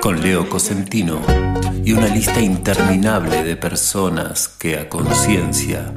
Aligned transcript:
Con 0.00 0.22
Leo 0.22 0.48
Cosentino 0.48 1.20
y 1.84 1.92
una 1.92 2.06
lista 2.06 2.40
interminable 2.40 3.42
de 3.42 3.56
personas 3.56 4.48
que 4.48 4.78
a 4.78 4.88
conciencia 4.88 5.92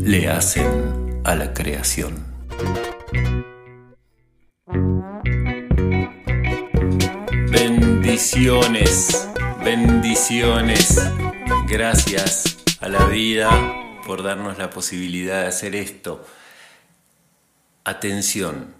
le 0.00 0.28
hacen 0.28 1.20
a 1.24 1.34
la 1.34 1.52
creación. 1.52 2.24
Bendiciones, 7.50 9.28
bendiciones. 9.64 11.00
Gracias 11.68 12.58
a 12.80 12.88
la 12.88 13.06
vida 13.06 13.50
por 14.06 14.22
darnos 14.22 14.58
la 14.58 14.70
posibilidad 14.70 15.42
de 15.42 15.48
hacer 15.48 15.74
esto. 15.74 16.24
Atención. 17.84 18.74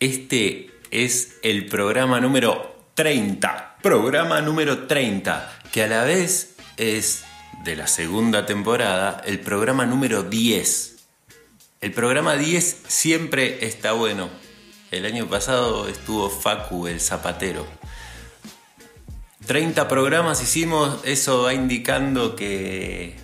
Este 0.00 0.71
es 0.92 1.38
el 1.42 1.66
programa 1.66 2.20
número 2.20 2.76
30. 2.94 3.78
Programa 3.82 4.40
número 4.42 4.86
30, 4.86 5.60
que 5.72 5.82
a 5.82 5.88
la 5.88 6.04
vez 6.04 6.54
es 6.76 7.24
de 7.64 7.76
la 7.76 7.86
segunda 7.86 8.46
temporada 8.46 9.22
el 9.24 9.40
programa 9.40 9.86
número 9.86 10.22
10. 10.22 10.96
El 11.80 11.92
programa 11.92 12.36
10 12.36 12.82
siempre 12.86 13.66
está 13.66 13.92
bueno. 13.92 14.28
El 14.90 15.06
año 15.06 15.26
pasado 15.26 15.88
estuvo 15.88 16.28
Facu, 16.28 16.86
el 16.86 17.00
zapatero. 17.00 17.66
30 19.46 19.88
programas 19.88 20.42
hicimos, 20.42 21.00
eso 21.04 21.42
va 21.42 21.54
indicando 21.54 22.36
que 22.36 23.16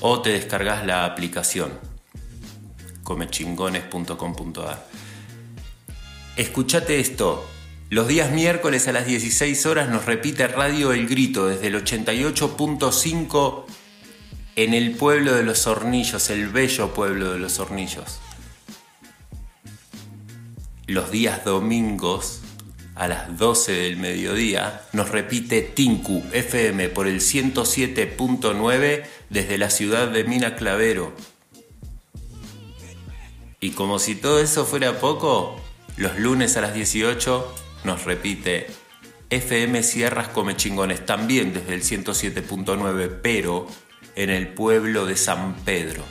O 0.00 0.20
te 0.22 0.30
descargas 0.30 0.86
la 0.86 1.04
aplicación 1.04 1.72
comechingones.com.ar. 3.02 5.05
Escuchate 6.36 7.00
esto. 7.00 7.48
Los 7.88 8.08
días 8.08 8.30
miércoles 8.30 8.88
a 8.88 8.92
las 8.92 9.06
16 9.06 9.64
horas 9.64 9.88
nos 9.88 10.04
repite 10.04 10.46
Radio 10.46 10.92
El 10.92 11.08
Grito 11.08 11.46
desde 11.46 11.68
el 11.68 11.82
88.5 11.82 13.64
en 14.56 14.74
el 14.74 14.90
pueblo 14.96 15.34
de 15.34 15.44
los 15.44 15.66
Hornillos, 15.66 16.28
el 16.28 16.48
bello 16.48 16.92
pueblo 16.92 17.32
de 17.32 17.38
los 17.38 17.58
Hornillos. 17.58 18.18
Los 20.86 21.10
días 21.10 21.42
domingos 21.42 22.42
a 22.96 23.08
las 23.08 23.38
12 23.38 23.72
del 23.72 23.96
mediodía 23.96 24.82
nos 24.92 25.08
repite 25.08 25.62
Tinku 25.62 26.22
FM 26.32 26.90
por 26.90 27.06
el 27.06 27.20
107.9 27.20 29.04
desde 29.30 29.56
la 29.56 29.70
ciudad 29.70 30.08
de 30.08 30.24
Mina 30.24 30.54
Clavero. 30.54 31.14
Y 33.58 33.70
como 33.70 33.98
si 33.98 34.16
todo 34.16 34.38
eso 34.38 34.66
fuera 34.66 35.00
poco, 35.00 35.62
los 35.96 36.18
lunes 36.18 36.56
a 36.56 36.60
las 36.60 36.74
18 36.74 37.54
nos 37.84 38.04
repite 38.04 38.66
FM 39.30 39.82
Sierras 39.82 40.28
Come 40.28 40.56
Chingones 40.56 41.04
también 41.04 41.52
desde 41.52 41.74
el 41.74 41.82
107.9, 41.82 43.20
pero 43.22 43.66
en 44.14 44.30
el 44.30 44.48
pueblo 44.48 45.06
de 45.06 45.16
San 45.16 45.54
Pedro. 45.64 46.02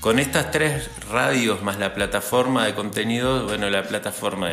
Con 0.00 0.18
estas 0.18 0.50
tres 0.50 0.90
radios 1.10 1.62
más 1.62 1.78
la 1.78 1.94
plataforma 1.94 2.66
de 2.66 2.74
contenido, 2.74 3.46
bueno, 3.46 3.68
la 3.70 3.82
plataforma 3.84 4.50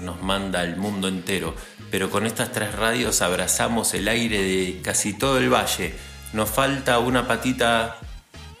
nos 0.00 0.22
manda 0.22 0.60
al 0.60 0.76
mundo 0.76 1.08
entero, 1.08 1.54
pero 1.90 2.10
con 2.10 2.26
estas 2.26 2.52
tres 2.52 2.74
radios 2.74 3.22
abrazamos 3.22 3.92
el 3.94 4.08
aire 4.08 4.42
de 4.42 4.80
casi 4.82 5.12
todo 5.12 5.38
el 5.38 5.52
valle. 5.52 5.94
Nos 6.32 6.48
falta 6.48 6.98
una 7.00 7.26
patita 7.26 7.98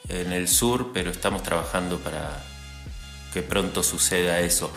en 0.08 0.32
el 0.32 0.48
sur, 0.48 0.90
pero 0.92 1.10
estamos 1.10 1.42
trabajando 1.42 1.98
para 1.98 2.49
que 3.32 3.42
pronto 3.42 3.82
suceda 3.82 4.40
eso. 4.40 4.72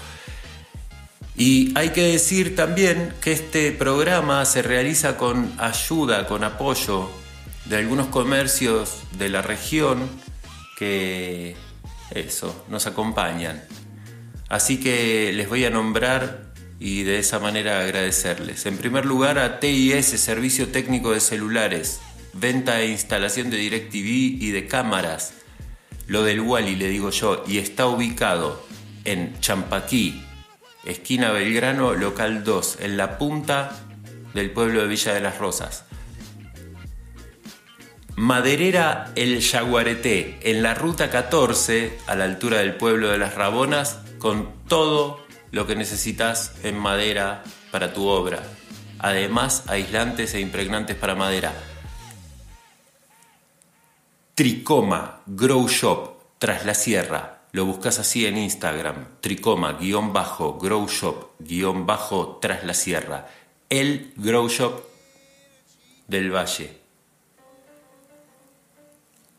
Y 1.35 1.77
hay 1.77 1.89
que 1.89 2.03
decir 2.03 2.55
también 2.55 3.13
que 3.21 3.31
este 3.31 3.71
programa 3.71 4.45
se 4.45 4.61
realiza 4.61 5.17
con 5.17 5.53
ayuda, 5.57 6.27
con 6.27 6.43
apoyo 6.43 7.09
de 7.65 7.77
algunos 7.77 8.07
comercios 8.07 9.03
de 9.17 9.29
la 9.29 9.41
región 9.41 10.09
que 10.77 11.55
eso, 12.11 12.65
nos 12.69 12.85
acompañan. 12.85 13.63
Así 14.49 14.79
que 14.79 15.31
les 15.33 15.49
voy 15.49 15.65
a 15.65 15.71
nombrar 15.71 16.53
y 16.79 17.03
de 17.03 17.17
esa 17.19 17.39
manera 17.39 17.79
agradecerles. 17.79 18.65
En 18.65 18.77
primer 18.77 19.05
lugar 19.05 19.39
a 19.39 19.59
TIS, 19.59 20.05
Servicio 20.05 20.67
Técnico 20.67 21.13
de 21.13 21.19
Celulares, 21.19 21.99
venta 22.33 22.81
e 22.81 22.89
instalación 22.89 23.49
de 23.49 23.57
DirecTV 23.57 24.43
y 24.43 24.51
de 24.51 24.67
cámaras. 24.67 25.33
Lo 26.07 26.23
del 26.23 26.41
Wally 26.41 26.75
le 26.75 26.89
digo 26.89 27.09
yo, 27.09 27.43
y 27.47 27.57
está 27.59 27.87
ubicado 27.87 28.61
en 29.05 29.39
Champaquí, 29.39 30.23
esquina 30.85 31.31
Belgrano, 31.31 31.93
local 31.93 32.43
2, 32.43 32.77
en 32.81 32.97
la 32.97 33.17
punta 33.17 33.71
del 34.33 34.51
pueblo 34.51 34.81
de 34.81 34.87
Villa 34.87 35.13
de 35.13 35.21
las 35.21 35.37
Rosas. 35.37 35.85
Maderera 38.15 39.11
El 39.15 39.39
Yaguareté, 39.39 40.39
en 40.43 40.61
la 40.61 40.75
ruta 40.75 41.09
14, 41.09 41.97
a 42.05 42.15
la 42.15 42.25
altura 42.25 42.59
del 42.59 42.75
pueblo 42.75 43.09
de 43.09 43.17
las 43.17 43.33
Rabonas, 43.35 43.99
con 44.19 44.49
todo 44.67 45.25
lo 45.51 45.67
que 45.67 45.75
necesitas 45.75 46.53
en 46.63 46.77
madera 46.77 47.43
para 47.71 47.93
tu 47.93 48.07
obra. 48.07 48.43
Además, 48.99 49.63
aislantes 49.67 50.33
e 50.33 50.39
impregnantes 50.39 50.95
para 50.95 51.15
madera. 51.15 51.53
Tricoma 54.35 55.21
Grow 55.27 55.67
Shop 55.67 56.17
tras 56.39 56.65
la 56.65 56.73
sierra. 56.73 57.43
Lo 57.51 57.65
buscas 57.65 57.99
así 57.99 58.25
en 58.25 58.39
Instagram. 58.39 59.19
Tricoma 59.21 59.73
guion 59.73 60.11
bajo 60.11 60.57
Grow 60.57 60.87
Shop 60.87 62.39
tras 62.41 62.63
la 62.63 62.73
sierra. 62.73 63.29
El 63.69 64.11
Grow 64.15 64.49
Shop 64.49 64.81
del 66.07 66.31
Valle. 66.31 66.79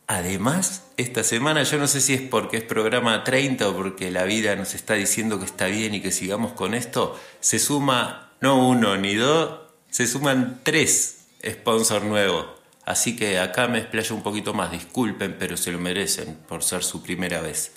Además, 0.07 0.85
esta 0.97 1.25
semana 1.25 1.65
yo 1.65 1.79
no 1.79 1.89
sé 1.89 2.01
si 2.01 2.15
es 2.15 2.23
porque 2.23 2.59
es 2.59 2.63
programa 2.63 3.25
30 3.25 3.69
o 3.69 3.75
porque 3.75 4.13
la 4.13 4.23
vida 4.23 4.55
nos 4.55 4.75
está 4.75 4.95
diciendo 4.95 5.41
que 5.41 5.47
está 5.47 5.67
bien 5.67 5.95
y 5.95 6.03
que 6.03 6.13
sigamos 6.13 6.53
con 6.53 6.73
esto, 6.73 7.19
se 7.41 7.59
suma 7.59 8.31
no 8.41 8.69
uno 8.69 8.97
ni 8.97 9.15
dos, 9.15 9.59
se 9.91 10.07
suman 10.07 10.61
tres 10.63 11.27
sponsors 11.45 12.05
nuevos. 12.05 12.64
Así 12.87 13.17
que 13.17 13.39
acá 13.39 13.67
me 13.67 13.79
explayo 13.79 14.15
un 14.15 14.23
poquito 14.23 14.53
más, 14.53 14.71
disculpen, 14.71 15.37
pero 15.39 15.57
se 15.57 15.73
lo 15.73 15.79
merecen 15.79 16.37
por 16.49 16.63
ser 16.63 16.85
su 16.85 17.03
primera 17.03 17.41
vez. 17.41 17.73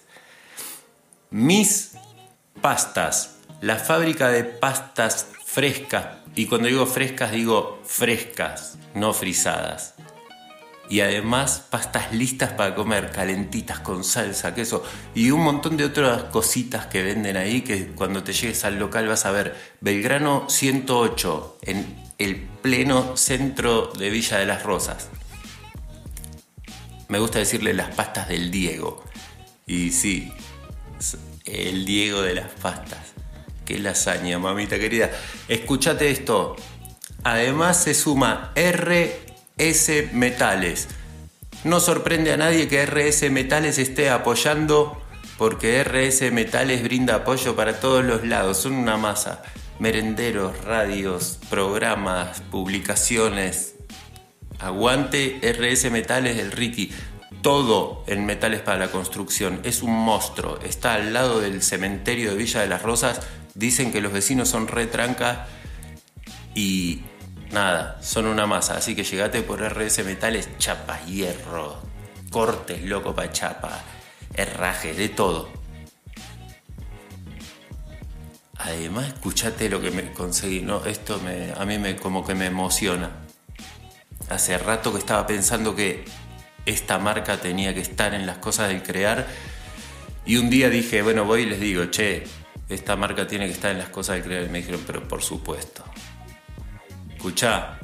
Mis 1.30 1.94
pastas, 2.62 3.38
la 3.62 3.78
fábrica 3.78 4.30
de 4.30 4.44
pastas 4.44 5.28
frescas, 5.46 6.18
y 6.36 6.46
cuando 6.46 6.68
digo 6.68 6.86
frescas 6.86 7.32
digo 7.32 7.80
frescas, 7.84 8.78
no 8.94 9.14
frisadas. 9.14 9.96
Y 10.90 11.02
además 11.02 11.66
pastas 11.70 12.14
listas 12.14 12.54
para 12.54 12.74
comer, 12.74 13.12
calentitas 13.12 13.80
con 13.80 14.04
salsa, 14.04 14.56
queso 14.56 14.84
y 15.14 15.32
un 15.32 15.42
montón 15.42 15.76
de 15.76 15.84
otras 15.84 16.26
cositas 16.26 16.86
que 16.86 17.04
venden 17.04 17.36
ahí 17.36 17.62
que 17.62 17.88
cuando 17.88 18.24
te 18.24 18.32
llegues 18.32 18.64
al 18.64 18.80
local 18.80 19.08
vas 19.08 19.26
a 19.26 19.32
ver. 19.32 19.56
Belgrano 19.82 20.50
108 20.50 21.58
en 21.64 22.07
el 22.18 22.36
pleno 22.38 23.16
centro 23.16 23.92
de 23.98 24.10
Villa 24.10 24.38
de 24.38 24.46
las 24.46 24.64
Rosas. 24.64 25.10
Me 27.08 27.20
gusta 27.20 27.40
decirle 27.40 27.74
las 27.74 27.94
pastas 27.96 28.28
del 28.28 28.52
Diego. 28.52 29.04
Y 29.66 29.92
sí, 29.92 30.32
el 31.46 31.86
Diego 31.86 32.22
de 32.22 32.36
las 32.36 32.52
pastas. 32.52 33.14
Qué 33.66 33.80
lasaña, 33.80 34.40
mamita 34.40 34.80
querida. 34.80 35.12
Escúchate 35.48 36.10
esto. 36.10 36.56
Además 37.24 37.84
se 37.84 37.94
suma 37.94 38.54
RS 38.56 40.14
Metales. 40.14 40.88
No 41.64 41.80
sorprende 41.80 42.32
a 42.32 42.38
nadie 42.38 42.68
que 42.68 42.86
RS 42.86 43.30
Metales 43.30 43.78
esté 43.78 44.10
apoyando 44.10 45.02
porque 45.38 45.84
RS 45.84 46.32
Metales 46.32 46.84
brinda 46.84 47.16
apoyo 47.16 47.56
para 47.56 47.80
todos 47.80 48.04
los 48.04 48.26
lados. 48.26 48.58
Son 48.58 48.74
una 48.74 48.98
masa. 48.98 49.44
Merenderos, 49.80 50.64
radios, 50.64 51.40
programas, 51.50 52.42
publicaciones. 52.42 53.76
Aguante 54.60 55.40
RS 55.42 55.92
Metales 55.92 56.38
del 56.38 56.52
Ricky. 56.52 56.92
Todo 57.42 58.04
en 58.08 58.26
metales 58.26 58.62
para 58.62 58.80
la 58.80 58.92
construcción. 58.92 59.60
Es 59.64 59.84
un 59.84 59.94
monstruo. 59.94 60.60
Está 60.64 60.96
al 60.96 61.14
lado 61.14 61.40
del 61.40 61.62
cementerio 61.62 62.32
de 62.32 62.38
Villa 62.38 62.62
de 62.62 62.68
las 62.68 62.82
Rosas. 62.82 63.22
Dicen 63.54 63.92
que 63.92 64.02
los 64.02 64.12
vecinos 64.12 64.50
son 64.50 64.68
retranca 64.68 65.48
y 66.56 67.04
nada, 67.52 68.02
son 68.02 68.26
una 68.26 68.48
masa. 68.48 68.78
Así 68.78 68.96
que 68.96 69.04
llegate 69.04 69.42
por 69.44 69.62
RS 69.62 70.04
Metales, 70.04 70.50
chapa, 70.58 71.00
hierro, 71.06 71.82
cortes, 72.32 72.84
loco 72.84 73.14
pa' 73.14 73.32
chapa, 73.32 73.84
herraje, 74.34 74.94
de 74.94 75.10
todo. 75.10 75.57
Además, 78.68 79.08
escuchate 79.08 79.70
lo 79.70 79.82
que 79.82 79.92
me 79.92 80.12
conseguí, 80.12 80.60
¿no? 80.60 80.84
Esto 80.86 81.22
me, 81.22 81.54
a 81.58 81.64
mí 81.64 81.78
me, 81.78 81.96
como 81.96 82.26
que 82.26 82.36
me 82.36 82.48
emociona. 82.48 83.12
Hace 84.30 84.58
rato 84.58 84.92
que 84.92 85.00
estaba 85.00 85.26
pensando 85.26 85.74
que 85.74 86.04
esta 86.66 87.00
marca 87.00 87.38
tenía 87.38 87.74
que 87.74 87.80
estar 87.80 88.14
en 88.14 88.26
las 88.26 88.40
cosas 88.40 88.68
del 88.68 88.84
crear. 88.84 89.26
Y 90.26 90.36
un 90.36 90.50
día 90.50 90.70
dije, 90.70 91.02
bueno, 91.02 91.24
voy 91.24 91.44
y 91.44 91.46
les 91.46 91.62
digo, 91.62 91.86
che, 91.86 92.26
esta 92.68 92.98
marca 92.98 93.26
tiene 93.26 93.46
que 93.46 93.54
estar 93.54 93.72
en 93.72 93.78
las 93.78 93.88
cosas 93.88 94.18
del 94.18 94.26
crear. 94.26 94.44
Y 94.44 94.50
me 94.50 94.58
dijeron, 94.58 94.84
pero 94.86 95.08
por 95.08 95.24
supuesto. 95.24 95.86
Escucha. 97.16 97.80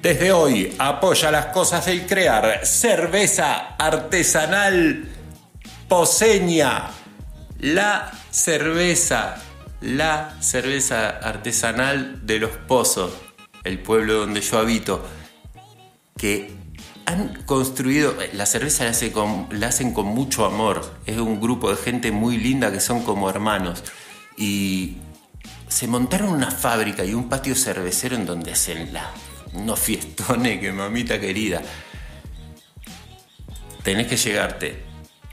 Desde 0.00 0.30
hoy 0.30 0.72
apoya 0.78 1.32
las 1.32 1.46
cosas 1.46 1.84
del 1.86 2.06
crear. 2.06 2.64
Cerveza 2.64 3.74
artesanal 3.76 5.08
poseña. 5.88 6.90
La 7.58 8.12
cerveza, 8.36 9.36
la 9.80 10.36
cerveza 10.40 11.08
artesanal 11.08 12.26
de 12.26 12.38
los 12.38 12.50
pozos, 12.50 13.10
el 13.64 13.78
pueblo 13.78 14.12
donde 14.12 14.42
yo 14.42 14.58
habito, 14.58 15.02
que 16.18 16.52
han 17.06 17.42
construido, 17.44 18.14
la 18.34 18.44
cerveza 18.44 18.84
la, 18.84 19.46
la 19.52 19.68
hacen 19.68 19.94
con 19.94 20.06
mucho 20.06 20.44
amor, 20.44 20.84
es 21.06 21.16
un 21.16 21.40
grupo 21.40 21.70
de 21.70 21.76
gente 21.76 22.12
muy 22.12 22.36
linda 22.36 22.70
que 22.70 22.80
son 22.80 23.04
como 23.04 23.30
hermanos 23.30 23.82
y 24.36 24.98
se 25.68 25.88
montaron 25.88 26.28
una 26.28 26.50
fábrica 26.50 27.06
y 27.06 27.14
un 27.14 27.30
patio 27.30 27.54
cervecero 27.54 28.16
en 28.16 28.26
donde 28.26 28.52
hacen 28.52 28.92
la, 28.92 29.12
unos 29.54 29.80
fiestones 29.80 30.60
que 30.60 30.72
mamita 30.72 31.18
querida. 31.18 31.62
Tenés 33.82 34.08
que 34.08 34.18
llegarte. 34.18 34.85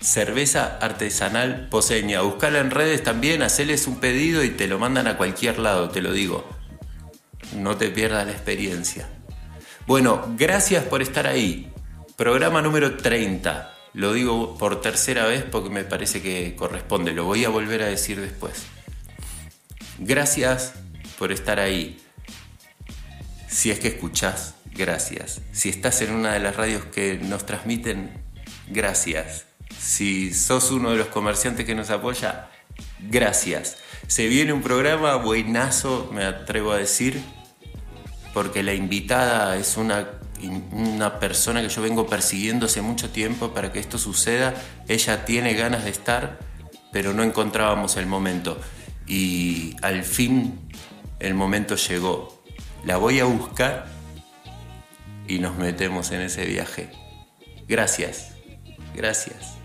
Cerveza 0.04 0.78
artesanal 0.82 1.70
poseña. 1.70 2.20
Buscala 2.22 2.60
en 2.60 2.72
redes 2.72 3.04
también, 3.04 3.42
haceles 3.42 3.88
un 3.88 4.02
pedido 4.02 4.44
y 4.44 4.50
te 4.50 4.68
lo 4.68 4.78
mandan 4.78 5.08
a 5.08 5.16
cualquier 5.16 5.60
lado, 5.60 5.90
te 5.90 6.02
lo 6.02 6.12
digo. 6.12 6.46
No 7.56 7.78
te 7.78 7.90
pierdas 7.90 8.26
la 8.26 8.34
experiencia. 8.34 9.08
Bueno, 9.88 10.36
gracias 10.38 10.84
por 10.84 11.02
estar 11.02 11.26
ahí. 11.26 11.72
Programa 12.18 12.62
número 12.62 12.98
30. 12.98 13.74
Lo 13.94 14.12
digo 14.12 14.58
por 14.58 14.82
tercera 14.82 15.26
vez 15.26 15.46
porque 15.50 15.70
me 15.70 15.86
parece 15.86 16.22
que 16.22 16.54
corresponde. 16.54 17.14
Lo 17.14 17.24
voy 17.24 17.46
a 17.46 17.50
volver 17.50 17.82
a 17.82 17.88
decir 17.88 18.20
después. 18.20 18.66
Gracias 20.00 20.74
por 21.18 21.32
estar 21.32 21.62
ahí. 21.62 21.98
Si 23.48 23.72
es 23.72 23.80
que 23.80 23.88
escuchás, 23.88 24.56
gracias. 24.74 25.40
Si 25.54 25.70
estás 25.70 26.02
en 26.02 26.12
una 26.12 26.34
de 26.34 26.42
las 26.42 26.58
radios 26.58 26.84
que 26.84 27.20
nos 27.20 27.46
transmiten, 27.46 28.22
gracias. 28.68 29.46
Si 29.84 30.34
sos 30.34 30.72
uno 30.72 30.92
de 30.92 30.98
los 30.98 31.08
comerciantes 31.08 31.66
que 31.66 31.76
nos 31.76 31.90
apoya, 31.90 32.48
gracias. 33.00 33.78
Se 34.08 34.28
viene 34.28 34.54
un 34.54 34.62
programa 34.62 35.18
buenazo, 35.18 36.10
me 36.14 36.24
atrevo 36.24 36.72
a 36.72 36.78
decir, 36.78 37.22
porque 38.34 38.64
la 38.64 38.74
invitada 38.74 39.58
es 39.58 39.76
una, 39.76 40.08
una 40.72 41.20
persona 41.20 41.62
que 41.62 41.68
yo 41.68 41.82
vengo 41.82 42.08
persiguiendo 42.08 42.68
hace 42.68 42.82
mucho 42.82 43.10
tiempo 43.10 43.54
para 43.54 43.74
que 43.74 43.80
esto 43.80 43.98
suceda. 43.98 44.54
Ella 44.88 45.26
tiene 45.26 45.54
ganas 45.54 45.84
de 45.84 45.90
estar, 45.90 46.40
pero 46.94 47.14
no 47.14 47.22
encontrábamos 47.22 47.98
el 47.98 48.06
momento 48.06 48.58
y 49.06 49.76
al 49.82 50.06
fin 50.06 50.62
el 51.20 51.34
momento 51.34 51.76
llegó. 51.76 52.42
La 52.86 52.96
voy 52.96 53.20
a 53.20 53.26
buscar 53.26 53.88
y 55.28 55.40
nos 55.40 55.58
metemos 55.58 56.12
en 56.12 56.22
ese 56.22 56.46
viaje. 56.46 56.90
Gracias, 57.68 58.32
gracias, 58.96 59.58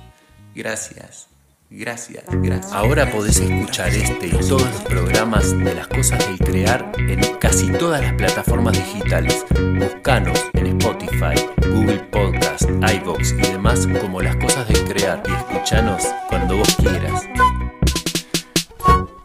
gracias. 0.59 1.29
Gracias, 1.71 2.25
gracias. 2.29 2.73
Ahora 2.73 3.11
podés 3.13 3.39
escuchar 3.39 3.91
este 3.91 4.27
y 4.27 4.31
todos 4.31 4.63
los 4.63 4.81
programas 4.83 5.57
de 5.57 5.75
las 5.75 5.87
cosas 5.87 6.27
del 6.27 6.39
crear 6.39 6.93
en 6.99 7.21
casi 7.37 7.71
todas 7.73 8.01
las 8.03 8.15
plataformas 8.15 8.73
digitales. 8.73 9.45
Buscanos 9.79 10.39
en 10.55 10.67
Spotify, 10.79 11.39
Google 11.71 12.01
Podcast, 12.11 12.65
iBox 12.71 13.33
y 13.33 13.53
demás 13.53 13.87
como 14.01 14.21
las 14.21 14.37
cosas 14.37 14.67
del 14.67 14.83
crear 14.89 15.23
y 15.29 15.33
escuchanos 15.33 16.05
cuando 16.29 16.57
vos 16.57 16.75
quieras. 16.77 17.23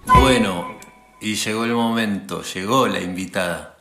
Bueno, 0.05 0.77
y 1.19 1.35
llegó 1.35 1.63
el 1.63 1.73
momento, 1.73 2.43
llegó 2.43 2.87
la 2.87 2.99
invitada. 2.99 3.77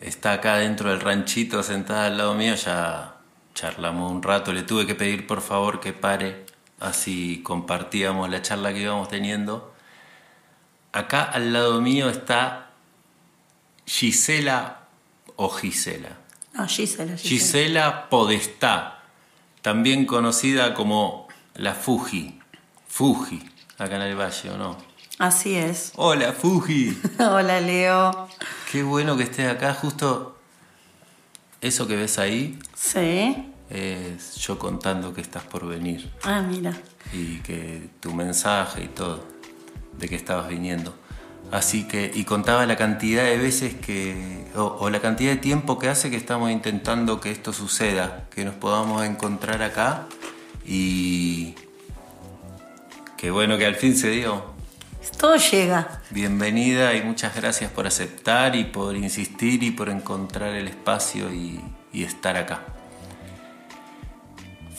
Está 0.00 0.34
acá 0.34 0.58
dentro 0.58 0.90
del 0.90 1.00
ranchito 1.00 1.62
sentada 1.62 2.06
al 2.06 2.18
lado 2.18 2.34
mío, 2.34 2.54
ya 2.54 3.16
charlamos 3.54 4.12
un 4.12 4.22
rato, 4.22 4.52
le 4.52 4.62
tuve 4.62 4.86
que 4.86 4.94
pedir 4.94 5.26
por 5.26 5.40
favor 5.40 5.80
que 5.80 5.92
pare, 5.92 6.49
así 6.80 7.42
compartíamos 7.44 8.28
la 8.30 8.42
charla 8.42 8.72
que 8.72 8.80
íbamos 8.80 9.08
teniendo. 9.08 9.72
Acá 10.92 11.22
al 11.22 11.52
lado 11.52 11.80
mío 11.80 12.08
está 12.08 12.70
Gisela 13.86 14.80
o 15.36 15.50
Gisela. 15.50 16.16
No, 16.52 16.66
Gisela, 16.66 17.16
Gisela. 17.16 17.28
Gisela 17.28 18.08
Podestá, 18.10 19.02
también 19.62 20.04
conocida 20.06 20.74
como 20.74 21.28
la 21.54 21.74
Fuji. 21.74 22.40
Fuji, 22.88 23.40
acá 23.78 23.96
en 23.96 24.02
el 24.02 24.16
valle, 24.18 24.50
¿o 24.50 24.56
no? 24.56 24.76
Así 25.18 25.54
es. 25.54 25.92
Hola, 25.96 26.32
Fuji. 26.32 26.98
Hola, 27.20 27.60
Leo. 27.60 28.28
Qué 28.72 28.82
bueno 28.82 29.16
que 29.16 29.24
estés 29.24 29.48
acá. 29.48 29.74
Justo 29.74 30.38
Eso 31.60 31.86
que 31.86 31.94
ves 31.94 32.18
ahí 32.18 32.58
Sí. 32.74 33.49
Es 33.70 34.34
yo 34.36 34.58
contando 34.58 35.14
que 35.14 35.20
estás 35.20 35.44
por 35.44 35.66
venir 35.66 36.10
Ah, 36.24 36.42
mira. 36.42 36.74
y 37.12 37.38
que 37.38 37.88
tu 38.00 38.12
mensaje 38.12 38.82
y 38.84 38.88
todo, 38.88 39.24
de 39.98 40.08
que 40.08 40.16
estabas 40.16 40.48
viniendo. 40.48 40.94
Así 41.52 41.88
que, 41.88 42.10
y 42.14 42.24
contaba 42.24 42.64
la 42.66 42.76
cantidad 42.76 43.24
de 43.24 43.36
veces 43.38 43.74
que, 43.74 44.46
o, 44.54 44.62
o 44.80 44.90
la 44.90 45.00
cantidad 45.00 45.32
de 45.32 45.36
tiempo 45.38 45.78
que 45.78 45.88
hace 45.88 46.08
que 46.10 46.16
estamos 46.16 46.50
intentando 46.50 47.20
que 47.20 47.30
esto 47.32 47.52
suceda, 47.52 48.26
que 48.30 48.44
nos 48.44 48.54
podamos 48.54 49.04
encontrar 49.04 49.62
acá 49.62 50.06
y 50.66 51.54
que 53.16 53.30
bueno 53.30 53.58
que 53.58 53.66
al 53.66 53.74
fin 53.76 53.96
se 53.96 54.10
dio. 54.10 54.44
Todo 55.18 55.36
llega. 55.36 56.00
Bienvenida 56.10 56.94
y 56.94 57.02
muchas 57.02 57.34
gracias 57.34 57.70
por 57.72 57.86
aceptar 57.86 58.54
y 58.54 58.64
por 58.64 58.94
insistir 58.96 59.62
y 59.62 59.70
por 59.70 59.88
encontrar 59.88 60.54
el 60.54 60.68
espacio 60.68 61.32
y, 61.32 61.60
y 61.92 62.04
estar 62.04 62.36
acá. 62.36 62.64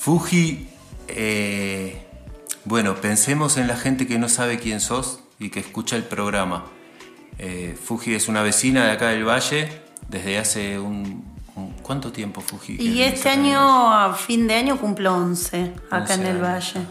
Fuji, 0.02 0.68
eh, 1.10 2.04
bueno, 2.66 2.96
pensemos 2.96 3.58
en 3.58 3.68
la 3.68 3.78
gente 3.78 4.08
que 4.08 4.18
no 4.18 4.30
sabe 4.30 4.58
quién 4.58 4.80
sos 4.82 5.20
y 5.38 5.52
que 5.52 5.60
escucha 5.60 5.96
el 5.96 6.06
programa. 6.06 6.66
Eh, 7.38 7.78
Fuji 7.80 8.16
es 8.16 8.28
una 8.28 8.42
vecina 8.42 8.86
de 8.86 8.92
acá 8.94 9.10
del 9.10 9.26
Valle 9.28 9.70
desde 10.08 10.40
hace 10.40 10.80
un... 10.80 11.24
un- 11.56 11.72
¿Cuánto 11.84 12.12
tiempo 12.12 12.42
Fuji? 12.42 12.78
Y 12.80 13.04
este 13.04 13.30
año, 13.30 13.94
a 13.94 14.16
fin 14.16 14.48
de 14.48 14.56
año, 14.56 14.80
cumplo 14.80 15.14
11 15.14 15.72
acá 15.92 15.98
11 16.00 16.14
en 16.16 16.22
el 16.22 16.28
años. 16.46 16.74
Valle. 16.74 16.88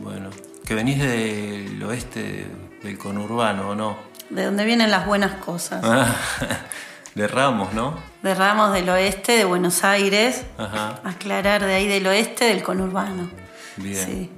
Bueno, 0.00 0.30
que 0.64 0.74
venís 0.76 1.00
del 1.00 1.82
oeste 1.82 2.46
del 2.84 2.96
conurbano, 2.98 3.70
¿o 3.70 3.74
no? 3.74 3.96
De 4.30 4.44
donde 4.44 4.64
vienen 4.64 4.92
las 4.92 5.06
buenas 5.06 5.32
cosas. 5.44 5.80
Ah, 5.82 6.14
de 7.14 7.28
Ramos, 7.28 7.72
¿no? 7.72 7.94
De 8.22 8.34
Ramos 8.34 8.72
del 8.72 8.88
Oeste, 8.88 9.32
de 9.32 9.44
Buenos 9.44 9.84
Aires. 9.84 10.44
Ajá. 10.58 11.00
Aclarar 11.04 11.64
de 11.64 11.74
ahí 11.74 11.86
del 11.86 12.06
oeste, 12.06 12.46
del 12.46 12.62
conurbano. 12.62 13.30
Bien. 13.76 14.06
Sí. 14.06 14.30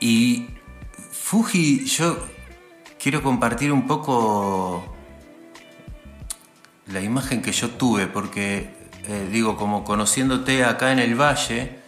Y 0.00 0.50
Fuji, 1.10 1.84
yo 1.86 2.26
quiero 2.98 3.22
compartir 3.22 3.72
un 3.72 3.86
poco 3.86 4.96
la 6.86 7.00
imagen 7.00 7.42
que 7.42 7.52
yo 7.52 7.70
tuve, 7.70 8.06
porque 8.06 8.70
eh, 9.06 9.28
digo, 9.30 9.56
como 9.56 9.84
conociéndote 9.84 10.64
acá 10.64 10.92
en 10.92 10.98
el 10.98 11.14
valle, 11.14 11.78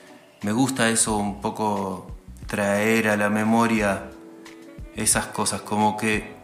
me 0.42 0.52
gusta 0.52 0.90
eso 0.90 1.16
un 1.16 1.40
poco 1.40 2.14
traer 2.46 3.08
a 3.08 3.16
la 3.16 3.30
memoria 3.30 4.10
esas 4.94 5.26
cosas, 5.26 5.62
como 5.62 5.96
que 5.96 6.36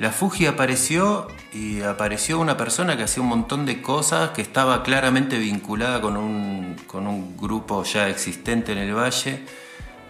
la 0.00 0.10
Fuji 0.12 0.46
apareció 0.46 1.28
y 1.52 1.82
apareció 1.82 2.40
una 2.40 2.56
persona 2.56 2.96
que 2.96 3.02
hacía 3.02 3.22
un 3.22 3.28
montón 3.28 3.66
de 3.66 3.82
cosas, 3.82 4.30
que 4.30 4.40
estaba 4.40 4.82
claramente 4.82 5.38
vinculada 5.38 6.00
con 6.00 6.16
un, 6.16 6.76
con 6.86 7.06
un 7.06 7.36
grupo 7.36 7.84
ya 7.84 8.08
existente 8.08 8.72
en 8.72 8.78
el 8.78 8.94
valle. 8.94 9.44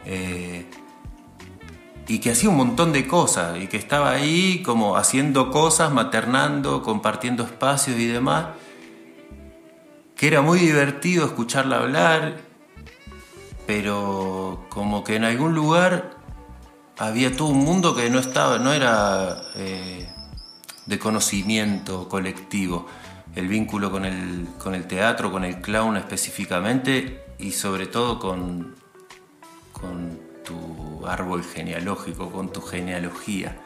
eh, 0.06 0.64
y 2.06 2.18
que 2.18 2.30
hacía 2.30 2.50
un 2.50 2.56
montón 2.56 2.92
de 2.92 3.06
cosas 3.06 3.58
y 3.60 3.66
que 3.68 3.76
estaba 3.76 4.10
ahí 4.10 4.62
como 4.64 4.96
haciendo 4.96 5.50
cosas, 5.50 5.92
maternando, 5.92 6.82
compartiendo 6.82 7.44
espacios 7.44 7.98
y 7.98 8.06
demás, 8.06 8.46
que 10.16 10.26
era 10.28 10.40
muy 10.40 10.58
divertido 10.58 11.24
escucharla 11.24 11.78
hablar, 11.78 12.38
pero 13.66 14.66
como 14.70 15.04
que 15.04 15.16
en 15.16 15.24
algún 15.24 15.54
lugar 15.54 16.19
había 17.00 17.34
todo 17.34 17.48
un 17.48 17.64
mundo 17.64 17.96
que 17.96 18.10
no 18.10 18.18
estaba, 18.18 18.58
no 18.58 18.74
era 18.74 19.40
eh, 19.56 20.06
de 20.84 20.98
conocimiento 20.98 22.08
colectivo, 22.10 22.86
el 23.34 23.48
vínculo 23.48 23.90
con 23.90 24.04
el, 24.04 24.46
con 24.58 24.74
el 24.74 24.86
teatro, 24.86 25.32
con 25.32 25.44
el 25.44 25.62
clown 25.62 25.96
específicamente 25.96 27.24
y 27.38 27.52
sobre 27.52 27.86
todo 27.86 28.18
con, 28.18 28.74
con 29.72 30.20
tu 30.44 31.06
árbol 31.06 31.42
genealógico, 31.42 32.30
con 32.30 32.52
tu 32.52 32.60
genealogía. 32.60 33.58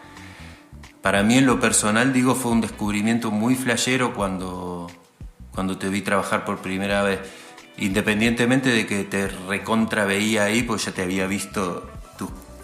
Para 1.02 1.24
mí 1.24 1.36
en 1.36 1.46
lo 1.46 1.58
personal, 1.58 2.12
digo, 2.12 2.36
fue 2.36 2.52
un 2.52 2.60
descubrimiento 2.60 3.32
muy 3.32 3.56
flashero 3.56 4.14
cuando, 4.14 4.88
cuando 5.52 5.76
te 5.76 5.88
vi 5.88 6.02
trabajar 6.02 6.44
por 6.44 6.58
primera 6.58 7.02
vez. 7.02 7.18
Independientemente 7.78 8.68
de 8.68 8.86
que 8.86 9.02
te 9.02 9.26
recontra 9.26 10.04
veía 10.04 10.44
ahí, 10.44 10.62
pues 10.62 10.84
ya 10.84 10.92
te 10.92 11.02
había 11.02 11.26
visto 11.26 11.90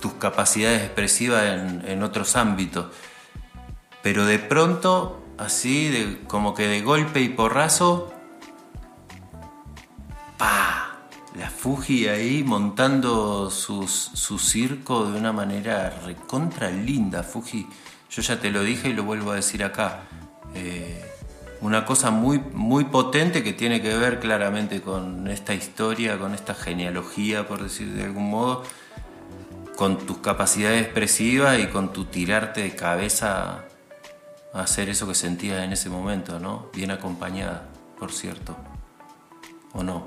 tus, 0.00 0.14
capacidades 0.14 0.82
expresivas 0.82 1.44
en, 1.44 2.02
otros 2.02 2.36
ámbitos. 2.36 2.86
Pero 4.02 4.24
de 4.24 4.38
pronto, 4.38 5.22
así, 5.38 5.88
de, 5.88 6.20
como 6.26 6.54
que 6.54 6.66
de 6.66 6.80
golpe 6.82 7.20
y 7.20 7.28
porrazo, 7.28 8.12
¡pa! 10.38 10.98
La 11.36 11.48
Fuji 11.48 12.08
ahí 12.08 12.42
montando 12.42 13.50
su 13.50 14.38
circo 14.38 15.10
de 15.10 15.18
una 15.18 15.32
manera 15.32 15.90
recontra 16.04 16.70
linda. 16.70 17.22
Fuji, 17.22 17.68
yo 18.10 18.22
ya 18.22 18.40
te 18.40 18.50
lo 18.50 18.62
dije 18.64 18.88
y 18.88 18.92
lo 18.92 19.04
vuelvo 19.04 19.30
a 19.30 19.36
decir 19.36 19.62
acá. 19.62 20.02
Eh, 20.54 21.04
una 21.60 21.84
cosa 21.84 22.10
muy, 22.10 22.38
muy 22.38 22.84
potente 22.84 23.44
que 23.44 23.52
tiene 23.52 23.80
que 23.80 23.96
ver 23.96 24.18
claramente 24.18 24.80
con 24.80 25.28
esta 25.28 25.54
historia, 25.54 26.18
con 26.18 26.34
esta 26.34 26.54
genealogía, 26.54 27.46
por 27.46 27.62
decir 27.62 27.92
de 27.92 28.04
algún 28.04 28.30
modo, 28.30 28.64
con 29.80 29.96
tus 29.96 30.18
capacidades 30.18 30.82
expresivas 30.82 31.58
y 31.58 31.68
con 31.68 31.90
tu 31.90 32.04
tirarte 32.04 32.60
de 32.60 32.74
cabeza 32.76 33.64
a 34.52 34.60
hacer 34.60 34.90
eso 34.90 35.08
que 35.08 35.14
sentías 35.14 35.64
en 35.64 35.72
ese 35.72 35.88
momento, 35.88 36.38
¿no? 36.38 36.68
Bien 36.74 36.90
acompañada, 36.90 37.62
por 37.98 38.12
cierto. 38.12 38.54
¿O 39.72 39.82
no? 39.82 40.06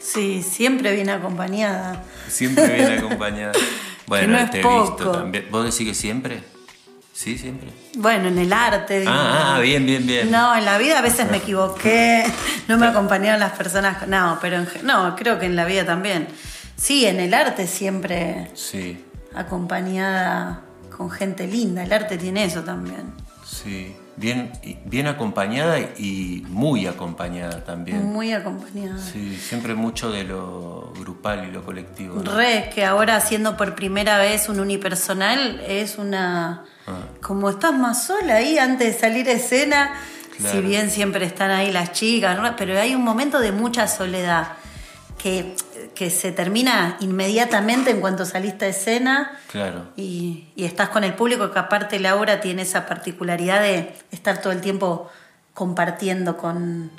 Sí, 0.00 0.42
siempre 0.42 0.94
viene 0.94 1.12
acompañada. 1.12 2.04
Siempre 2.28 2.72
bien 2.72 2.92
acompañada. 2.92 3.52
Bueno, 4.06 4.38
no 4.38 4.50
te 4.50 4.60
he 4.60 4.80
visto 4.80 5.10
también. 5.10 5.48
¿Vos 5.50 5.64
decís 5.64 5.88
que 5.88 5.94
siempre? 5.94 6.42
Sí, 7.12 7.36
siempre. 7.36 7.70
Bueno, 7.96 8.28
en 8.28 8.38
el 8.38 8.52
arte. 8.52 9.00
digo. 9.00 9.10
Ah, 9.12 9.56
ah, 9.56 9.60
bien, 9.60 9.84
bien, 9.84 10.06
bien. 10.06 10.30
No, 10.30 10.56
en 10.56 10.64
la 10.64 10.78
vida 10.78 11.00
a 11.00 11.02
veces 11.02 11.28
me 11.30 11.38
equivoqué, 11.38 12.24
no 12.68 12.78
me 12.78 12.86
acompañaron 12.86 13.40
las 13.40 13.52
personas. 13.52 14.06
No, 14.06 14.38
pero 14.40 14.56
en, 14.56 14.68
no, 14.84 15.16
creo 15.16 15.38
que 15.38 15.46
en 15.46 15.56
la 15.56 15.66
vida 15.66 15.84
también. 15.84 16.28
Sí, 16.76 17.06
en 17.06 17.20
el 17.20 17.32
arte 17.34 17.66
siempre 17.66 18.50
Sí, 18.54 19.02
acompañada 19.34 20.62
con 20.96 21.10
gente 21.10 21.46
linda. 21.46 21.82
El 21.84 21.92
arte 21.92 22.16
tiene 22.18 22.44
eso 22.44 22.62
también. 22.62 23.12
sí. 23.44 23.96
Bien, 24.18 24.50
bien 24.86 25.08
acompañada 25.08 25.78
y 25.78 26.42
muy 26.48 26.86
acompañada 26.86 27.62
también. 27.64 28.02
Muy 28.02 28.32
acompañada. 28.32 28.96
Sí, 28.98 29.36
siempre 29.36 29.74
mucho 29.74 30.10
de 30.10 30.24
lo 30.24 30.90
grupal 30.98 31.46
y 31.46 31.50
lo 31.52 31.62
colectivo. 31.62 32.22
¿no? 32.22 32.34
Re, 32.34 32.70
que 32.74 32.86
ahora 32.86 33.16
haciendo 33.16 33.58
por 33.58 33.74
primera 33.74 34.16
vez 34.16 34.48
un 34.48 34.58
unipersonal 34.58 35.60
es 35.68 35.98
una... 35.98 36.64
Ah. 36.86 36.92
Como 37.20 37.50
estás 37.50 37.74
más 37.74 38.06
sola 38.06 38.36
ahí 38.36 38.56
antes 38.56 38.94
de 38.94 38.98
salir 38.98 39.28
a 39.28 39.32
escena, 39.32 39.92
Claro. 40.38 40.54
si 40.62 40.66
bien 40.66 40.90
siempre 40.90 41.26
están 41.26 41.50
ahí 41.50 41.70
las 41.70 41.92
chicas, 41.92 42.38
¿no? 42.40 42.56
pero 42.56 42.80
hay 42.80 42.94
un 42.94 43.04
momento 43.04 43.38
de 43.38 43.52
mucha 43.52 43.86
soledad 43.86 44.52
que, 45.22 45.54
que 45.96 46.10
se 46.10 46.30
termina 46.30 46.96
inmediatamente 47.00 47.90
en 47.90 48.00
cuanto 48.00 48.24
saliste 48.24 48.66
a 48.66 48.68
escena 48.68 49.32
Claro. 49.50 49.86
y, 49.96 50.48
y 50.54 50.64
estás 50.64 50.90
con 50.90 51.02
el 51.02 51.14
público, 51.14 51.50
que 51.50 51.58
aparte 51.58 51.98
Laura 51.98 52.40
tiene 52.40 52.62
esa 52.62 52.86
particularidad 52.86 53.62
de 53.62 53.92
estar 54.12 54.40
todo 54.40 54.52
el 54.52 54.60
tiempo 54.60 55.10
compartiendo 55.54 56.36
con, 56.36 56.90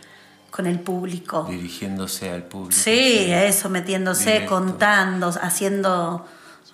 con 0.50 0.66
el 0.66 0.80
público. 0.80 1.46
Dirigiéndose 1.50 2.32
al 2.32 2.44
público. 2.44 2.74
Sí, 2.75 3.27
eso, 3.32 3.70
metiéndose, 3.70 4.32
Directo. 4.32 4.56
contando, 4.56 5.32
haciendo 5.42 6.25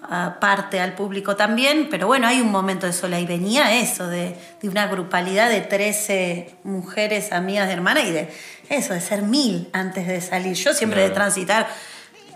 ah, 0.03 0.38
parte 0.39 0.80
al 0.80 0.94
público 0.94 1.36
también, 1.36 1.88
pero 1.92 2.08
bueno, 2.08 2.25
hay 2.27 2.39
un 2.39 2.51
momento 2.51 2.88
de 2.88 2.94
sola 2.94 3.20
y 3.20 3.25
venía 3.25 3.77
eso, 3.82 4.08
de, 4.08 4.38
de 4.62 4.70
una 4.70 4.88
grupalidad 4.88 5.50
de 5.50 5.60
13 5.60 6.56
mujeres 6.63 7.34
amigas 7.34 7.68
de 7.68 7.74
hermana 7.74 8.01
y 8.01 8.12
de 8.12 8.34
eso, 8.70 8.94
de 8.94 9.01
ser 9.01 9.24
mil 9.24 9.70
antes 9.74 10.08
de 10.08 10.22
salir. 10.22 10.53
Yo 10.56 10.74
siempre 10.74 11.01
de 11.01 11.10
transitar 11.10 11.68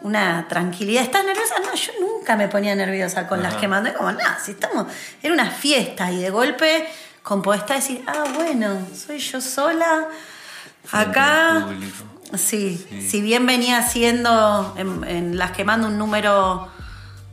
una 0.01 0.48
tranquilidad. 0.48 1.04
¿Estás 1.04 1.24
nerviosa? 1.25 1.56
No, 1.63 1.74
yo 1.75 1.92
nunca 2.00 2.36
me 2.36 2.48
ponía 2.48 2.75
nerviosa 2.75 3.27
con 3.27 3.42
las 3.44 3.56
que 3.56 3.68
mandé, 3.68 3.94
como 3.94 4.12
nada, 4.12 4.38
si 4.44 4.51
estamos, 4.51 4.88
era 5.22 5.34
una 5.34 5.50
fiesta 5.50 6.12
y 6.12 6.22
de 6.22 6.30
golpe 6.30 6.88
con 7.24 7.42
podestá 7.42 7.75
decir, 7.75 8.04
ah, 8.08 8.24
bueno, 8.36 8.77
soy 8.96 9.20
yo 9.20 9.42
sola, 9.42 10.08
Frente 10.84 11.10
acá. 11.10 11.68
Sí, 12.38 12.86
Sí. 12.89 13.01
si 13.10 13.22
bien 13.22 13.46
venía 13.46 13.77
haciendo 13.80 14.74
en, 14.77 15.04
en 15.06 15.38
las 15.38 15.51
que 15.51 15.63
mando 15.66 15.88
un 15.88 15.98
número 15.98 16.68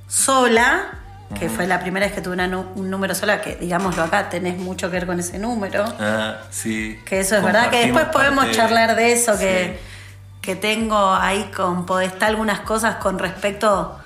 sola, 0.09 1.01
que 1.39 1.49
fue 1.49 1.67
la 1.67 1.81
primera 1.81 2.07
vez 2.07 2.15
que 2.15 2.21
tuve 2.21 2.35
una 2.35 2.47
un 2.47 2.91
número 2.91 3.15
sola, 3.15 3.41
que 3.41 3.57
digámoslo 3.57 4.03
acá, 4.05 4.29
tenés 4.29 4.57
mucho 4.57 4.89
que 4.91 4.97
ver 4.99 5.07
con 5.07 5.19
ese 5.19 5.39
número. 5.39 5.85
Ah, 5.99 6.37
sí. 6.51 7.01
Que 7.05 7.21
eso 7.21 7.37
es 7.37 7.43
verdad, 7.43 7.71
que 7.71 7.79
después 7.81 8.05
podemos 8.07 8.51
charlar 8.53 8.95
de 8.95 9.13
eso, 9.13 9.37
que, 9.39 9.79
Sí. 9.81 9.94
Que 10.45 10.57
tengo 10.57 11.15
ahí 11.15 11.51
con 11.57 11.87
Podestá 11.87 12.27
algunas 12.27 12.61
cosas 12.61 12.97
con 12.97 13.19
respecto... 13.19 13.99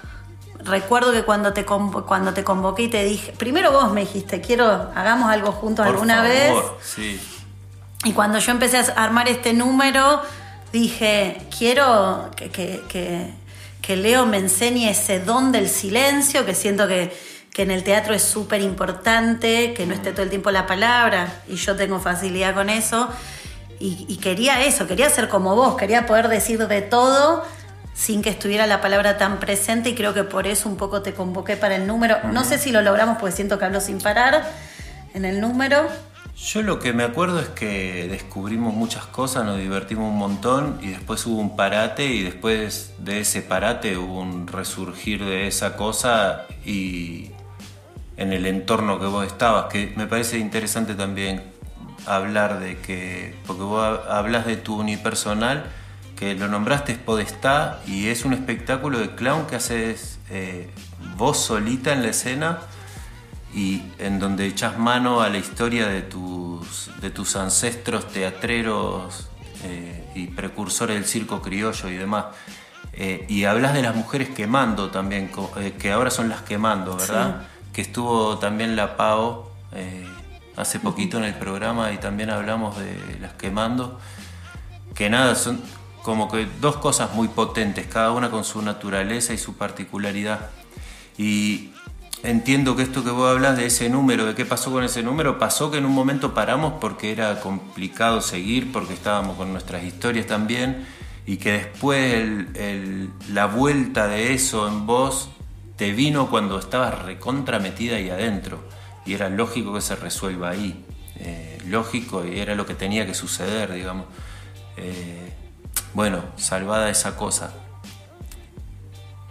Recuerdo 0.61 1.13
que 1.13 1.23
cuando 1.23 1.53
te, 1.53 1.65
cuando 1.65 2.35
te 2.35 2.43
convoqué 2.43 2.83
y 2.83 2.89
te 2.89 3.05
dije, 3.05 3.33
primero 3.33 3.71
vos 3.71 3.93
me 3.93 4.01
dijiste, 4.01 4.41
quiero, 4.41 4.91
hagamos 4.93 5.31
algo 5.31 5.53
juntos 5.53 5.87
Por 5.87 5.95
alguna 5.95 6.17
favor, 6.17 6.29
vez. 6.29 6.55
Sí. 6.83 7.21
Y 8.05 8.13
cuando 8.13 8.41
yo 8.41 8.51
empecé 8.51 8.79
a 8.79 9.05
armar 9.05 9.29
este 9.29 9.53
número, 9.53 10.21
dije, 10.73 11.47
quiero 11.57 12.31
que, 12.37 12.51
que, 12.51 13.97
Leo 13.97 14.27
me 14.27 14.39
enseñe 14.39 14.91
ese 14.91 15.21
don 15.21 15.53
del 15.53 15.69
silencio, 15.69 16.45
que 16.45 16.57
siento 16.57 16.89
que, 16.89 17.17
que 17.53 17.63
en 17.63 17.71
el 17.71 17.85
teatro 17.85 18.13
es 18.13 18.23
súper 18.23 18.61
importante, 18.61 19.75
que 19.75 19.87
no 19.87 19.95
esté 19.95 20.11
todo 20.11 20.25
el 20.25 20.29
tiempo 20.29 20.51
la 20.51 20.67
palabra, 20.67 21.41
y 21.49 21.55
yo 21.55 21.77
tengo 21.77 22.01
facilidad 22.01 22.53
con 22.55 22.69
eso. 22.69 23.09
Y, 23.81 24.07
y, 24.09 24.17
quería 24.17 24.65
eso, 24.65 24.87
quería 24.87 25.09
ser 25.09 25.29
como 25.29 25.55
vos, 25.55 25.77
quería 25.77 26.07
poder 26.07 26.29
decir 26.29 26.67
de 26.67 26.83
todo 26.83 27.45
sin 27.99 28.23
que 28.23 28.31
estuviera 28.31 28.67
la 28.67 28.81
palabra 28.81 29.19
tan 29.19 29.41
presente 29.41 29.91
y 29.91 29.95
creo 29.97 30.15
que 30.15 30.23
por 30.23 30.47
eso 30.47 30.69
un 30.69 30.77
poco 30.77 31.03
te 31.03 31.15
convoqué 31.15 31.57
para 31.57 31.75
el 31.75 31.87
número. 31.87 32.17
No 32.33 32.45
sé 32.45 32.57
si 32.59 32.71
lo 32.71 32.81
logramos 32.81 33.19
porque 33.19 33.35
siento 33.35 33.59
que 33.59 33.65
hablo 33.65 33.81
sin 33.81 33.99
parar 34.01 34.49
en 35.15 35.25
el 35.25 35.41
número. 35.41 35.89
Yo 36.37 36.63
lo 36.63 36.79
que 36.79 36.93
me 36.93 37.03
acuerdo 37.03 37.41
es 37.41 37.49
que 37.49 38.07
descubrimos 38.09 38.73
muchas 38.73 39.05
cosas, 39.07 39.45
nos 39.45 39.59
divertimos 39.59 40.13
un 40.13 40.17
montón 40.17 40.79
y 40.81 40.91
después 40.91 41.27
hubo 41.27 41.41
un 41.41 41.57
parate 41.57 42.07
y 42.07 42.23
después 42.23 42.93
de 42.99 43.21
ese 43.21 43.43
parate 43.43 43.97
hubo 43.97 44.21
un 44.21 44.47
resurgir 44.47 45.25
de 45.25 45.49
esa 45.49 45.75
cosa 45.75 46.47
y 46.65 47.33
en 48.17 48.33
el 48.33 48.47
entorno 48.47 49.01
que 49.01 49.07
vos 49.07 49.27
estabas, 49.27 49.65
que 49.67 49.93
me 49.97 50.07
parece 50.07 50.39
interesante 50.39 50.95
también 50.95 51.58
hablar 52.17 52.61
de 52.61 52.79
que, 52.79 53.35
porque 53.47 53.63
vos 53.63 54.01
hablas 54.09 54.47
de 54.47 54.57
tu 54.57 54.81
unipersonal, 54.81 55.65
que 56.17 56.35
lo 56.35 56.49
nombraste 56.49 56.93
es 56.93 56.99
Podestá 56.99 57.81
y 57.87 58.09
es 58.09 58.25
un 58.25 58.33
espectáculo 58.33 58.99
de 58.99 59.15
clown 59.15 59.47
que 59.47 59.57
haces 59.57 60.19
eh, 60.31 60.69
vos 61.17 61.39
solita 61.39 61.93
en 61.93 62.03
la 62.03 62.09
escena 62.09 62.59
y 63.55 63.83
en 63.99 64.19
donde 64.19 64.47
echas 64.47 64.79
mano 64.79 65.21
a 65.21 65.29
la 65.29 65.39
historia 65.39 65.87
de 65.87 66.03
tus, 66.03 66.91
de 67.01 67.11
tus 67.11 67.37
ancestros 67.37 68.09
teatreros 68.09 69.29
eh, 69.65 70.11
y 70.15 70.27
precursores 70.27 70.97
del 70.97 71.05
circo 71.05 71.41
criollo 71.41 71.89
y 71.89 71.97
demás. 71.97 72.27
Eh, 72.95 73.25
y 73.29 73.45
hablas 73.45 73.75
de 73.75 73.83
las 73.83 73.95
mujeres 73.95 74.29
quemando 74.31 74.91
también, 74.91 75.31
que 75.79 75.93
ahora 75.93 76.11
son 76.11 76.29
las 76.29 76.43
quemando, 76.43 76.97
¿verdad? 76.97 77.47
Que 77.73 77.81
estuvo 77.81 78.39
también 78.39 78.75
la 78.75 78.97
PAO 78.97 79.53
hace 80.59 80.81
poquito 80.81 81.19
en 81.19 81.25
el 81.25 81.35
programa 81.35 81.93
y 81.93 81.99
también 81.99 82.31
hablamos 82.31 82.77
de 82.79 83.19
las 83.21 83.33
quemando. 83.35 83.99
Que 84.95 85.09
nada, 85.09 85.35
son 85.35 85.61
como 86.03 86.31
que 86.31 86.49
dos 86.61 86.77
cosas 86.77 87.15
muy 87.15 87.29
potentes, 87.29 87.87
cada 87.87 88.13
una 88.13 88.31
con 88.31 88.45
su 88.45 88.61
naturaleza 88.63 89.33
y 89.33 89.39
su 89.39 89.57
particularidad. 89.57 90.51
Y 91.17 91.71
entiendo 92.23 92.75
que 92.75 92.83
esto 92.83 93.05
que 93.05 93.11
vos 93.11 93.31
hablas 93.31 93.57
de 93.57 93.67
ese 93.67 93.89
número, 93.89 94.27
de 94.27 94.35
qué 94.35 94.45
pasó 94.45 94.73
con 94.73 94.83
ese 94.83 95.03
número, 95.03 95.39
pasó 95.39 95.71
que 95.71 95.79
en 95.79 95.85
un 95.85 95.93
momento 95.93 96.35
paramos 96.35 96.75
porque 96.81 97.13
era 97.13 97.41
complicado 97.41 98.21
seguir, 98.21 98.73
porque 98.73 98.95
estábamos 98.95 99.37
con 99.37 99.53
nuestras 99.53 99.85
historias 99.85 100.27
también, 100.27 100.87
y 101.27 101.37
que 101.37 101.53
después 101.53 102.47
la 103.31 103.47
vuelta 103.47 104.09
de 104.09 104.35
eso 104.35 104.67
en 104.67 104.87
vos 104.87 105.29
te 105.77 105.93
vino 105.93 106.31
cuando 106.31 106.59
estabas 106.59 107.03
recontra 107.03 107.59
metida 107.59 107.97
ahí 107.97 108.11
adentro, 108.11 108.65
y 109.09 109.15
era 109.15 109.31
lógico 109.31 109.73
que 109.73 109.81
se 109.81 109.97
resuelva 109.97 110.51
ahí, 110.51 110.85
eh, 111.17 111.59
lógico, 111.67 112.27
y 112.27 112.39
era 112.39 112.55
lo 112.55 112.67
que 112.67 112.75
tenía 112.75 113.07
que 113.07 113.15
suceder, 113.15 113.73
digamos. 113.73 114.07
Eh, 114.77 115.33
bueno, 115.95 116.23
salvada 116.37 116.91
esa 116.91 117.17
cosa. 117.17 117.53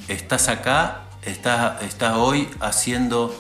Estás 0.08 0.48
acá 0.50 1.04
estás, 1.28 1.82
estás 1.84 2.16
hoy 2.16 2.50
haciendo 2.60 3.34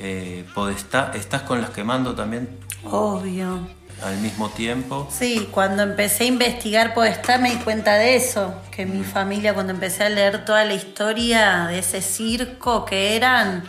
eh, 0.00 0.46
Podestá, 0.54 1.12
¿estás 1.14 1.42
con 1.42 1.60
las 1.60 1.70
quemando 1.70 2.14
también? 2.14 2.48
Obvio. 2.84 3.68
Al 4.02 4.16
mismo 4.16 4.48
tiempo. 4.48 5.06
Sí, 5.10 5.48
cuando 5.50 5.82
empecé 5.82 6.24
a 6.24 6.28
investigar 6.28 6.94
Podestá 6.94 7.36
me 7.36 7.50
di 7.50 7.56
cuenta 7.56 7.96
de 7.96 8.16
eso, 8.16 8.54
que 8.70 8.86
mi 8.86 9.04
familia 9.04 9.52
cuando 9.52 9.74
empecé 9.74 10.04
a 10.04 10.08
leer 10.08 10.46
toda 10.46 10.64
la 10.64 10.72
historia 10.72 11.66
de 11.66 11.80
ese 11.80 12.00
circo 12.00 12.86
que 12.86 13.14
eran, 13.14 13.62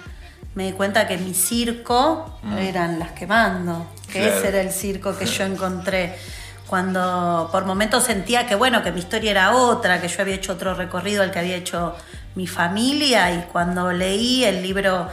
me 0.56 0.66
di 0.66 0.72
cuenta 0.74 1.08
que 1.08 1.18
mi 1.18 1.34
circo 1.34 2.40
mm. 2.44 2.58
eran 2.58 3.00
las 3.00 3.12
quemando, 3.12 3.88
que 4.12 4.28
ese 4.28 4.50
era 4.50 4.62
el 4.62 4.72
circo 4.72 5.18
que 5.18 5.26
yo 5.26 5.44
encontré 5.46 6.16
cuando 6.68 7.50
por 7.52 7.66
momentos 7.66 8.06
sentía 8.06 8.48
que 8.48 8.56
bueno, 8.56 8.82
que 8.82 8.94
mi 8.94 9.00
historia 9.00 9.32
era 9.32 9.56
otra, 9.56 10.00
que 10.00 10.08
yo 10.08 10.22
había 10.22 10.36
hecho 10.36 10.54
otro 10.54 10.74
recorrido 10.74 11.22
al 11.22 11.32
que 11.32 11.40
había 11.40 11.58
hecho 11.58 11.96
mi 12.36 12.48
familia 12.48 13.34
y 13.34 13.42
cuando 13.52 13.92
leí 13.92 14.46
el 14.46 14.64
libro 14.64 15.10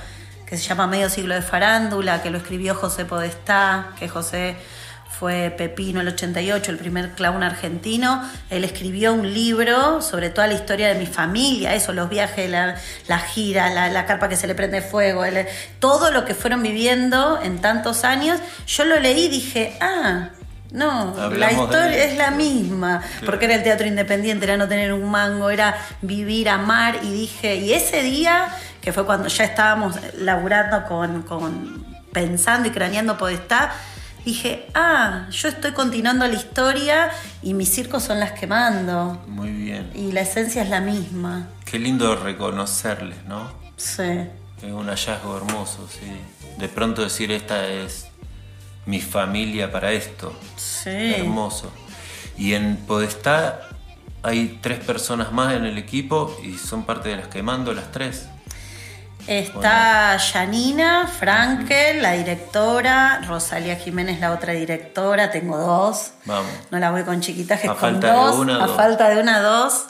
que 0.47 0.57
se 0.57 0.63
llama 0.63 0.87
Medio 0.87 1.11
siglo 1.11 1.35
de 1.35 1.43
farándula, 1.43 2.23
que 2.23 2.31
lo 2.31 2.39
escribió 2.39 2.75
José 2.75 3.05
Podestá, 3.05 3.89
que 3.99 4.09
José 4.09 4.57
fue 5.19 5.51
Pepino 5.51 6.01
el 6.01 6.09
88, 6.09 6.71
el 6.71 6.79
primer 6.79 7.11
clown 7.11 7.43
argentino, 7.43 8.23
él 8.51 8.63
escribió 8.63 9.13
un 9.13 9.35
libro 9.35 10.01
sobre 10.01 10.31
toda 10.31 10.47
la 10.47 10.55
historia 10.55 10.89
de 10.89 10.95
mi 10.95 11.07
familia, 11.07 11.75
eso, 11.75 11.93
los 11.93 12.09
viajes, 12.09 12.49
la, 12.49 12.77
la 13.09 13.19
gira, 13.19 13.69
la, 13.71 14.07
carpa 14.07 14.29
que 14.29 14.37
se 14.37 14.47
le 14.47 14.55
prende 14.55 14.81
fuego, 14.81 15.25
todo 15.81 16.13
lo 16.13 16.25
que 16.25 16.35
fueron 16.35 16.63
viviendo 16.63 17.41
en 17.43 17.61
tantos 17.61 18.05
años, 18.05 18.39
yo 18.67 18.85
lo 18.85 19.01
leí 19.01 19.25
y 19.25 19.29
dije, 19.29 19.77
ah, 19.81 20.31
no, 20.71 21.31
la 21.31 21.51
historia 21.51 22.05
es 22.05 22.17
la 22.17 22.31
misma, 22.31 23.03
porque 23.27 23.47
era 23.47 23.57
el 23.57 23.63
teatro 23.65 23.87
independiente, 23.87 24.45
era 24.45 24.57
no 24.57 24.69
tener 24.69 24.93
un 24.93 25.11
mango, 25.11 25.51
era 25.51 25.75
vivir, 26.03 26.49
amar, 26.49 27.01
y 27.03 27.11
dije, 27.11 27.57
y 27.57 27.73
ese 27.73 28.03
día, 28.03 28.49
que 28.81 28.93
fue 28.93 29.05
cuando 29.05 29.29
ya 29.29 29.45
estábamos 29.45 29.97
laburando 30.19 30.85
con, 30.85 31.85
pensando 32.13 32.69
y 32.69 32.71
craneando 32.71 33.19
Podestá, 33.19 33.73
dije, 34.29 34.67
ah, 34.75 35.27
yo 35.31 35.49
estoy 35.49 35.73
continuando 35.73 36.27
la 36.27 36.35
historia 36.35 37.11
y 37.43 37.55
mis 37.55 37.71
circos 37.71 38.03
son 38.03 38.21
las 38.21 38.33
que 38.33 38.47
mando. 38.47 39.23
Muy 39.27 39.51
bien. 39.51 39.91
Y 39.95 40.13
la 40.13 40.21
esencia 40.21 40.63
es 40.63 40.69
la 40.69 40.81
misma. 40.83 41.49
Qué 41.65 41.79
lindo 41.79 42.15
reconocerles, 42.15 43.25
¿no? 43.25 43.51
Sí. 43.77 44.03
Es 44.63 44.71
un 44.71 44.89
hallazgo 44.89 45.39
hermoso, 45.39 45.89
sí. 45.91 46.11
De 46.59 46.69
pronto 46.69 47.03
decir, 47.03 47.33
esta 47.33 47.67
es 47.69 48.09
mi 48.85 49.01
familia 49.01 49.73
para 49.73 49.93
esto. 49.93 50.39
Sí. 50.57 50.91
Hermoso. 50.91 51.73
Y 52.37 52.53
en 52.53 52.77
Podestá 52.77 53.63
hay 54.23 54.59
tres 54.61 54.81
personas 54.81 55.33
más 55.33 55.55
en 55.55 55.65
el 55.65 55.79
equipo 55.79 56.37
y 56.45 56.59
son 56.59 56.85
parte 56.85 57.09
de 57.09 57.17
las 57.17 57.29
que 57.29 57.43
mando 57.43 57.73
las 57.73 57.91
tres. 57.93 58.29
Está 59.29 60.19
Janina 60.19 61.07
Frankel, 61.07 62.01
la 62.01 62.13
directora, 62.13 63.21
Rosalía 63.29 63.77
Jiménez, 63.77 64.21
la 64.21 64.33
otra 64.33 64.55
directora, 64.55 65.31
tengo 65.31 65.59
dos. 65.59 66.13
Vamos. 66.25 66.51
No 66.71 66.79
la 66.79 66.91
voy 66.91 67.03
con 67.03 67.21
chiquitajes, 67.21 67.71
con 67.73 68.01
dos. 68.01 68.49
a 68.49 68.69
falta 68.69 69.11
de 69.11 69.21
una, 69.21 69.41
dos. 69.41 69.85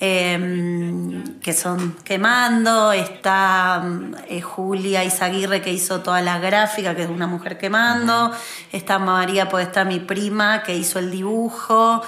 Em, 0.00 1.38
que 1.40 1.52
son 1.52 1.96
Quemando, 2.04 2.90
está 2.92 3.82
eh, 4.28 4.42
Julia 4.42 5.04
Izaguirre 5.04 5.62
que 5.62 5.72
hizo 5.72 6.00
toda 6.00 6.20
la 6.20 6.38
gráfica, 6.38 6.96
que 6.96 7.04
es 7.04 7.08
una 7.08 7.26
mujer 7.26 7.56
quemando, 7.56 8.30
está 8.72 8.98
María 8.98 9.48
pues 9.48 9.68
está 9.68 9.84
mi 9.84 10.00
prima 10.00 10.64
que 10.64 10.74
hizo 10.74 10.98
el 10.98 11.10
dibujo 11.10 12.02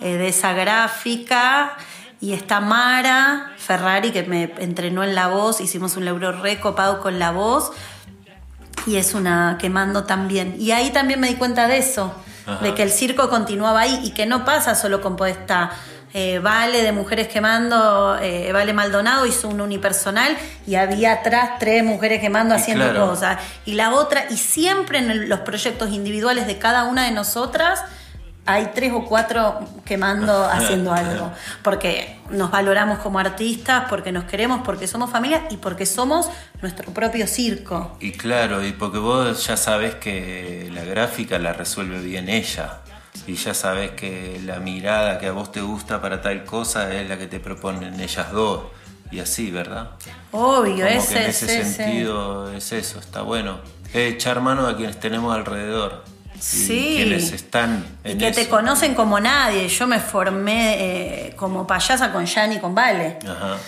eh, 0.00 0.18
de 0.18 0.28
esa 0.28 0.52
gráfica, 0.52 1.76
y 2.22 2.34
está 2.34 2.60
Mara 2.60 3.50
Ferrari 3.58 4.12
que 4.12 4.22
me 4.22 4.54
entrenó 4.60 5.02
en 5.02 5.16
la 5.16 5.26
voz, 5.26 5.60
hicimos 5.60 5.96
un 5.96 6.04
libro 6.04 6.30
recopado 6.30 7.00
con 7.00 7.18
la 7.18 7.32
voz, 7.32 7.72
y 8.86 8.94
es 8.94 9.14
una 9.14 9.58
quemando 9.60 10.04
también. 10.04 10.54
Y 10.56 10.70
ahí 10.70 10.90
también 10.90 11.18
me 11.18 11.26
di 11.26 11.34
cuenta 11.34 11.66
de 11.66 11.78
eso, 11.78 12.14
de 12.62 12.74
que 12.74 12.84
el 12.84 12.90
circo 12.90 13.28
continuaba 13.28 13.80
ahí 13.80 14.00
y 14.04 14.10
que 14.10 14.26
no 14.26 14.44
pasa 14.44 14.76
solo 14.76 15.00
con 15.00 15.16
Podestá. 15.16 15.72
Eh, 16.14 16.38
Vale 16.38 16.82
de 16.82 16.92
Mujeres 16.92 17.26
Quemando, 17.26 18.16
eh, 18.20 18.52
Vale 18.52 18.72
Maldonado 18.72 19.26
hizo 19.26 19.48
un 19.48 19.60
unipersonal 19.60 20.36
y 20.66 20.74
había 20.76 21.12
atrás 21.12 21.52
tres 21.58 21.82
mujeres 21.82 22.20
quemando 22.20 22.54
haciendo 22.54 22.94
cosas. 22.94 23.38
Y 23.64 23.74
la 23.74 23.94
otra, 23.94 24.26
y 24.30 24.36
siempre 24.36 24.98
en 24.98 25.28
los 25.28 25.40
proyectos 25.40 25.90
individuales 25.90 26.46
de 26.46 26.58
cada 26.58 26.84
una 26.84 27.04
de 27.04 27.10
nosotras, 27.10 27.82
hay 28.44 28.70
tres 28.74 28.92
o 28.92 29.04
cuatro 29.04 29.60
quemando 29.84 30.44
haciendo 30.50 30.92
algo. 30.92 31.32
Porque 31.62 32.18
nos 32.30 32.50
valoramos 32.50 32.98
como 32.98 33.18
artistas, 33.18 33.84
porque 33.88 34.12
nos 34.12 34.24
queremos, 34.24 34.62
porque 34.64 34.86
somos 34.86 35.10
familia 35.10 35.46
y 35.50 35.56
porque 35.56 35.86
somos 35.86 36.28
nuestro 36.60 36.92
propio 36.92 37.26
circo. 37.26 37.96
Y 38.00 38.12
claro, 38.12 38.64
y 38.64 38.72
porque 38.72 38.98
vos 38.98 39.46
ya 39.46 39.56
sabes 39.56 39.94
que 39.96 40.70
la 40.72 40.84
gráfica 40.84 41.38
la 41.38 41.52
resuelve 41.52 42.00
bien 42.00 42.28
ella 42.28 42.80
y 43.26 43.34
ya 43.34 43.54
sabes 43.54 43.92
que 43.92 44.40
la 44.44 44.58
mirada 44.58 45.18
que 45.18 45.26
a 45.26 45.32
vos 45.32 45.52
te 45.52 45.60
gusta 45.60 46.00
para 46.00 46.20
tal 46.20 46.44
cosa 46.44 46.92
es 46.94 47.08
la 47.08 47.18
que 47.18 47.26
te 47.26 47.40
proponen 47.40 48.00
ellas 48.00 48.32
dos. 48.32 48.64
Y 49.10 49.20
así, 49.20 49.50
¿verdad? 49.50 49.90
Obvio, 50.30 50.86
ese, 50.86 51.22
en 51.22 51.30
ese 51.30 51.64
sentido 51.64 52.50
es 52.50 52.72
eso, 52.72 52.98
está 52.98 53.20
bueno. 53.20 53.60
echar 53.92 54.40
mano 54.40 54.66
a 54.66 54.74
quienes 54.74 54.98
tenemos 54.98 55.34
alrededor. 55.34 56.02
Sí. 56.42 56.94
Quienes 56.96 57.30
están 57.32 57.84
en 58.02 58.16
Y 58.16 58.18
que 58.18 58.32
te 58.32 58.48
conocen 58.48 58.94
como 58.94 59.20
nadie. 59.20 59.68
Yo 59.68 59.86
me 59.86 60.00
formé 60.00 61.28
eh, 61.28 61.34
como 61.36 61.66
payasa 61.66 62.12
con 62.12 62.26
Jan 62.26 62.52
y 62.52 62.58
con 62.58 62.74
Vale. 62.74 63.18
Ajá. 63.24 63.58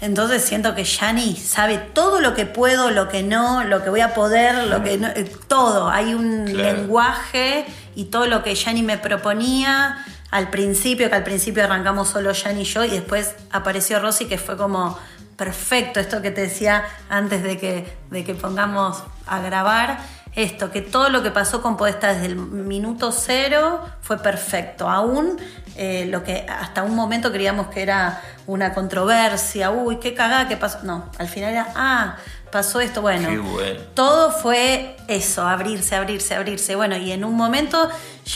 Entonces 0.00 0.44
siento 0.44 0.74
que 0.74 0.84
Yani 0.84 1.34
sabe 1.34 1.78
todo 1.78 2.20
lo 2.20 2.34
que 2.34 2.46
puedo, 2.46 2.90
lo 2.90 3.08
que 3.08 3.22
no, 3.22 3.64
lo 3.64 3.82
que 3.82 3.90
voy 3.90 4.00
a 4.00 4.14
poder, 4.14 4.54
lo 4.68 4.82
que 4.84 4.98
no, 4.98 5.08
eh, 5.08 5.30
todo. 5.48 5.88
Hay 5.88 6.14
un 6.14 6.44
Claro. 6.44 6.76
lenguaje 6.76 7.64
y 7.96 8.04
todo 8.04 8.26
lo 8.26 8.42
que 8.44 8.54
Yani 8.54 8.82
me 8.82 8.98
proponía 8.98 10.04
al 10.30 10.50
principio, 10.50 11.08
que 11.08 11.16
al 11.16 11.24
principio 11.24 11.64
arrancamos 11.64 12.08
solo 12.10 12.32
Yani 12.32 12.62
y 12.62 12.64
yo, 12.64 12.84
y 12.84 12.90
después 12.90 13.34
apareció 13.50 13.98
Rosy, 13.98 14.26
que 14.26 14.36
fue 14.38 14.56
como 14.56 14.98
perfecto, 15.36 15.98
esto 16.00 16.22
que 16.22 16.30
te 16.30 16.42
decía 16.42 16.84
antes 17.08 17.42
de 17.42 17.58
que, 17.58 17.96
de 18.10 18.24
que 18.24 18.34
pongamos 18.34 19.02
a 19.26 19.40
grabar, 19.40 19.98
esto, 20.36 20.70
que 20.70 20.82
todo 20.82 21.10
lo 21.10 21.22
que 21.22 21.30
pasó 21.30 21.62
con 21.62 21.76
Podesta 21.76 22.12
desde 22.12 22.26
el 22.26 22.36
minuto 22.36 23.12
cero 23.12 23.80
fue 24.00 24.18
perfecto. 24.18 24.90
Aún 24.90 25.38
eh, 25.76 26.06
lo 26.06 26.24
que 26.24 26.44
hasta 26.48 26.82
un 26.82 26.94
momento 26.94 27.30
creíamos 27.30 27.68
que 27.68 27.82
era 27.82 28.20
una 28.46 28.74
controversia, 28.74 29.70
uy, 29.70 29.98
qué 29.98 30.14
cagada 30.14 30.48
que 30.48 30.56
pasó. 30.56 30.80
No, 30.82 31.10
al 31.18 31.28
final 31.28 31.52
era, 31.52 31.72
ah, 31.76 32.16
pasó 32.50 32.80
esto, 32.80 33.00
bueno. 33.00 33.28
Qué 33.28 33.38
bueno. 33.38 33.80
Todo 33.94 34.32
fue 34.32 34.96
eso, 35.06 35.46
abrirse, 35.46 35.94
abrirse, 35.94 36.34
abrirse. 36.34 36.74
Bueno, 36.74 36.96
y 36.96 37.12
en 37.12 37.24
un 37.24 37.34
momento 37.34 37.88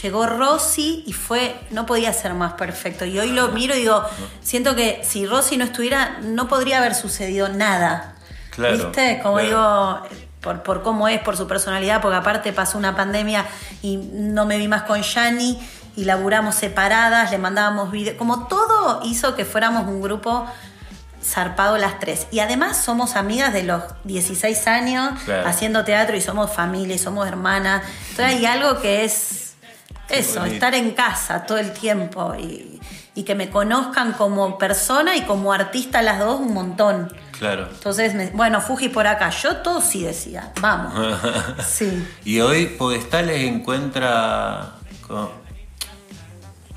llegó 0.03 0.27
Rosy 0.27 1.03
y 1.07 1.13
fue, 1.13 1.57
no 1.71 1.85
podía 1.85 2.13
ser 2.13 2.35
más 2.35 2.53
perfecto. 2.53 3.05
Y 3.05 3.19
hoy 3.19 3.33
lo 3.33 3.49
miro 3.49 3.75
y 3.75 3.81
digo, 3.81 4.05
siento 4.41 4.77
que 4.77 5.01
si 5.03 5.27
Rosy 5.27 5.57
no 5.57 5.65
estuviera, 5.65 6.19
no 6.23 6.49
podría 6.49 6.79
haber 6.79 6.95
sucedido 6.95 7.49
nada. 7.49 8.15
Claro, 8.51 8.77
¿Viste? 8.77 9.21
Como 9.23 9.35
claro. 9.39 9.49
digo, 9.49 10.28
por, 10.41 10.63
por 10.63 10.83
cómo 10.83 11.09
es, 11.09 11.21
por 11.21 11.37
su 11.37 11.47
personalidad, 11.47 12.01
porque 12.01 12.17
aparte 12.17 12.53
pasó 12.53 12.79
una 12.79 12.95
pandemia 12.97 13.45
y 13.83 13.97
no 13.97 14.47
me 14.47 14.59
vi 14.59 14.69
más 14.69 14.83
con 14.85 15.03
Yani 15.03 15.59
y 15.97 16.05
laburamos 16.05 16.55
separadas, 16.55 17.31
le 17.31 17.39
mandábamos 17.39 17.91
videos, 17.91 18.17
como 18.17 18.47
todo 18.47 19.01
hizo 19.05 19.35
que 19.35 19.45
fuéramos 19.45 19.87
un 19.89 20.01
grupo 20.01 20.47
zarpado 21.23 21.77
las 21.79 21.99
tres. 21.99 22.29
Y 22.31 22.39
además 22.39 22.77
somos 22.77 23.17
amigas 23.17 23.53
de 23.53 23.65
los 23.65 23.83
16 24.05 24.67
años 24.69 25.21
Claro. 25.25 25.49
haciendo 25.49 25.85
teatro 25.85 26.17
y 26.17 26.21
somos 26.21 26.53
familia 26.53 26.95
y 26.95 26.99
somos 26.99 27.27
hermanas. 27.27 27.83
Entonces 28.11 28.37
hay 28.37 28.47
algo 28.47 28.81
que 28.81 29.05
es 29.05 29.55
eso, 30.09 30.45
estar 30.45 30.75
en 30.75 30.93
casa 30.93 31.45
todo 31.45 31.59
el 31.59 31.73
tiempo 31.73 32.35
y, 32.39 32.81
y 33.15 33.25
que 33.25 33.35
me 33.35 33.51
conozcan 33.51 34.13
como 34.13 34.57
persona 34.57 35.17
y 35.17 35.23
como 35.23 35.53
artista 35.53 36.01
las 36.01 36.19
dos 36.21 36.41
un 36.41 36.55
montón. 36.55 37.13
Claro. 37.39 37.69
Entonces, 37.71 38.15
me- 38.15 38.31
bueno, 38.31 38.61
Fuji 38.61 38.89
por 38.89 39.07
acá. 39.07 39.31
Yo 39.31 39.57
todo 39.59 39.81
sí 39.81 40.03
decía, 40.03 40.53
vamos. 40.61 40.93
Sí. 41.69 42.07
Y 42.25 42.41
hoy 42.41 42.67
Podestá 42.67 43.23
les 43.23 43.43
encuentra, 43.49 44.73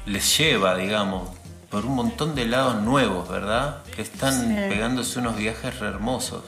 les 0.06 0.38
lleva, 0.38 0.76
digamos, 0.76 1.30
por 1.70 1.86
un 1.86 1.96
montón 1.96 2.36
de 2.36 2.46
lados 2.46 2.82
nuevos, 2.82 3.30
¿verdad? 3.30 3.78
Que 3.96 4.02
están 4.02 4.34
Sí. 4.34 4.56
pegándose 4.70 5.20
unos 5.20 5.36
viajes 5.38 5.80
re 5.80 5.88
hermosos. 5.88 6.44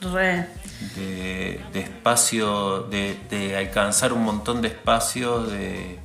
Re. 0.00 0.48
De, 0.96 1.64
de 1.72 1.80
espacio, 1.80 2.80
de, 2.84 3.18
de 3.30 3.56
alcanzar 3.56 4.12
un 4.12 4.22
montón 4.24 4.62
de 4.62 4.68
espacios, 4.68 5.50
de 5.50 5.98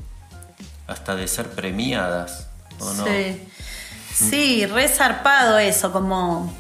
hasta 0.87 1.15
de 1.15 1.27
ser 1.27 1.49
premiadas, 1.49 2.47
¿o 2.79 2.93
no? 2.93 3.05
Sí. 3.05 3.47
Sí, 4.13 4.65
re 4.65 4.87
zarpado 4.87 5.57
eso, 5.59 5.91
como 5.91 6.55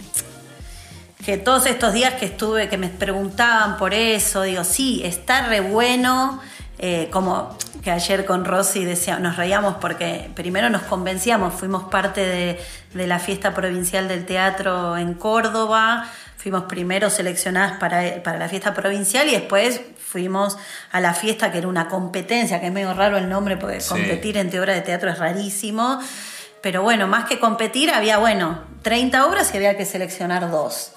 que 1.27 1.37
todos 1.37 1.65
estos 1.65 1.91
días 1.91 2.13
que 2.13 2.25
estuve, 2.25 2.69
que 2.69 2.77
me 2.77 2.87
preguntaban 2.87 3.75
por 3.75 3.93
eso, 3.93 4.43
digo, 4.43 4.63
sí, 4.63 5.01
está 5.03 5.41
re 5.45 5.59
bueno. 5.59 6.39
eh, 6.79 7.09
como 7.11 7.57
que 7.83 7.91
ayer 7.91 8.23
con 8.25 8.45
Rosy 8.45 8.85
decía, 8.85 9.19
nos 9.19 9.35
reíamos 9.35 9.75
porque 9.81 10.29
primero 10.35 10.69
nos 10.69 10.83
convencíamos, 10.83 11.53
fuimos 11.53 11.83
parte 11.89 12.21
de, 12.25 12.57
de 12.93 13.07
la 13.07 13.19
fiesta 13.19 13.53
provincial 13.53 14.07
del 14.07 14.25
teatro 14.25 14.95
en 14.95 15.15
Córdoba, 15.15 16.05
fuimos 16.37 16.63
primero 16.63 17.09
seleccionadas 17.09 17.73
para, 17.77 18.23
para 18.23 18.37
la 18.37 18.47
fiesta 18.47 18.73
provincial 18.73 19.27
y 19.27 19.31
después 19.31 19.81
fuimos 19.97 20.57
a 20.93 21.01
la 21.01 21.13
fiesta 21.13 21.51
que 21.51 21.57
era 21.57 21.67
una 21.67 21.89
competencia, 21.89 22.61
que 22.61 22.67
es 22.67 22.71
medio 22.73 22.93
raro 22.93 23.17
el 23.17 23.27
nombre 23.27 23.57
porque 23.57 23.81
Sí. 23.81 23.89
competir 23.89 24.37
entre 24.37 24.61
obras 24.61 24.77
de 24.77 24.81
teatro 24.83 25.09
es 25.09 25.19
rarísimo. 25.19 25.99
Pero 26.61 26.81
bueno, 26.81 27.07
más 27.07 27.25
que 27.25 27.37
competir, 27.39 27.91
había, 27.91 28.17
bueno, 28.17 28.61
30 28.81 29.25
obras 29.27 29.53
y 29.53 29.57
había 29.57 29.75
que 29.77 29.85
seleccionar 29.85 30.49
dos. 30.49 30.91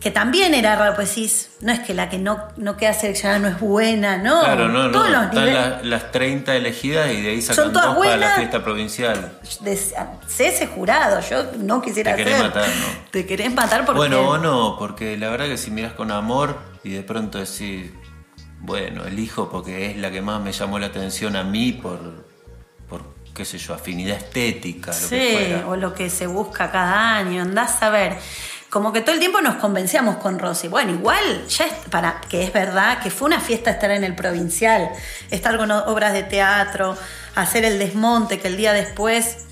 Que 0.00 0.12
también 0.12 0.54
era 0.54 0.76
raro, 0.76 0.94
pues 0.94 1.08
decís, 1.08 1.50
no 1.60 1.72
es 1.72 1.80
que 1.80 1.92
la 1.92 2.08
que 2.08 2.18
no, 2.18 2.38
no 2.56 2.76
queda 2.76 2.92
seleccionada 2.94 3.40
no 3.40 3.48
es 3.48 3.58
buena, 3.58 4.16
no. 4.16 4.40
Claro, 4.42 4.68
no, 4.68 4.84
no. 4.84 4.90
Todos 4.92 5.10
los 5.10 5.24
Están 5.24 5.52
las, 5.52 5.84
las 5.84 6.12
30 6.12 6.54
elegidas 6.54 7.10
y 7.10 7.20
de 7.20 7.30
ahí 7.30 7.42
sacan 7.42 7.72
dos 7.72 7.96
para 7.96 8.16
la 8.16 8.30
fiesta 8.36 8.62
provincial. 8.62 9.32
de- 9.60 9.76
sé 9.76 10.46
ese 10.46 10.68
jurado, 10.68 11.20
yo 11.28 11.42
no 11.58 11.82
quisiera 11.82 12.14
Te 12.14 12.22
querés 12.22 12.38
matar, 12.40 12.68
¿no? 12.68 12.86
Te 13.10 13.26
querés 13.26 13.52
matar 13.52 13.84
porque. 13.84 13.98
Bueno, 13.98 14.20
o 14.28 14.38
no, 14.38 14.76
porque 14.78 15.16
la 15.18 15.30
verdad 15.30 15.46
que 15.46 15.56
si 15.56 15.72
miras 15.72 15.94
con 15.94 16.12
amor 16.12 16.56
y 16.84 16.90
de 16.90 17.02
pronto 17.02 17.38
decís, 17.38 17.90
bueno, 18.60 19.04
elijo 19.04 19.50
porque 19.50 19.90
es 19.90 19.96
la 19.96 20.12
que 20.12 20.22
más 20.22 20.40
me 20.40 20.52
llamó 20.52 20.78
la 20.78 20.86
atención 20.86 21.34
a 21.34 21.42
mí 21.42 21.72
por, 21.72 21.98
por 22.88 23.02
qué 23.34 23.44
sé 23.44 23.58
yo, 23.58 23.74
afinidad 23.74 24.16
estética, 24.16 24.92
lo 24.92 25.08
que 25.08 25.28
Sí, 25.30 25.36
fuera. 25.48 25.66
o 25.66 25.74
lo 25.74 25.92
que 25.92 26.08
se 26.08 26.28
busca 26.28 26.70
cada 26.70 27.16
año, 27.16 27.42
andás 27.42 27.82
a 27.82 27.90
ver. 27.90 28.16
Como 28.70 28.92
que 28.92 29.00
todo 29.00 29.14
el 29.14 29.20
tiempo 29.20 29.40
nos 29.40 29.56
convencíamos 29.56 30.16
con 30.16 30.38
Rosy. 30.38 30.68
Bueno, 30.68 30.92
igual, 30.92 31.46
ya 31.48 31.64
es, 31.64 31.72
para 31.90 32.20
que 32.28 32.44
es 32.44 32.52
verdad 32.52 32.98
que 33.00 33.10
fue 33.10 33.26
una 33.26 33.40
fiesta 33.40 33.70
estar 33.70 33.90
en 33.90 34.04
el 34.04 34.14
provincial, 34.14 34.90
estar 35.30 35.56
con 35.56 35.70
obras 35.70 36.12
de 36.12 36.22
teatro, 36.22 36.94
hacer 37.34 37.64
el 37.64 37.78
desmonte, 37.78 38.40
que 38.40 38.48
el 38.48 38.58
día 38.58 38.74
después 38.74 39.47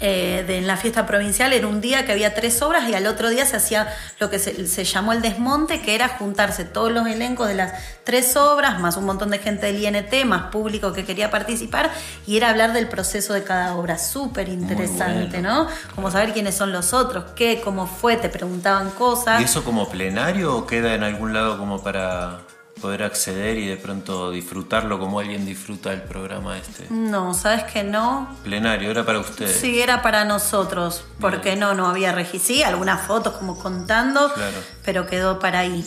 eh, 0.00 0.44
de 0.46 0.58
en 0.58 0.66
la 0.66 0.76
fiesta 0.76 1.06
provincial 1.06 1.52
era 1.52 1.66
un 1.66 1.80
día 1.80 2.04
que 2.04 2.12
había 2.12 2.34
tres 2.34 2.62
obras 2.62 2.88
y 2.88 2.94
al 2.94 3.06
otro 3.06 3.28
día 3.30 3.46
se 3.46 3.56
hacía 3.56 3.88
lo 4.18 4.30
que 4.30 4.38
se, 4.38 4.66
se 4.66 4.84
llamó 4.84 5.12
el 5.12 5.22
desmonte, 5.22 5.80
que 5.80 5.94
era 5.94 6.08
juntarse 6.08 6.64
todos 6.64 6.92
los 6.92 7.06
elencos 7.06 7.48
de 7.48 7.54
las 7.54 7.72
tres 8.04 8.36
obras, 8.36 8.80
más 8.80 8.96
un 8.96 9.04
montón 9.04 9.30
de 9.30 9.38
gente 9.38 9.66
del 9.66 9.82
INT, 9.82 10.24
más 10.24 10.50
público 10.50 10.92
que 10.92 11.04
quería 11.04 11.30
participar, 11.30 11.90
y 12.26 12.36
era 12.36 12.50
hablar 12.50 12.72
del 12.72 12.88
proceso 12.88 13.34
de 13.34 13.42
cada 13.42 13.76
obra. 13.76 13.98
Súper 13.98 14.48
interesante, 14.48 15.40
bueno. 15.40 15.64
¿no? 15.64 15.68
Como 15.94 16.10
saber 16.10 16.32
quiénes 16.32 16.54
son 16.54 16.72
los 16.72 16.92
otros, 16.92 17.24
qué, 17.34 17.60
cómo 17.62 17.86
fue, 17.86 18.16
te 18.16 18.28
preguntaban 18.28 18.90
cosas. 18.90 19.40
¿Y 19.40 19.44
eso 19.44 19.64
como 19.64 19.88
plenario 19.88 20.56
o 20.56 20.66
queda 20.66 20.94
en 20.94 21.02
algún 21.02 21.32
lado 21.32 21.58
como 21.58 21.82
para 21.82 22.40
poder 22.84 23.02
acceder 23.02 23.56
y 23.56 23.66
de 23.66 23.78
pronto 23.78 24.30
disfrutarlo 24.30 24.98
como 24.98 25.18
alguien 25.18 25.46
disfruta 25.46 25.90
el 25.90 26.02
programa 26.02 26.58
este? 26.58 26.84
No, 26.90 27.32
¿sabes 27.32 27.64
que 27.64 27.82
no? 27.82 28.36
Plenario, 28.44 28.90
era 28.90 29.06
para 29.06 29.20
ustedes. 29.20 29.56
Sí, 29.58 29.80
era 29.80 30.02
para 30.02 30.26
nosotros, 30.26 31.02
porque 31.18 31.56
no, 31.56 31.72
no 31.72 31.86
había 31.88 32.12
registro. 32.12 32.54
Sí, 32.54 32.62
algunas 32.62 33.06
fotos 33.06 33.32
como 33.38 33.58
contando, 33.58 34.30
Claro. 34.34 34.58
pero 34.84 35.06
quedó 35.06 35.38
para 35.38 35.60
ahí. 35.60 35.82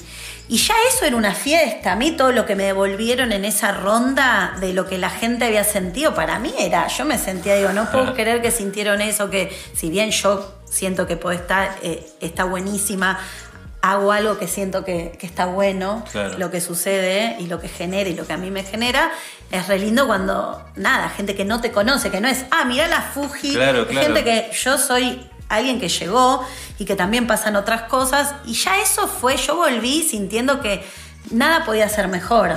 Y 0.50 0.58
ya 0.58 0.74
eso 0.90 1.06
era 1.06 1.16
una 1.18 1.36
fiesta. 1.36 1.92
A 1.92 1.96
mí 1.96 2.14
todo 2.14 2.32
lo 2.32 2.48
que 2.48 2.56
me 2.56 2.64
devolvieron 2.64 3.32
en 3.32 3.46
esa 3.46 3.74
ronda 3.74 4.56
de 4.60 4.74
lo 4.74 4.88
que 4.88 4.98
la 4.98 5.12
gente 5.12 5.46
había 5.46 5.64
sentido, 5.64 6.16
para 6.16 6.40
mí 6.40 6.52
era, 6.58 6.88
yo 6.88 7.06
me 7.06 7.20
sentía, 7.20 7.56
digo, 7.58 7.74
no 7.74 7.92
puedo 7.92 8.14
creer 8.16 8.42
que 8.42 8.50
sintieron 8.50 9.02
eso, 9.02 9.30
que 9.30 9.56
si 9.76 9.92
bien 9.92 10.10
yo 10.10 10.56
siento 10.66 11.06
que 11.06 11.16
puede 11.16 11.38
estar, 11.38 11.78
eh, 11.84 12.10
está 12.22 12.44
buenísima, 12.46 13.20
hago 13.82 14.12
algo 14.12 14.38
que 14.38 14.48
siento 14.48 14.84
que, 14.84 15.16
que 15.20 15.26
está 15.26 15.46
bueno, 15.46 16.04
Claro. 16.12 16.38
lo 16.38 16.50
que 16.52 16.62
sucede 16.62 17.36
y 17.40 17.48
lo 17.48 17.60
que 17.62 17.68
genera 17.70 18.10
y 18.10 18.16
lo 18.16 18.26
que 18.26 18.34
a 18.34 18.38
mí 18.38 18.50
me 18.52 18.64
genera, 18.64 19.12
es 19.52 19.68
re 19.68 19.80
lindo 19.80 20.08
cuando, 20.08 20.62
nada, 20.76 21.10
gente 21.10 21.36
que 21.36 21.46
no 21.46 21.62
te 21.62 21.72
conoce, 21.72 22.10
que 22.10 22.20
no 22.20 22.28
es, 22.28 22.46
ah, 22.52 22.66
mirá 22.66 22.88
la 22.88 23.02
Fuji, 23.02 23.54
Claro, 23.54 23.88
claro. 23.88 24.06
gente 24.08 24.24
que 24.24 24.52
yo 24.54 24.78
soy 24.78 25.30
alguien 25.50 25.80
que 25.80 25.88
llegó 25.90 26.46
y 26.78 26.86
que 26.86 26.96
también 26.96 27.28
pasan 27.28 27.56
otras 27.56 27.84
cosas 27.84 28.34
y 28.46 28.54
ya 28.54 28.80
eso 28.82 29.08
fue, 29.08 29.38
yo 29.38 29.56
volví 29.56 30.04
sintiendo 30.04 30.60
que 30.60 30.84
nada 31.32 31.64
podía 31.66 31.88
ser 31.88 32.08
mejor. 32.08 32.52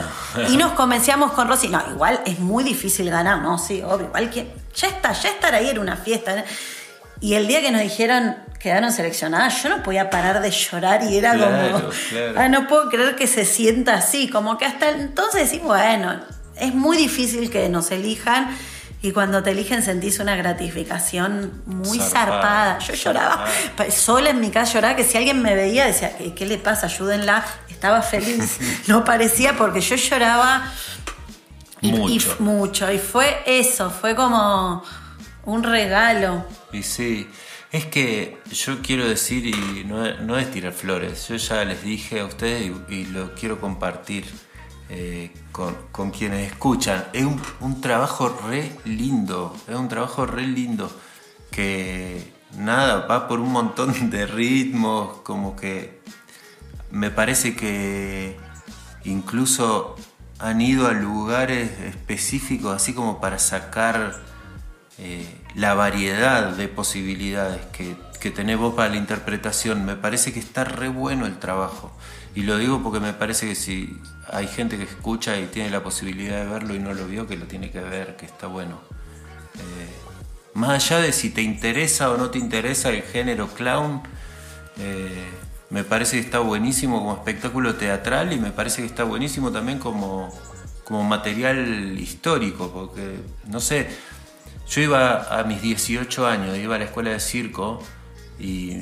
Y 0.49 0.57
nos 0.57 0.73
convencíamos 0.73 1.33
con 1.33 1.47
Rosy, 1.49 1.69
no, 1.69 1.83
igual 1.91 2.21
es 2.25 2.39
muy 2.41 2.65
difícil 2.65 3.11
ganar, 3.11 3.43
no, 3.43 3.59
sí, 3.59 3.83
obvio, 3.83 4.07
igual 4.07 4.31
que 4.31 4.53
ya 4.75 4.89
está, 4.89 5.13
ya 5.13 5.29
estar 5.29 5.55
ahí 5.55 5.69
era 5.69 5.81
una 5.81 5.97
fiesta 5.97 6.45
y 7.21 7.35
el 7.35 7.47
día 7.47 7.61
que 7.61 7.71
nos 7.71 7.83
dijeron 7.83 8.37
quedaron 8.59 8.93
seleccionadas, 8.93 9.63
yo 9.63 9.71
no 9.71 9.83
podía 9.83 10.11
parar 10.11 10.43
de 10.43 10.51
llorar 10.51 11.03
y 11.05 11.17
era 11.17 11.33
Claro, 11.33 11.73
como, 11.73 11.89
claro. 12.11 12.35
ah, 12.37 12.49
no 12.49 12.67
puedo 12.69 12.91
creer 12.91 13.17
que 13.17 13.27
se 13.27 13.45
sienta 13.47 13.95
así, 13.95 14.29
como 14.29 14.59
que 14.59 14.67
hasta 14.67 14.91
entonces 14.91 15.51
decís, 15.51 15.65
bueno, 15.65 16.21
es 16.57 16.75
muy 16.75 16.99
difícil 16.99 17.51
que 17.51 17.69
nos 17.71 17.91
elijan 17.91 18.55
y 19.03 19.13
cuando 19.13 19.43
te 19.43 19.53
eligen 19.53 19.83
sentís 19.83 20.19
una 20.19 20.37
gratificación 20.37 21.63
muy 21.65 21.99
Zarpada, 21.99 22.41
zarpada. 22.41 22.79
Yo 22.81 22.93
lloraba 22.95 23.47
zarpada. 23.47 23.91
sola 23.91 24.29
en 24.29 24.41
mi 24.41 24.51
casa, 24.51 24.75
lloraba 24.75 24.95
que 24.95 25.05
si 25.05 25.17
alguien 25.17 25.41
me 25.41 25.55
veía 25.55 25.87
decía, 25.87 26.15
¿qué, 26.19 26.35
qué 26.35 26.45
le 26.45 26.59
pasa? 26.59 26.87
Ayúdenla. 26.87 27.43
Estaba 27.71 28.03
feliz. 28.03 28.59
No 28.89 29.05
parecía 29.05 29.57
porque 29.57 29.81
yo 29.81 29.97
lloraba 29.97 30.71
y, 31.81 31.93
mucho. 32.41 32.93
Y 32.93 32.99
fue 32.99 33.43
eso, 33.47 33.91
fue 33.91 34.15
como 34.15 34.85
un 35.45 35.63
regalo. 35.63 36.45
Y 36.73 36.83
sí, 36.83 37.29
es 37.73 37.87
que 37.87 38.39
yo 38.51 38.81
quiero 38.83 39.09
decir, 39.09 39.47
y 39.47 39.85
no, 39.85 40.19
no 40.21 40.39
es 40.39 40.51
tirar 40.51 40.73
flores, 40.73 41.29
yo 41.29 41.37
ya 41.37 41.65
les 41.65 41.83
dije 41.83 42.21
a 42.21 42.25
ustedes 42.27 42.71
y, 42.89 43.05
lo 43.07 43.35
quiero 43.35 43.61
compartir 43.61 44.25
eh, 44.89 45.31
con, 45.53 45.77
con 45.93 46.11
quienes 46.11 46.51
escuchan. 46.53 47.05
Es 47.13 47.25
un 47.61 47.81
trabajo 47.81 48.29
re 48.49 48.73
lindo, 48.85 49.57
es 49.69 49.75
un 49.77 49.89
trabajo 49.89 50.27
re 50.27 50.47
lindo 50.47 50.91
que 51.51 52.33
nada, 52.57 53.07
va 53.07 53.29
por 53.29 53.41
un 53.41 53.53
montón 53.53 54.11
de 54.11 54.27
ritmos, 54.27 55.19
como 55.23 55.57
que 55.57 56.01
me 56.91 57.11
parece 57.11 57.55
que 57.55 58.37
incluso 59.05 59.97
han 60.39 60.61
ido 60.61 60.87
a 60.89 60.93
lugares 60.93 61.71
específicos 61.81 62.75
así 62.75 62.95
como 62.95 63.21
para 63.21 63.39
sacar 63.39 64.21
eh, 64.99 65.27
la 65.55 65.75
variedad 65.75 66.53
de 66.53 66.69
posibilidades 66.69 67.65
que, 67.67 67.97
que 68.21 68.31
tenés 68.31 68.59
vos 68.59 68.75
para 68.75 68.91
la 68.91 68.97
interpretación. 68.97 69.85
Me 69.85 69.97
parece 69.97 70.33
que 70.33 70.41
está 70.41 70.65
re 70.65 70.89
bueno 70.89 71.27
el 71.27 71.39
trabajo. 71.39 71.93
Y 72.35 72.43
lo 72.43 72.59
digo 72.59 72.83
porque 72.83 73.01
me 73.01 73.13
parece 73.13 73.49
que 73.49 73.55
si 73.55 73.99
hay 74.29 74.47
gente 74.47 74.77
que 74.77 74.85
escucha 74.85 75.39
y 75.39 75.47
tiene 75.47 75.71
la 75.71 75.83
posibilidad 75.83 76.45
de 76.45 76.51
verlo 76.51 76.75
y 76.75 76.79
no 76.79 76.93
lo 76.95 77.07
vio, 77.07 77.27
que 77.27 77.37
lo 77.37 77.47
tiene 77.47 77.71
que 77.71 77.81
ver, 77.81 78.17
que 78.17 78.27
está 78.27 78.47
bueno. 78.47 78.81
Eh, 79.55 79.89
más 80.55 80.71
allá 80.71 81.03
de 81.03 81.13
si 81.13 81.31
te 81.31 81.43
interesa 81.43 82.11
o 82.11 82.17
no 82.17 82.31
te 82.31 82.39
interesa 82.39 82.91
el 82.91 83.03
género 83.03 83.49
clown, 83.49 84.03
eh, 84.79 85.29
me 85.71 85.85
parece 85.85 86.17
que 86.17 86.23
está 86.23 86.41
buenísimo 86.41 86.99
como 86.99 87.15
espectáculo 87.15 87.75
teatral 87.75 88.33
y 88.33 88.39
me 88.39 88.51
parece 88.51 88.83
que 88.83 88.87
está 88.87 89.05
buenísimo 89.05 89.51
también 89.51 89.79
como, 89.79 90.33
como 90.85 91.05
material 91.05 91.99
histórico, 91.99 92.71
porque, 92.73 93.21
no 93.47 93.61
sé, 93.61 93.89
yo 94.69 94.81
iba 94.81 95.39
a 95.39 95.45
mis 95.45 95.63
18 95.63 96.27
años, 96.27 96.57
iba 96.57 96.77
a 96.77 96.79
la 96.79 96.85
escuela 96.85 97.11
de 97.11 97.21
circo 97.21 97.83
y 98.39 98.79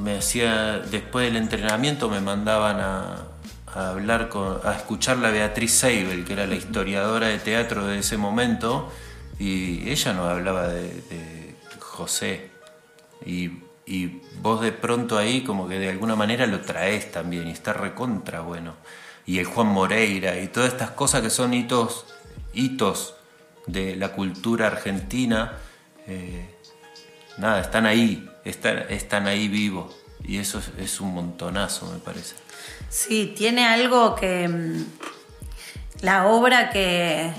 me 0.00 0.18
hacía, 0.18 0.78
después 0.78 1.26
del 1.26 1.36
entrenamiento 1.36 2.08
me 2.08 2.20
mandaban 2.20 2.80
a, 2.80 3.28
hablar 3.74 4.28
con, 4.28 4.60
a 4.64 4.72
escuchar 4.72 5.18
la 5.18 5.30
Beatriz 5.30 5.72
Seibel, 5.72 6.24
que 6.24 6.34
era 6.34 6.46
la 6.46 6.54
historiadora 6.54 7.28
de 7.28 7.38
teatro 7.38 7.86
de 7.86 7.98
ese 8.00 8.16
momento, 8.16 8.90
y 9.38 9.88
ella 9.88 10.12
nos 10.12 10.28
hablaba 10.28 10.68
de, 10.68 11.54
José. 11.78 12.50
Y, 13.24 13.50
y, 13.86 14.22
vos 14.40 14.60
de 14.60 14.72
pronto 14.72 15.18
ahí 15.18 15.42
como 15.42 15.68
que 15.68 15.78
de 15.78 15.88
alguna 15.90 16.16
manera 16.16 16.46
lo 16.46 16.60
traes 16.60 17.12
también, 17.12 17.48
y 17.48 17.52
está 17.52 17.72
recontra 17.72 18.40
bueno. 18.40 18.74
Y 19.24 19.38
el 19.38 19.46
Juan 19.46 19.68
Moreira, 19.68 20.38
y 20.38 20.48
todas 20.48 20.72
estas 20.72 20.90
cosas 20.90 21.22
que 21.22 21.30
son 21.30 21.54
hitos, 21.54 22.06
hitos 22.52 23.14
de 23.66 23.96
la 23.96 24.12
cultura 24.12 24.66
argentina, 24.66 25.58
eh, 26.06 26.54
nada, 27.38 27.60
están 27.60 27.86
ahí, 27.86 28.28
están, 28.44 28.78
están 28.88 29.26
ahí 29.26 29.48
vivos. 29.48 29.94
Y 30.24 30.38
eso 30.38 30.62
es, 30.78 31.00
un 31.00 31.14
montonazo, 31.14 31.90
me 31.90 31.98
parece. 31.98 32.36
Sí, 32.88 33.34
tiene 33.36 33.66
algo 33.66 34.14
que. 34.14 34.48
Mm, 34.48 34.84
la 36.02 36.26
obra 36.26 36.70
que. 36.70 37.32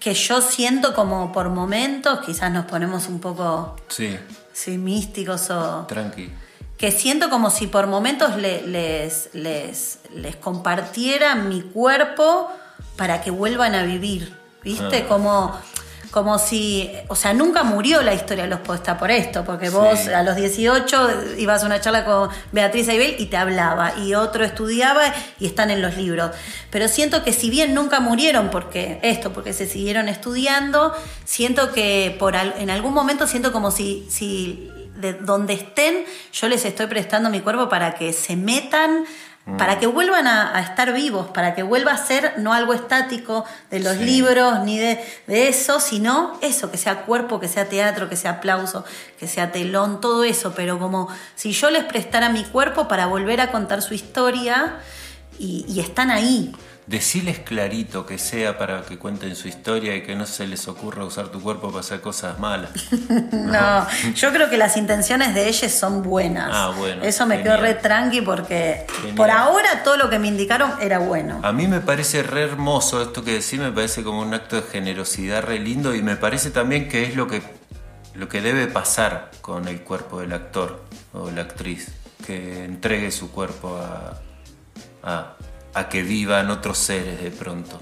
que 0.00 0.14
yo 0.14 0.40
siento 0.40 0.94
como 0.94 1.32
por 1.32 1.50
momentos, 1.50 2.20
quizás 2.24 2.50
nos 2.50 2.64
ponemos 2.64 3.08
un 3.08 3.20
poco. 3.20 3.76
Sí. 3.88 4.18
Sí, 4.54 4.78
místicos 4.78 5.50
o. 5.50 5.84
Tranqui. 5.86 6.30
Que 6.78 6.90
siento 6.90 7.28
como 7.28 7.50
si 7.50 7.66
por 7.66 7.86
momentos 7.86 8.36
les, 8.36 9.30
les, 9.34 9.98
les 10.12 10.36
compartiera 10.36 11.34
mi 11.34 11.62
cuerpo 11.62 12.50
para 12.96 13.20
que 13.22 13.30
vuelvan 13.30 13.74
a 13.74 13.82
vivir. 13.82 14.34
¿Viste? 14.62 15.04
Ah. 15.04 15.08
Como 15.08 15.54
como 16.14 16.38
si, 16.38 16.92
o 17.08 17.16
sea, 17.16 17.34
nunca 17.34 17.64
murió 17.64 18.00
la 18.00 18.14
historia 18.14 18.44
de 18.44 18.50
los 18.50 18.60
postas 18.60 18.96
por 18.98 19.10
esto, 19.10 19.44
porque 19.44 19.68
vos 19.68 20.06
a 20.06 20.22
los 20.22 20.36
18 20.36 21.38
ibas 21.38 21.64
a 21.64 21.66
una 21.66 21.80
charla 21.80 22.04
con 22.04 22.30
Beatriz 22.52 22.88
Aibel 22.88 23.16
y 23.18 23.26
te 23.26 23.36
hablaba, 23.36 23.98
y 23.98 24.14
otro 24.14 24.44
estudiaba 24.44 25.12
y 25.40 25.46
están 25.46 25.72
en 25.72 25.82
los 25.82 25.96
libros. 25.96 26.30
Pero 26.70 26.86
siento 26.86 27.24
que 27.24 27.32
si 27.32 27.50
bien 27.50 27.74
nunca 27.74 27.98
murieron 27.98 28.50
porque 28.50 29.00
esto, 29.02 29.32
porque 29.32 29.52
se 29.52 29.66
siguieron 29.66 30.08
estudiando, 30.08 30.94
siento 31.24 31.72
que 31.72 32.14
por 32.16 32.36
en 32.36 32.70
algún 32.70 32.94
momento 32.94 33.26
siento 33.26 33.50
como 33.50 33.72
si, 33.72 34.06
si 34.08 34.70
de 34.94 35.14
donde 35.14 35.54
estén, 35.54 36.04
yo 36.32 36.48
les 36.48 36.64
estoy 36.64 36.86
prestando 36.86 37.28
mi 37.28 37.40
cuerpo 37.40 37.68
para 37.68 37.96
que 37.96 38.12
se 38.12 38.36
metan 38.36 39.04
para 39.58 39.78
que 39.78 39.86
vuelvan 39.86 40.26
a, 40.26 40.58
estar 40.60 40.92
vivos, 40.94 41.28
para 41.28 41.54
que 41.54 41.62
vuelva 41.62 41.92
a 41.92 41.98
ser 41.98 42.38
no 42.38 42.54
algo 42.54 42.72
estático 42.72 43.44
de 43.70 43.80
los 43.80 43.98
libros 43.98 44.60
ni 44.60 44.78
de, 44.78 45.04
eso, 45.26 45.80
sino 45.80 46.38
eso, 46.40 46.70
que 46.70 46.78
sea 46.78 47.02
cuerpo, 47.02 47.40
que 47.40 47.48
sea 47.48 47.68
teatro, 47.68 48.08
que 48.08 48.16
sea 48.16 48.32
aplauso, 48.32 48.84
que 49.18 49.28
sea 49.28 49.52
telón, 49.52 50.00
todo 50.00 50.24
eso, 50.24 50.54
pero 50.56 50.78
como 50.78 51.08
si 51.34 51.52
yo 51.52 51.70
les 51.70 51.84
prestara 51.84 52.30
mi 52.30 52.44
cuerpo 52.44 52.88
para 52.88 53.06
volver 53.06 53.42
a 53.42 53.52
contar 53.52 53.82
su 53.82 53.92
historia 53.92 54.76
y, 55.38 55.66
y 55.68 55.80
están 55.80 56.10
ahí. 56.10 56.54
Deciles 56.86 57.38
clarito 57.38 58.04
que 58.04 58.18
sea 58.18 58.58
para 58.58 58.82
que 58.82 58.98
cuenten 58.98 59.34
su 59.36 59.48
historia 59.48 59.96
y 59.96 60.02
que 60.02 60.14
no 60.14 60.26
se 60.26 60.46
les 60.46 60.68
ocurra 60.68 61.04
usar 61.04 61.28
tu 61.28 61.40
cuerpo 61.40 61.68
para 61.68 61.80
hacer 61.80 62.02
cosas 62.02 62.38
malas. 62.38 62.70
no, 63.32 63.86
yo 64.14 64.32
creo 64.32 64.50
que 64.50 64.58
las 64.58 64.76
intenciones 64.76 65.34
de 65.34 65.48
ellos 65.48 65.72
son 65.72 66.02
buenas. 66.02 66.50
Ah, 66.52 66.74
bueno. 66.76 67.02
Eso 67.02 67.26
me 67.26 67.42
quedó 67.42 67.56
re 67.56 67.74
tranqui 67.74 68.20
porque 68.20 68.86
por 69.16 69.30
ahora 69.30 69.82
todo 69.82 69.96
lo 69.96 70.10
que 70.10 70.18
me 70.18 70.28
indicaron 70.28 70.72
era 70.80 70.98
bueno. 70.98 71.40
A 71.42 71.52
mí 71.52 71.66
me 71.66 71.80
parece 71.80 72.22
re 72.22 72.42
hermoso 72.42 73.00
esto 73.00 73.24
que 73.24 73.32
decís, 73.32 73.58
me 73.58 73.72
parece 73.72 74.02
como 74.02 74.20
un 74.20 74.34
acto 74.34 74.56
de 74.56 74.62
generosidad 74.62 75.42
re 75.42 75.58
lindo 75.58 75.94
y 75.94 76.02
me 76.02 76.16
parece 76.16 76.50
también 76.50 76.88
que 76.88 77.04
es 77.04 77.16
lo 77.16 77.26
que, 77.28 77.42
lo 78.14 78.28
que 78.28 78.42
debe 78.42 78.66
pasar 78.66 79.30
con 79.40 79.68
el 79.68 79.80
cuerpo 79.80 80.20
del 80.20 80.34
actor 80.34 80.84
o 81.14 81.30
la 81.30 81.42
actriz, 81.42 81.88
que 82.26 82.64
entregue 82.64 83.10
su 83.10 83.30
cuerpo 83.30 83.78
a 83.78 84.20
a 85.04 85.34
que 85.88 86.02
vivan 86.02 86.50
otros 86.50 86.78
seres 86.78 87.20
de 87.22 87.30
pronto. 87.30 87.80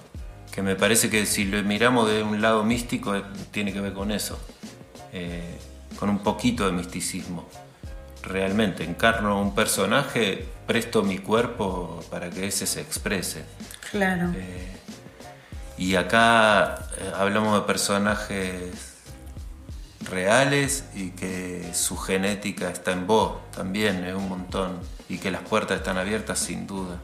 Que 0.50 0.62
me 0.62 0.76
parece 0.76 1.08
que 1.08 1.24
si 1.26 1.44
lo 1.44 1.62
miramos 1.62 2.10
de 2.10 2.22
un 2.22 2.42
lado 2.42 2.64
místico 2.64 3.14
eh, 3.14 3.22
tiene 3.50 3.72
que 3.72 3.80
ver 3.80 3.92
con 3.92 4.10
eso, 4.10 4.38
eh, 5.12 5.58
con 5.98 6.10
un 6.10 6.18
poquito 6.18 6.66
de 6.66 6.72
misticismo. 6.72 7.48
Realmente 8.22 8.84
encarno 8.84 9.40
un 9.40 9.54
personaje, 9.54 10.46
presto 10.66 11.02
mi 11.02 11.18
cuerpo 11.18 12.04
para 12.10 12.30
que 12.30 12.46
ese 12.46 12.66
se 12.66 12.80
exprese. 12.80 13.44
Claro. 13.90 14.32
Eh, 14.34 14.76
y 15.78 15.96
acá 15.96 16.86
hablamos 17.14 17.60
de 17.60 17.66
personajes 17.66 18.92
reales 20.10 20.84
y 20.94 21.10
que 21.10 21.72
su 21.74 21.96
genética 21.96 22.70
está 22.70 22.92
en 22.92 23.06
vos 23.06 23.38
también, 23.54 24.04
es 24.04 24.14
un 24.14 24.28
montón, 24.28 24.78
y 25.08 25.18
que 25.18 25.30
las 25.30 25.42
puertas 25.42 25.78
están 25.78 25.98
abiertas 25.98 26.38
sin 26.38 26.66
duda. 26.66 27.00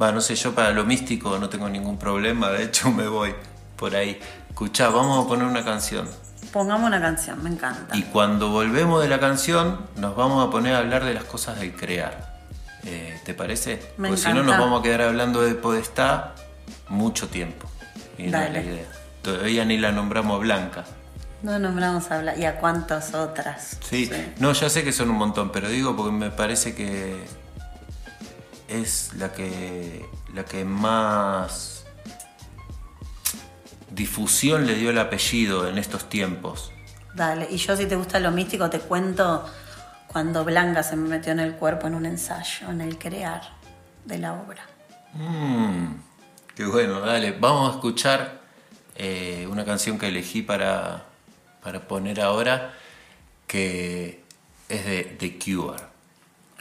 Va, 0.00 0.10
no 0.10 0.20
sé, 0.20 0.34
yo 0.34 0.54
para 0.54 0.70
lo 0.70 0.84
místico 0.84 1.38
no 1.38 1.48
tengo 1.48 1.68
ningún 1.68 1.98
problema, 1.98 2.50
de 2.50 2.64
hecho 2.64 2.90
me 2.90 3.06
voy 3.06 3.34
por 3.76 3.94
ahí. 3.94 4.18
Escuchá, 4.48 4.88
vamos 4.88 5.24
a 5.24 5.28
poner 5.28 5.46
una 5.46 5.64
canción. 5.64 6.08
Pongamos 6.52 6.86
una 6.86 7.00
canción, 7.00 7.42
me 7.42 7.50
encanta. 7.50 7.96
Y 7.96 8.02
cuando 8.02 8.50
volvemos 8.50 9.02
de 9.02 9.08
la 9.08 9.18
canción, 9.18 9.80
nos 9.96 10.14
vamos 10.16 10.46
a 10.46 10.50
poner 10.50 10.74
a 10.74 10.78
hablar 10.78 11.04
de 11.04 11.14
las 11.14 11.24
cosas 11.24 11.58
del 11.58 11.74
crear. 11.74 12.34
Eh, 12.84 13.18
¿Te 13.24 13.34
parece? 13.34 13.80
Porque 13.96 14.16
si 14.16 14.32
no, 14.32 14.42
nos 14.42 14.58
vamos 14.58 14.80
a 14.80 14.82
quedar 14.82 15.02
hablando 15.02 15.42
de 15.42 15.54
Podestá 15.54 16.34
mucho 16.88 17.28
tiempo. 17.28 17.68
Y 18.18 18.24
no 18.24 18.38
es 18.40 18.52
la 18.52 18.60
idea. 18.60 18.84
Todavía 19.22 19.64
ni 19.64 19.78
la 19.78 19.90
nombramos 19.90 20.40
Blanca. 20.40 20.84
No 21.42 21.58
nombramos 21.58 22.10
a 22.10 22.20
Blanca. 22.20 22.40
¿Y 22.40 22.44
a 22.44 22.58
cuántas 22.58 23.14
otras? 23.14 23.78
sí, 23.80 24.10
no, 24.38 24.52
ya 24.52 24.68
sé 24.68 24.84
que 24.84 24.92
son 24.92 25.10
un 25.10 25.16
montón, 25.16 25.50
pero 25.50 25.68
digo 25.68 25.96
porque 25.96 26.12
me 26.12 26.30
parece 26.30 26.74
que 26.74 27.24
es 28.80 29.12
la 29.14 29.32
que, 29.32 30.08
la 30.32 30.44
que 30.44 30.64
más 30.64 31.84
difusión 33.90 34.66
le 34.66 34.74
dio 34.74 34.90
el 34.90 34.98
apellido 34.98 35.68
en 35.68 35.78
estos 35.78 36.08
tiempos. 36.08 36.72
Dale, 37.14 37.46
y 37.50 37.56
yo 37.56 37.76
si 37.76 37.86
te 37.86 37.96
gusta 37.96 38.18
lo 38.18 38.30
místico 38.32 38.68
te 38.68 38.80
cuento 38.80 39.44
cuando 40.08 40.44
Blanca 40.44 40.82
se 40.82 40.96
me 40.96 41.08
metió 41.08 41.32
en 41.32 41.40
el 41.40 41.54
cuerpo 41.54 41.86
en 41.86 41.94
un 41.94 42.06
ensayo, 42.06 42.70
en 42.70 42.80
el 42.80 42.98
crear 42.98 43.42
de 44.04 44.18
la 44.18 44.34
obra. 44.34 44.64
Mm, 45.12 45.94
qué 46.54 46.64
bueno, 46.64 47.00
dale, 47.00 47.32
vamos 47.32 47.70
a 47.70 47.74
escuchar 47.76 48.40
eh, 48.96 49.46
una 49.50 49.64
canción 49.64 49.98
que 49.98 50.08
elegí 50.08 50.42
para, 50.42 51.04
para 51.62 51.86
poner 51.86 52.20
ahora, 52.20 52.74
que 53.46 54.22
es 54.68 54.84
de 54.84 55.16
The 55.18 55.38
Cure. 55.38 55.83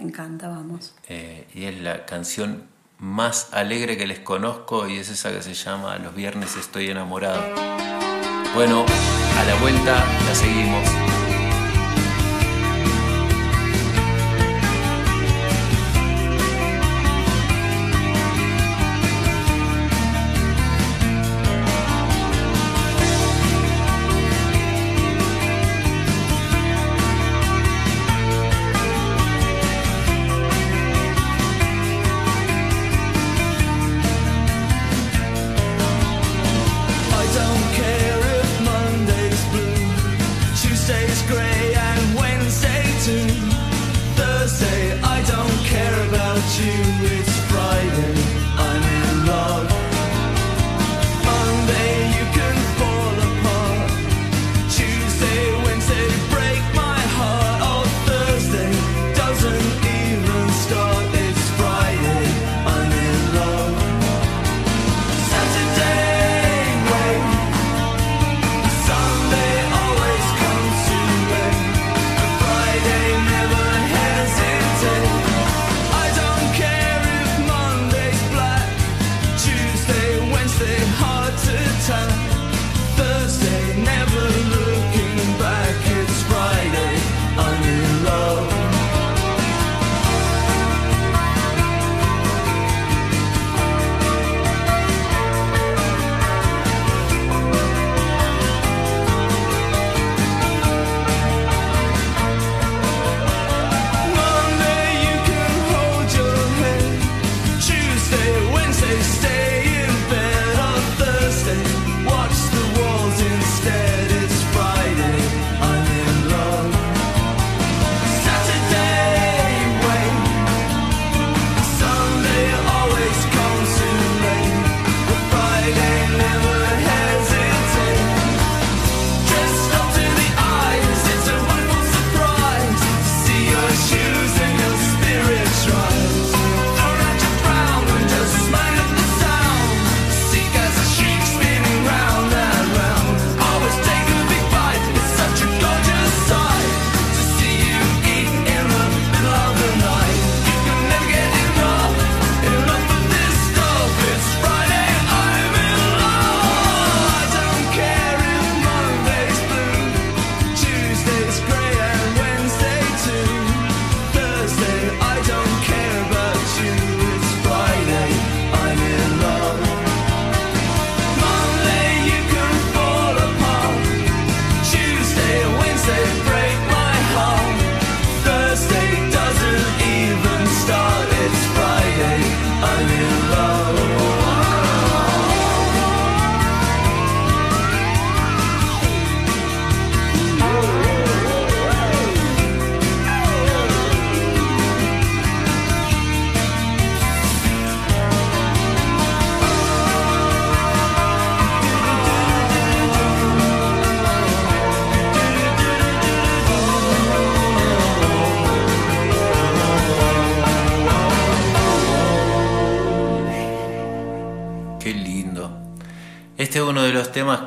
Encanta, 0.03 0.49
vamos. 0.49 0.93
Eh, 1.07 1.47
y 1.53 1.63
es 1.63 1.79
la 1.79 2.05
canción 2.05 2.63
más 2.97 3.53
alegre 3.53 3.95
que 3.95 4.05
les 4.05 4.19
conozco 4.19 4.89
y 4.89 4.97
es 4.97 5.09
esa 5.09 5.31
que 5.31 5.41
se 5.41 5.53
llama 5.53 5.97
Los 5.97 6.13
viernes 6.13 6.57
estoy 6.57 6.89
enamorado. 6.89 7.41
Bueno, 8.53 8.85
a 9.37 9.43
la 9.45 9.55
vuelta 9.61 10.05
la 10.27 10.35
seguimos. 10.35 11.02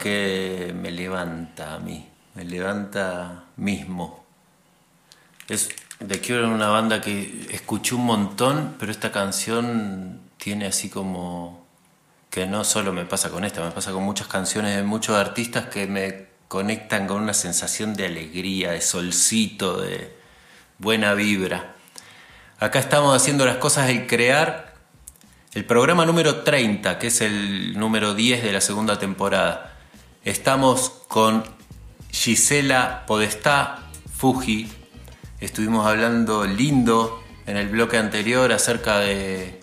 Que 0.06 0.72
me 0.72 0.92
levanta 0.92 1.74
a 1.74 1.80
mí, 1.80 2.08
me 2.36 2.44
levanta 2.44 3.46
mismo. 3.56 4.24
Es 5.48 5.68
de 5.98 6.20
que 6.20 6.32
era 6.32 6.46
una 6.46 6.68
banda 6.68 7.00
que 7.00 7.48
escuché 7.50 7.96
un 7.96 8.06
montón, 8.06 8.76
pero 8.78 8.92
esta 8.92 9.10
canción 9.10 10.20
tiene 10.36 10.66
así 10.66 10.90
como 10.90 11.66
que 12.30 12.46
no 12.46 12.62
solo 12.62 12.92
me 12.92 13.04
pasa 13.04 13.30
con 13.30 13.44
esta, 13.44 13.64
me 13.64 13.72
pasa 13.72 13.90
con 13.90 14.04
muchas 14.04 14.28
canciones 14.28 14.76
de 14.76 14.84
muchos 14.84 15.16
artistas 15.16 15.66
que 15.66 15.88
me 15.88 16.26
conectan 16.46 17.08
con 17.08 17.20
una 17.20 17.34
sensación 17.34 17.96
de 17.96 18.06
alegría, 18.06 18.70
de 18.70 18.82
solcito, 18.82 19.80
de 19.80 20.16
buena 20.78 21.14
vibra. 21.14 21.74
Acá 22.60 22.78
estamos 22.78 23.16
haciendo 23.16 23.44
las 23.44 23.56
cosas 23.56 23.88
del 23.88 24.06
crear, 24.06 24.72
el 25.52 25.64
programa 25.64 26.06
número 26.06 26.44
30, 26.44 26.96
que 27.00 27.08
es 27.08 27.20
el 27.22 27.76
número 27.76 28.14
10 28.14 28.44
de 28.44 28.52
la 28.52 28.60
segunda 28.60 29.00
temporada. 29.00 29.72
Estamos 30.26 30.90
con 31.06 31.44
Gisela 32.10 33.04
Podestá 33.06 33.78
Fuji. 34.12 34.68
Estuvimos 35.38 35.86
hablando 35.86 36.44
lindo 36.44 37.22
en 37.46 37.56
el 37.56 37.68
bloque 37.68 37.96
anterior 37.96 38.50
acerca 38.50 38.98
de 38.98 39.60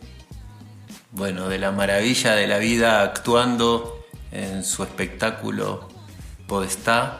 bueno, 1.11 1.49
de 1.49 1.59
la 1.59 1.73
maravilla 1.73 2.35
de 2.35 2.47
la 2.47 2.59
vida 2.59 3.01
actuando 3.01 4.05
en 4.31 4.63
su 4.63 4.83
espectáculo 4.83 5.89
Podestá 6.47 7.19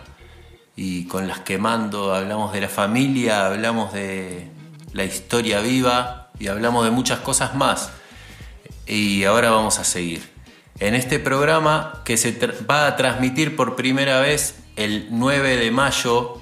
y 0.78 1.06
con 1.08 1.28
las 1.28 1.42
quemando 1.42 2.16
hablamos 2.16 2.54
de 2.54 2.62
la 2.62 2.70
familia, 2.70 3.48
hablamos 3.48 3.92
de 3.92 4.52
la 4.94 5.04
historia 5.04 5.60
viva 5.60 6.32
y 6.40 6.48
hablamos 6.48 6.86
de 6.86 6.92
muchas 6.92 7.20
cosas 7.20 7.56
más. 7.56 7.92
Y 8.88 9.26
ahora 9.26 9.52
vamos 9.52 9.80
a 9.80 9.84
seguir. 9.84 10.33
En 10.84 10.94
este 10.96 11.18
programa 11.18 12.02
que 12.04 12.18
se 12.18 12.38
va 12.70 12.88
a 12.88 12.98
transmitir 12.98 13.56
por 13.56 13.78
primera 13.78 14.20
vez 14.20 14.56
el 14.76 15.08
9 15.12 15.56
de 15.56 15.72
mayo 15.72 16.42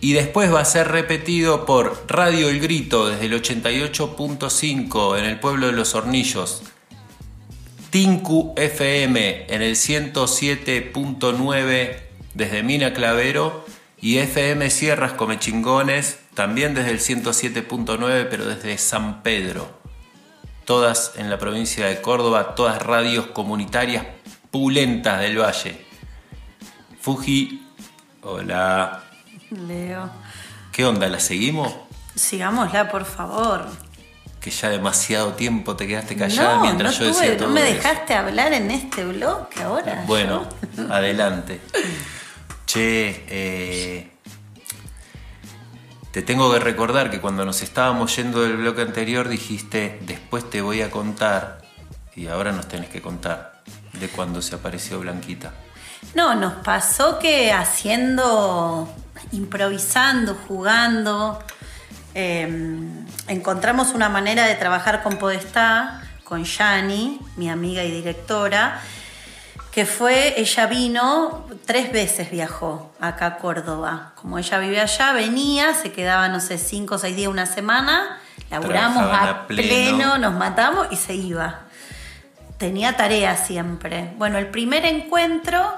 Y 0.00 0.14
después 0.14 0.52
va 0.52 0.58
a 0.58 0.64
ser 0.64 0.88
repetido 0.88 1.64
por 1.64 2.06
Radio 2.08 2.48
El 2.48 2.58
Grito 2.58 3.08
desde 3.08 3.26
el 3.26 3.40
88.5 3.40 5.16
en 5.16 5.26
el 5.26 5.38
pueblo 5.38 5.68
de 5.68 5.74
Los 5.74 5.94
Hornillos, 5.94 6.64
Tinku 7.90 8.52
FM 8.56 9.46
en 9.48 9.62
el 9.62 9.76
107.9 9.76 12.00
desde 12.34 12.64
Mina 12.64 12.92
Clavero 12.94 13.64
y 14.00 14.18
FM 14.18 14.70
Sierras 14.70 15.12
Comechingones 15.12 16.18
también 16.34 16.74
desde 16.74 16.90
el 16.90 17.00
107.9 17.00 18.26
pero 18.30 18.46
desde 18.46 18.78
San 18.78 19.22
Pedro. 19.22 19.78
Todas 20.64 21.12
en 21.16 21.30
la 21.30 21.38
provincia 21.38 21.86
de 21.86 22.00
Córdoba, 22.00 22.54
todas 22.54 22.80
radios 22.80 23.26
comunitarias 23.26 24.06
pulentas 24.50 25.20
del 25.20 25.38
valle. 25.38 25.84
Fuji, 27.00 27.66
hola. 28.22 29.02
Leo. 29.50 30.10
¿Qué 30.70 30.84
onda? 30.84 31.08
¿La 31.08 31.18
seguimos? 31.18 31.74
Sigámosla, 32.14 32.88
por 32.90 33.04
favor. 33.04 33.66
Que 34.40 34.50
ya 34.50 34.70
demasiado 34.70 35.34
tiempo 35.34 35.76
te 35.76 35.86
quedaste 35.86 36.16
callada 36.16 36.60
mientras 36.60 36.98
yo 36.98 37.06
decía 37.06 37.36
todo. 37.36 37.48
No 37.48 37.54
me 37.54 37.62
dejaste 37.62 38.14
hablar 38.14 38.52
en 38.52 38.70
este 38.70 39.04
bloque 39.04 39.62
ahora. 39.62 40.04
Bueno, 40.06 40.46
adelante. 40.90 41.60
Che, 42.72 43.24
eh, 43.26 44.12
te 46.12 46.22
tengo 46.22 46.52
que 46.52 46.60
recordar 46.60 47.10
que 47.10 47.20
cuando 47.20 47.44
nos 47.44 47.62
estábamos 47.62 48.14
yendo 48.14 48.42
del 48.42 48.58
bloque 48.58 48.82
anterior 48.82 49.28
dijiste, 49.28 49.98
después 50.02 50.48
te 50.48 50.60
voy 50.60 50.80
a 50.80 50.88
contar, 50.88 51.62
y 52.14 52.28
ahora 52.28 52.52
nos 52.52 52.68
tenés 52.68 52.88
que 52.88 53.02
contar, 53.02 53.60
de 53.94 54.08
cuando 54.08 54.40
se 54.40 54.54
apareció 54.54 55.00
Blanquita. 55.00 55.50
No, 56.14 56.36
nos 56.36 56.52
pasó 56.62 57.18
que 57.18 57.52
haciendo 57.52 58.88
improvisando, 59.32 60.36
jugando. 60.46 61.42
Em, 62.14 63.04
encontramos 63.26 63.94
una 63.94 64.08
manera 64.08 64.46
de 64.46 64.54
trabajar 64.54 65.02
con 65.02 65.18
Podestá, 65.18 66.02
con 66.22 66.44
Yani, 66.44 67.18
mi 67.34 67.50
amiga 67.50 67.82
y 67.82 67.90
directora, 67.90 68.80
que 69.72 69.86
fue, 69.86 70.40
ella 70.40 70.66
vino, 70.66 71.46
tres 71.64 71.92
veces 71.92 72.30
viajó 72.30 72.92
acá 73.00 73.26
a 73.26 73.36
Córdoba. 73.38 74.12
Como 74.16 74.38
ella 74.38 74.58
vive 74.58 74.80
allá, 74.80 75.12
venía, 75.12 75.74
se 75.74 75.92
quedaba, 75.92 76.28
no 76.28 76.40
sé, 76.40 76.58
cinco 76.58 76.96
o 76.96 76.98
seis 76.98 77.14
días, 77.14 77.30
una 77.30 77.46
semana, 77.46 78.18
laburamos 78.50 79.04
a, 79.12 79.46
pleno, 79.46 80.18
nos 80.18 80.34
matamos 80.34 80.88
y 80.90 80.96
se 80.96 81.14
iba. 81.14 81.60
Tenía 82.58 82.96
tarea 82.96 83.36
siempre. 83.36 84.12
Bueno, 84.16 84.38
el 84.38 84.48
primer 84.48 84.84
encuentro 84.84 85.72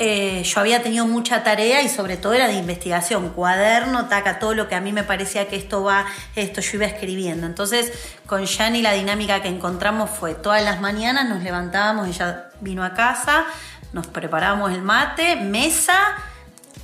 eh, 0.00 0.44
yo 0.44 0.60
había 0.60 0.82
tenido 0.82 1.06
mucha 1.06 1.42
tarea 1.42 1.82
y 1.82 1.88
sobre 1.88 2.16
todo 2.16 2.32
era 2.32 2.46
de 2.46 2.54
investigación, 2.54 3.30
cuaderno, 3.30 4.06
taca, 4.06 4.38
todo 4.38 4.54
lo 4.54 4.68
que 4.68 4.76
a 4.76 4.80
mí 4.80 4.92
me 4.92 5.02
parecía 5.02 5.48
que 5.48 5.56
esto 5.56 5.82
va, 5.82 6.06
esto 6.36 6.60
yo 6.60 6.76
iba 6.76 6.86
escribiendo. 6.86 7.46
Entonces, 7.46 7.92
con 8.26 8.44
Yani 8.44 8.80
la 8.80 8.92
dinámica 8.92 9.42
que 9.42 9.48
encontramos 9.48 10.10
fue 10.10 10.34
todas 10.34 10.62
las 10.62 10.80
mañanas 10.80 11.28
nos 11.28 11.42
levantábamos, 11.42 12.06
ella 12.08 12.48
vino 12.60 12.84
a 12.84 12.94
casa, 12.94 13.44
nos 13.92 14.06
preparábamos 14.06 14.72
el 14.72 14.82
mate, 14.82 15.34
mesa, 15.34 16.16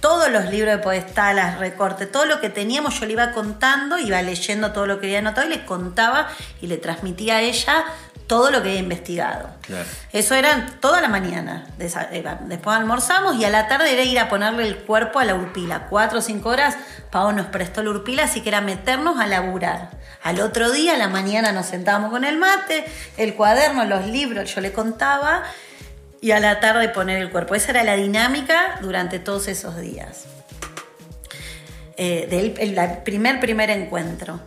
todos 0.01 0.31
los 0.31 0.51
libros 0.51 0.77
de 0.77 0.83
Podestá, 0.83 1.33
las 1.33 1.59
recortes, 1.59 2.13
todo 2.13 2.27
lo 2.27 2.41
que 2.41 2.51
teníamos, 2.51 2.99
yo 3.01 3.07
le 3.07 3.13
iba 3.13 3.33
contando, 3.33 3.97
iba 3.99 4.21
leyendo 4.23 4.73
todo 4.73 4.87
lo 4.87 5.01
que 5.01 5.07
había 5.07 5.21
anotado 5.21 5.47
y 5.47 5.51
le 5.51 5.65
contaba 5.65 6.29
y 6.61 6.67
le 6.67 6.79
transmitía 6.79 7.37
a 7.37 7.41
ella 7.41 7.85
todo 8.27 8.51
lo 8.51 8.63
que 8.63 8.75
he 8.75 8.77
investigado. 8.77 9.51
Eso 10.13 10.35
era 10.35 10.67
toda 10.81 11.01
la 11.01 11.09
mañana. 11.09 11.67
Después 11.79 12.77
almorzamos 12.77 13.37
y 13.37 13.45
a 13.45 13.51
la 13.51 13.69
tarde 13.69 13.93
era 13.93 14.03
ir 14.03 14.19
a 14.19 14.29
ponerle 14.29 14.67
el 14.67 14.79
cuerpo 14.79 15.19
a 15.19 15.25
la 15.25 15.35
urpila. 15.35 15.87
Cuatro 15.89 16.19
o 16.21 16.23
cinco 16.23 16.49
horas, 16.49 16.77
Pau 17.11 17.33
nos 17.33 17.47
prestó 17.47 17.83
la 17.83 17.91
urpila, 17.91 18.25
así 18.25 18.41
que 18.41 18.49
era 18.49 18.61
meternos 18.61 19.19
a 19.19 19.27
laburar. 19.27 19.91
Al 20.23 20.41
otro 20.41 20.71
día, 20.71 20.95
a 20.95 20.99
la 20.99 21.09
mañana, 21.09 21.53
nos 21.53 21.67
sentábamos 21.67 22.11
con 22.11 22.25
el 22.25 22.39
mate, 22.39 22.85
el 23.17 23.35
cuaderno, 23.35 23.85
los 23.85 24.07
libros, 24.07 24.55
yo 24.55 24.61
le 24.63 24.73
contaba, 24.73 25.43
y 26.23 26.31
a 26.31 26.41
la 26.41 26.61
tarde 26.61 26.89
poner 26.89 27.21
el 27.21 27.31
cuerpo. 27.31 27.55
Esa 27.55 27.73
era 27.73 27.85
la 27.85 27.97
dinámica 27.97 28.79
durante 28.81 29.19
todos 29.19 29.49
esos 29.49 29.79
días. 29.79 30.25
Eh, 31.99 32.27
del 32.31 32.53
primer, 33.03 33.39
primer 33.39 33.71
encuentro. 33.71 34.41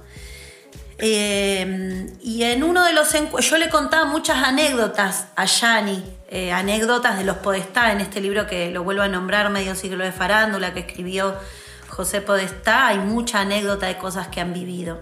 Eh, 1.00 2.08
y 2.22 2.44
en 2.44 2.64
uno 2.64 2.84
de 2.84 2.94
los 2.94 3.14
encuentros, 3.14 3.50
yo 3.50 3.58
le 3.58 3.70
contaba 3.70 4.06
muchas 4.06 4.44
anécdotas 4.44 5.28
a 5.36 5.46
Yani, 5.46 6.04
eh, 6.30 6.52
anécdotas 6.52 7.18
de 7.18 7.24
los 7.24 7.38
Podestá, 7.38 7.92
en 7.92 8.02
este 8.02 8.20
libro 8.20 8.48
que 8.48 8.72
lo 8.72 8.84
vuelvo 8.84 9.04
a 9.04 9.08
nombrar, 9.08 9.50
Medio 9.50 9.76
siglo 9.76 10.04
de 10.04 10.12
farándula, 10.12 10.74
que 10.74 10.82
escribió 10.82 11.36
José 11.88 12.22
Podestá, 12.22 12.88
hay 12.88 12.98
mucha 12.98 13.42
anécdota 13.42 13.86
de 13.86 13.98
cosas 13.98 14.28
que 14.28 14.42
han 14.42 14.54
vivido. 14.54 15.02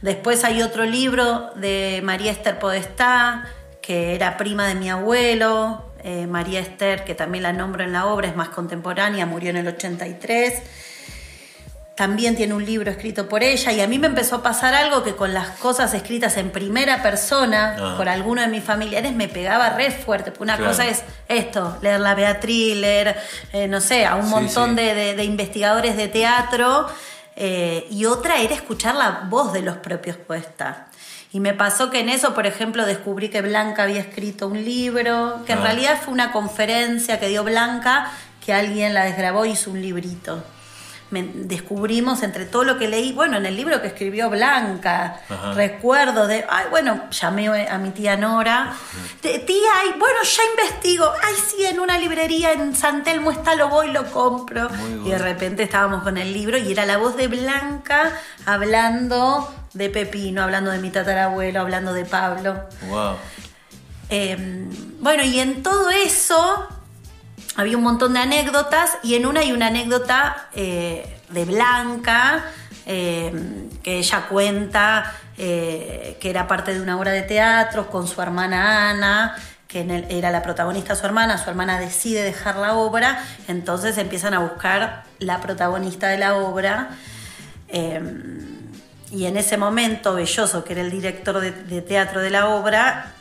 Después 0.00 0.44
hay 0.44 0.62
otro 0.62 0.84
libro 0.84 1.50
de 1.56 2.00
María 2.04 2.30
Esther 2.30 2.58
Podestá, 2.58 3.48
que 3.80 4.14
era 4.14 4.36
prima 4.36 4.68
de 4.68 4.76
mi 4.76 4.90
abuelo, 4.90 5.92
eh, 6.04 6.26
María 6.26 6.60
Esther, 6.60 7.04
que 7.04 7.14
también 7.14 7.42
la 7.42 7.52
nombro 7.52 7.82
en 7.82 7.92
la 7.92 8.06
obra, 8.06 8.28
es 8.28 8.36
más 8.36 8.48
contemporánea, 8.48 9.26
murió 9.26 9.50
en 9.50 9.56
el 9.56 9.68
83 9.68 10.62
también 11.94 12.36
tiene 12.36 12.54
un 12.54 12.64
libro 12.64 12.90
escrito 12.90 13.28
por 13.28 13.42
ella 13.42 13.70
y 13.72 13.80
a 13.80 13.86
mí 13.86 13.98
me 13.98 14.06
empezó 14.06 14.36
a 14.36 14.42
pasar 14.42 14.74
algo 14.74 15.02
que 15.02 15.14
con 15.14 15.34
las 15.34 15.48
cosas 15.58 15.92
escritas 15.92 16.38
en 16.38 16.50
primera 16.50 17.02
persona 17.02 17.76
ah. 17.78 17.94
por 17.98 18.08
alguno 18.08 18.40
de 18.40 18.48
mis 18.48 18.64
familiares 18.64 19.12
me 19.12 19.28
pegaba 19.28 19.70
re 19.70 19.90
fuerte. 19.90 20.30
Porque 20.30 20.44
una 20.44 20.56
cosa 20.58 20.86
es 20.86 21.02
esto, 21.28 21.76
leer 21.82 22.00
la 22.00 22.14
Beatriz, 22.14 22.76
leer, 22.76 23.16
eh, 23.52 23.68
no 23.68 23.80
sé, 23.80 24.06
a 24.06 24.16
un 24.16 24.28
montón 24.30 24.74
De, 24.74 25.22
investigadores 25.22 25.96
de 25.96 26.08
teatro 26.08 26.86
eh, 27.36 27.86
y 27.90 28.06
otra 28.06 28.40
era 28.40 28.54
escuchar 28.54 28.94
la 28.94 29.26
voz 29.28 29.52
de 29.52 29.60
los 29.60 29.76
propios 29.76 30.16
poetas. 30.16 30.78
Y 31.30 31.40
me 31.40 31.54
pasó 31.54 31.90
que 31.90 32.00
en 32.00 32.08
eso, 32.08 32.34
por 32.34 32.46
ejemplo, 32.46 32.84
descubrí 32.86 33.28
que 33.28 33.40
Blanca 33.42 33.84
había 33.84 34.00
escrito 34.00 34.48
un 34.48 34.64
libro, 34.64 35.42
que 35.46 35.52
en 35.52 35.58
ah. 35.58 35.62
realidad 35.62 36.00
fue 36.02 36.12
una 36.14 36.32
conferencia 36.32 37.20
que 37.20 37.28
dio 37.28 37.44
Blanca, 37.44 38.10
que 38.44 38.54
alguien 38.54 38.94
la 38.94 39.04
desgrabó 39.04 39.44
y 39.44 39.50
hizo 39.50 39.70
un 39.70 39.80
librito 39.80 40.42
descubrimos 41.12 42.22
entre 42.22 42.46
todo 42.46 42.64
lo 42.64 42.78
que 42.78 42.88
leí, 42.88 43.12
bueno, 43.12 43.36
en 43.36 43.46
el 43.46 43.56
libro 43.56 43.80
que 43.80 43.88
escribió 43.88 44.30
Blanca, 44.30 45.20
recuerdo 45.54 46.26
de, 46.26 46.44
ay, 46.48 46.66
bueno, 46.70 47.10
llamé 47.10 47.68
a 47.68 47.78
mi 47.78 47.90
tía 47.90 48.16
Nora, 48.16 48.74
tía, 49.20 49.70
ay, 49.80 49.90
bueno, 49.98 50.18
ya 50.22 50.42
investigo, 50.50 51.12
ay, 51.22 51.34
sí, 51.34 51.64
en 51.64 51.80
una 51.80 51.98
librería 51.98 52.52
en 52.52 52.74
San 52.74 53.04
Telmo 53.04 53.30
está, 53.30 53.54
lo 53.54 53.68
voy, 53.68 53.90
lo 53.90 54.10
compro. 54.10 54.68
Y 55.04 55.10
de 55.10 55.18
repente 55.18 55.62
estábamos 55.62 56.02
con 56.02 56.16
el 56.16 56.32
libro 56.32 56.56
y 56.56 56.72
era 56.72 56.86
la 56.86 56.96
voz 56.96 57.16
de 57.16 57.28
Blanca 57.28 58.12
hablando 58.46 59.52
de 59.74 59.90
Pepino, 59.90 60.42
hablando 60.42 60.70
de 60.70 60.78
mi 60.78 60.90
tatarabuelo, 60.90 61.60
hablando 61.60 61.92
de 61.92 62.04
Pablo. 62.04 62.68
Wow. 62.88 63.16
Em, 64.08 64.68
bueno, 65.00 65.24
y 65.24 65.40
en 65.40 65.62
todo 65.62 65.90
eso 65.90 66.68
había 67.56 67.76
un 67.76 67.82
montón 67.82 68.14
de 68.14 68.20
anécdotas 68.20 68.98
y 69.02 69.14
en 69.14 69.26
una 69.26 69.40
hay 69.40 69.52
una 69.52 69.66
anécdota 69.66 70.48
eh, 70.54 71.18
de 71.30 71.44
Blanca 71.44 72.44
eh, 72.86 73.68
que 73.82 73.98
ella 73.98 74.26
cuenta 74.28 75.12
eh, 75.36 76.16
que 76.20 76.30
era 76.30 76.46
parte 76.46 76.74
de 76.74 76.80
una 76.80 76.98
obra 76.98 77.12
de 77.12 77.22
teatro 77.22 77.88
con 77.90 78.06
su 78.06 78.20
hermana 78.20 78.90
Ana, 78.90 79.36
que 79.68 80.04
era 80.10 80.30
la 80.30 80.42
protagonista 80.42 80.94
su 80.94 81.06
hermana, 81.06 81.38
su 81.38 81.48
hermana 81.48 81.78
decide 81.78 82.22
dejar 82.22 82.56
la 82.56 82.74
obra, 82.74 83.24
entonces 83.48 83.96
empiezan 83.98 84.34
a 84.34 84.40
buscar 84.40 85.04
la 85.18 85.40
protagonista 85.40 86.08
de 86.08 86.18
la 86.18 86.36
obra. 86.36 86.90
y 89.10 89.24
en 89.26 89.36
ese 89.36 89.56
momento, 89.56 90.14
Belloso, 90.14 90.64
que 90.64 90.74
era 90.74 90.82
el 90.82 90.90
director 90.90 91.40
de 91.40 91.82
teatro 91.82 92.20
de 92.20 92.30
la 92.30 92.48
obra, 92.48 93.14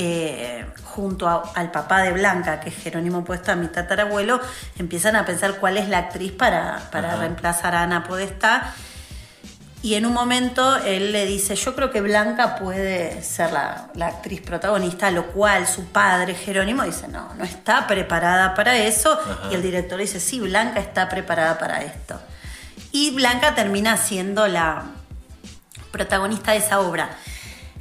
eh, 0.00 0.64
junto 0.84 1.28
al 1.28 1.72
papá 1.72 2.02
de 2.02 2.12
Blanca, 2.12 2.60
que 2.60 2.68
es 2.68 2.76
Jerónimo 2.76 3.24
Puesta, 3.24 3.56
mi 3.56 3.66
tatarabuelo, 3.66 4.40
empiezan 4.78 5.16
a 5.16 5.26
pensar 5.26 5.56
cuál 5.56 5.76
es 5.76 5.88
la 5.88 5.98
actriz 5.98 6.30
para, 6.30 6.88
reemplazar 6.92 7.74
a 7.74 7.82
Ana 7.82 8.04
Podestá. 8.04 8.74
Y 9.82 9.94
en 9.94 10.06
un 10.06 10.12
momento 10.12 10.76
él 10.76 11.10
le 11.10 11.26
dice, 11.26 11.56
yo 11.56 11.74
creo 11.74 11.90
que 11.90 12.00
Blanca 12.00 12.54
puede 12.54 13.24
ser 13.24 13.50
la, 13.50 13.90
actriz 14.00 14.40
protagonista, 14.40 15.10
lo 15.10 15.26
cual 15.32 15.66
su 15.66 15.86
padre 15.86 16.36
Jerónimo 16.36 16.84
dice, 16.84 17.08
no, 17.08 17.34
no 17.34 17.42
está 17.42 17.88
preparada 17.88 18.54
para 18.54 18.76
eso. 18.76 19.18
Y 19.50 19.56
el 19.56 19.62
director 19.62 19.98
dice, 19.98 20.20
sí, 20.20 20.38
Blanca 20.38 20.78
está 20.78 21.08
preparada 21.08 21.58
para 21.58 21.82
esto. 21.82 22.20
Y 22.92 23.10
Blanca 23.16 23.56
termina 23.56 23.96
siendo 23.96 24.46
la 24.46 24.84
protagonista 25.90 26.52
de 26.52 26.58
esa 26.58 26.78
obra. 26.78 27.10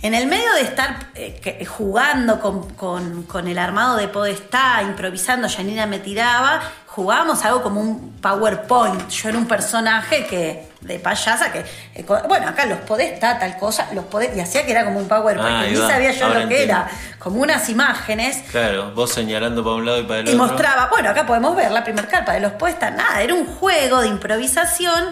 En 0.03 0.13
el 0.13 0.27
medio 0.27 0.53
de 0.53 0.61
estar 0.61 1.07
eh, 1.15 1.65
jugando 1.65 2.39
con, 2.39 3.47
el 3.47 3.57
armado 3.57 3.97
de 3.97 4.07
Podestá, 4.07 4.83
improvisando, 4.83 5.49
Janina 5.49 5.87
me 5.87 5.97
tiraba, 5.97 6.61
jugábamos 6.85 7.43
algo 7.43 7.63
como 7.63 7.81
un 7.81 8.13
PowerPoint. 8.21 9.09
Yo 9.09 9.29
era 9.29 9.37
un 9.39 9.47
personaje 9.47 10.27
que 10.27 10.67
de 10.81 10.99
payasa 10.99 11.51
que, 11.51 11.65
eh, 11.95 12.05
bueno, 12.27 12.47
acá 12.47 12.67
los 12.67 12.77
Podestá, 12.79 13.39
tal 13.39 13.57
cosa, 13.57 13.89
los 13.93 14.05
y 14.35 14.39
hacía 14.39 14.65
que 14.67 14.71
era 14.71 14.85
como 14.85 14.99
un 14.99 15.07
PowerPoint, 15.07 15.49
ah, 15.49 15.65
ni 15.67 15.75
sabía 15.75 16.11
yo 16.11 16.29
lo 16.29 16.47
que 16.47 16.63
era, 16.63 16.87
como 17.17 17.41
unas 17.41 17.67
imágenes. 17.67 18.43
Claro, 18.51 18.91
vos 18.93 19.11
señalando 19.11 19.63
para 19.63 19.75
un 19.77 19.85
lado 19.85 19.99
y 19.99 20.03
para 20.03 20.19
el 20.19 20.25
otro. 20.25 20.33
Y 20.33 20.37
mostraba, 20.37 20.89
bueno, 20.91 21.09
acá 21.09 21.25
podemos 21.25 21.55
ver 21.55 21.71
la 21.71 21.83
primera 21.83 22.07
carpa 22.07 22.33
de 22.33 22.41
los 22.41 22.51
Podestá, 22.51 22.91
nada, 22.91 23.21
era 23.21 23.33
un 23.33 23.47
juego 23.47 24.01
de 24.01 24.09
improvisación. 24.09 25.05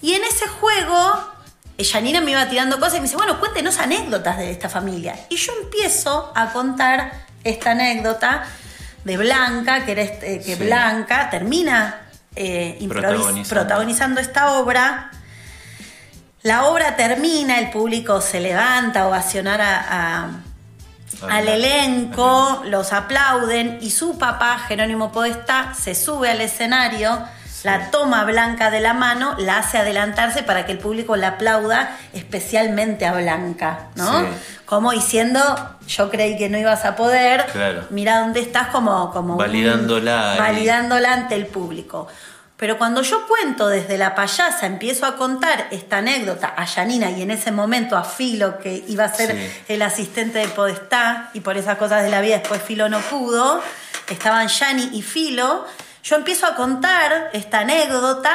Y 0.00 0.12
en 0.12 0.22
ese 0.22 0.46
juego 0.46 1.33
Janina 1.82 2.20
me 2.20 2.30
iba 2.30 2.48
tirando 2.48 2.78
cosas 2.78 2.94
y 2.94 2.96
me 2.98 3.04
dice, 3.04 3.16
bueno, 3.16 3.40
cuéntenos 3.40 3.78
anécdotas 3.78 4.38
de 4.38 4.50
esta 4.50 4.68
familia. 4.68 5.18
Y 5.28 5.36
yo 5.36 5.52
empiezo 5.62 6.32
a 6.34 6.52
contar 6.52 7.24
esta 7.42 7.72
anécdota 7.72 8.44
de 9.04 9.16
Blanca, 9.16 9.84
que, 9.84 9.92
era 9.92 10.02
este, 10.02 10.40
que 10.40 10.54
Blanca 10.56 11.30
termina 11.30 12.02
eh, 12.36 12.78
protagonizando. 13.48 14.20
esta 14.20 14.52
obra. 14.52 15.10
La 16.42 16.64
obra 16.64 16.94
termina, 16.94 17.58
el 17.58 17.70
público 17.70 18.20
se 18.20 18.38
levanta 18.38 19.02
a 19.02 19.08
ovacionar 19.08 19.60
al 21.22 21.48
elenco, 21.48 22.62
los 22.66 22.92
aplauden 22.92 23.78
y 23.80 23.90
su 23.90 24.18
papá, 24.18 24.58
Jerónimo 24.68 25.10
Podestá, 25.10 25.72
se 25.74 25.94
sube 25.94 26.30
al 26.30 26.40
escenario 26.40 27.18
la 27.64 27.90
toma 27.90 28.24
Blanca 28.24 28.70
de 28.70 28.80
la 28.80 28.94
mano, 28.94 29.34
la 29.38 29.58
hace 29.58 29.78
adelantarse 29.78 30.42
para 30.42 30.66
que 30.66 30.72
el 30.72 30.78
público 30.78 31.16
la 31.16 31.28
aplauda, 31.28 31.98
especialmente 32.12 33.06
a 33.06 33.14
Blanca, 33.14 33.88
¿no? 33.96 34.26
Como 34.66 34.92
diciendo, 34.92 35.40
yo 35.88 36.10
creí 36.10 36.36
que 36.36 36.48
no 36.48 36.58
ibas 36.58 36.84
a 36.84 36.94
poder, 36.94 37.44
mira 37.90 38.20
dónde 38.20 38.40
estás 38.40 38.68
como... 38.68 39.10
como 39.12 39.36
validándola. 39.36 40.36
validándola 40.38 41.12
ante 41.12 41.34
el 41.34 41.46
público. 41.46 42.06
Pero 42.56 42.78
cuando 42.78 43.02
yo 43.02 43.26
cuento 43.26 43.68
desde 43.68 43.98
la 43.98 44.14
payasa, 44.14 44.66
empiezo 44.66 45.06
a 45.06 45.16
contar 45.16 45.66
esta 45.70 45.98
anécdota 45.98 46.54
a 46.56 46.66
Janina 46.66 47.10
y 47.10 47.22
en 47.22 47.30
ese 47.30 47.50
momento 47.50 47.96
a 47.96 48.04
Filo, 48.04 48.58
que 48.58 48.84
iba 48.88 49.04
a 49.04 49.12
ser 49.12 49.36
el 49.68 49.82
asistente 49.82 50.38
de 50.38 50.48
Podestá, 50.48 51.30
y 51.34 51.40
por 51.40 51.56
esas 51.56 51.78
cosas 51.78 52.02
de 52.04 52.10
la 52.10 52.20
vida 52.20 52.38
después 52.38 52.62
Filo 52.62 52.88
no 52.88 53.00
pudo, 53.00 53.60
estaban 54.08 54.48
Yani 54.48 54.90
y 54.92 55.02
Filo, 55.02 55.66
yo 56.04 56.16
empiezo 56.16 56.46
a 56.46 56.54
contar 56.54 57.30
esta 57.32 57.60
anécdota 57.60 58.34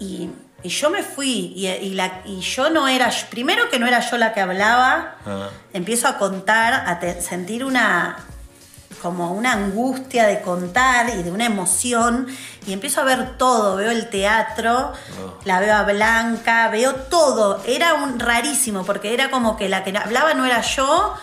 y, 0.00 0.30
yo 0.64 0.90
me 0.90 1.04
fui 1.04 1.52
y, 1.54 1.94
la, 1.94 2.22
y, 2.24 2.40
yo 2.40 2.68
no 2.68 2.88
era, 2.88 3.10
primero 3.30 3.70
que 3.70 3.78
no 3.78 3.86
era 3.86 4.00
yo 4.00 4.18
la 4.18 4.34
que 4.34 4.40
hablaba, 4.40 5.14
ah. 5.24 5.50
empiezo 5.72 6.08
a 6.08 6.18
contar, 6.18 6.74
a 6.74 7.20
sentir 7.20 7.64
una 7.64 8.16
como 9.00 9.30
una 9.30 9.52
angustia 9.52 10.26
de 10.26 10.40
contar 10.40 11.10
y 11.10 11.22
de 11.22 11.30
una 11.30 11.46
emoción 11.46 12.26
y 12.66 12.72
empiezo 12.72 13.00
a 13.00 13.04
ver 13.04 13.38
todo, 13.38 13.76
veo 13.76 13.92
el 13.92 14.08
teatro, 14.08 14.92
oh. 15.22 15.38
la 15.44 15.60
veo 15.60 15.76
a 15.76 15.84
Blanca, 15.84 16.68
veo 16.68 16.94
todo, 16.94 17.62
era 17.64 17.94
un 17.94 18.18
rarísimo 18.18 18.84
porque 18.84 19.14
era 19.14 19.30
como 19.30 19.56
que 19.56 19.68
la 19.68 19.84
que 19.84 19.96
hablaba 19.96 20.34
no 20.34 20.44
era 20.44 20.62
yo, 20.62 21.14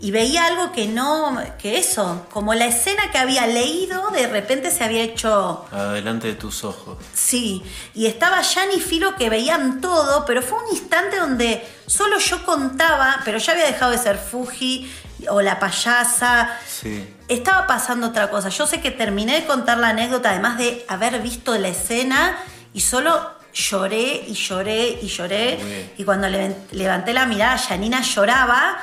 y 0.00 0.12
veía 0.12 0.46
algo 0.46 0.70
que 0.70 0.86
no, 0.86 1.40
que 1.58 1.76
eso, 1.78 2.26
como 2.32 2.54
la 2.54 2.66
escena 2.66 3.10
que 3.10 3.18
había 3.18 3.46
leído, 3.46 4.10
de 4.10 4.28
repente 4.28 4.70
se 4.70 4.84
había 4.84 5.02
hecho... 5.02 5.66
Adelante 5.72 6.28
de 6.28 6.34
tus 6.34 6.62
ojos. 6.62 6.98
Sí, 7.12 7.64
y 7.94 8.06
estaba 8.06 8.42
Jan 8.44 8.68
y 8.76 8.80
Filo 8.80 9.16
que 9.16 9.28
veían 9.28 9.80
todo, 9.80 10.24
pero 10.24 10.40
fue 10.40 10.62
un 10.62 10.70
instante 10.70 11.16
donde 11.16 11.66
solo 11.86 12.18
yo 12.18 12.44
contaba, 12.44 13.20
pero 13.24 13.38
ya 13.38 13.52
había 13.52 13.66
dejado 13.66 13.90
de 13.90 13.98
ser 13.98 14.18
Fuji 14.18 14.88
o 15.30 15.42
la 15.42 15.58
payasa. 15.58 16.56
Sí. 16.68 17.14
Estaba 17.26 17.66
pasando 17.66 18.06
otra 18.06 18.30
cosa. 18.30 18.50
Yo 18.50 18.68
sé 18.68 18.80
que 18.80 18.92
terminé 18.92 19.40
de 19.40 19.46
contar 19.46 19.78
la 19.78 19.88
anécdota, 19.88 20.30
además 20.30 20.58
de 20.58 20.84
haber 20.86 21.20
visto 21.20 21.58
la 21.58 21.68
escena, 21.68 22.38
y 22.72 22.82
solo 22.82 23.32
lloré 23.52 24.24
y 24.28 24.34
lloré 24.34 25.00
y 25.02 25.08
lloré. 25.08 25.92
Y 25.98 26.04
cuando 26.04 26.28
levanté 26.28 27.12
la 27.12 27.26
mirada, 27.26 27.58
Janina 27.58 28.00
lloraba 28.02 28.78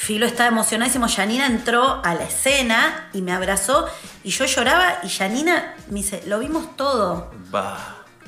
Filo 0.00 0.24
estaba 0.24 0.48
emocionadísimo. 0.48 1.06
Janina 1.10 1.44
entró 1.44 2.00
a 2.02 2.14
la 2.14 2.24
escena 2.24 3.10
y 3.12 3.20
me 3.20 3.34
abrazó 3.34 3.86
y 4.24 4.30
yo 4.30 4.46
lloraba 4.46 5.00
y 5.02 5.10
Janina 5.10 5.74
me 5.90 5.96
dice, 5.96 6.22
lo 6.26 6.38
vimos 6.38 6.74
todo. 6.74 7.30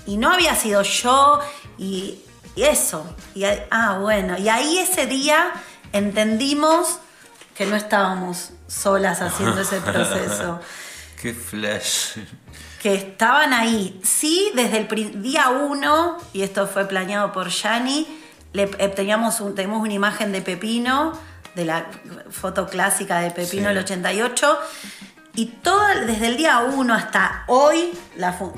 Y 0.05 0.19
no 0.19 0.31
había 0.31 0.55
sido 0.55 0.83
yo 0.83 1.41
y, 1.79 2.21
eso. 2.57 3.17
Y, 3.35 3.45
ah, 3.71 3.97
bueno. 3.99 4.37
Y 4.37 4.51
ahí 4.51 4.81
ese 4.81 5.07
día 5.07 5.51
entendimos 5.95 6.99
que 7.55 7.65
no 7.65 7.75
estábamos 7.75 8.51
solas 8.69 9.23
haciendo 9.23 9.63
ese 9.63 9.81
proceso. 9.81 10.61
Qué 11.23 11.33
flash. 11.33 12.19
Que 12.83 12.97
estaban 12.97 13.55
ahí. 13.55 13.99
Sí, 14.05 14.53
desde 14.55 14.77
el 14.77 15.23
día 15.23 15.49
uno, 15.49 16.19
y 16.35 16.43
esto 16.43 16.67
fue 16.67 16.85
planeado 16.85 17.33
por 17.33 17.49
Yani, 17.49 18.07
le, 18.53 18.65
eh, 18.65 18.89
teníamos, 18.89 19.39
teníamos 19.55 19.81
una 19.81 19.95
imagen 19.95 20.33
de 20.33 20.43
Pepino 20.43 21.32
de 21.55 21.65
la 21.65 21.87
foto 22.31 22.67
clásica 22.67 23.21
de 23.21 23.31
Pepino 23.31 23.71
el 23.71 23.79
88. 23.79 24.59
Y 25.35 25.47
todo, 25.47 25.83
desde 26.07 26.27
el 26.27 26.37
día 26.37 26.61
1 26.61 26.95
hasta 26.95 27.45
hoy, 27.47 27.93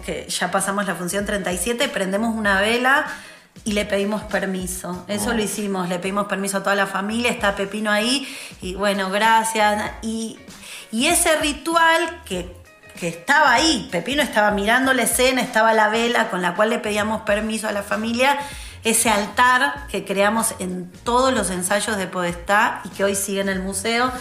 que 0.04 0.26
ya 0.28 0.50
pasamos 0.50 0.86
la 0.86 0.96
función 0.96 1.24
37, 1.24 1.88
prendemos 1.88 2.34
una 2.34 2.60
vela 2.60 3.06
y 3.64 3.72
le 3.72 3.84
pedimos 3.84 4.22
permiso. 4.24 5.04
Eso 5.06 5.32
lo 5.32 5.42
hicimos, 5.42 5.88
le 5.88 6.00
pedimos 6.00 6.26
permiso 6.26 6.58
a 6.58 6.62
toda 6.64 6.74
la 6.74 6.86
familia, 6.86 7.30
está 7.30 7.54
Pepino 7.54 7.92
ahí, 7.92 8.26
y 8.60 8.74
bueno, 8.74 9.10
gracias. 9.10 9.92
Y, 10.02 10.38
ese 10.92 11.36
ritual 11.40 12.22
que, 12.24 12.54
que 12.98 13.08
estaba 13.08 13.52
ahí, 13.52 13.88
Pepino 13.90 14.22
estaba 14.22 14.52
mirando 14.52 14.92
la 14.94 15.02
escena, 15.02 15.42
estaba 15.42 15.72
la 15.74 15.88
vela 15.88 16.30
con 16.30 16.40
la 16.40 16.54
cual 16.54 16.70
le 16.70 16.78
pedíamos 16.78 17.22
permiso 17.22 17.68
a 17.68 17.72
la 17.72 17.82
familia, 17.82 18.38
ese 18.84 19.08
altar 19.08 19.86
que 19.88 20.04
creamos 20.04 20.54
en 20.58 20.90
todos 21.04 21.32
los 21.32 21.50
ensayos 21.50 21.96
de 21.96 22.06
Podestá 22.06 22.82
y 22.84 22.90
que 22.90 23.04
hoy 23.04 23.14
sigue 23.14 23.40
en 23.40 23.48
el 23.48 23.60
museo, 23.60 24.12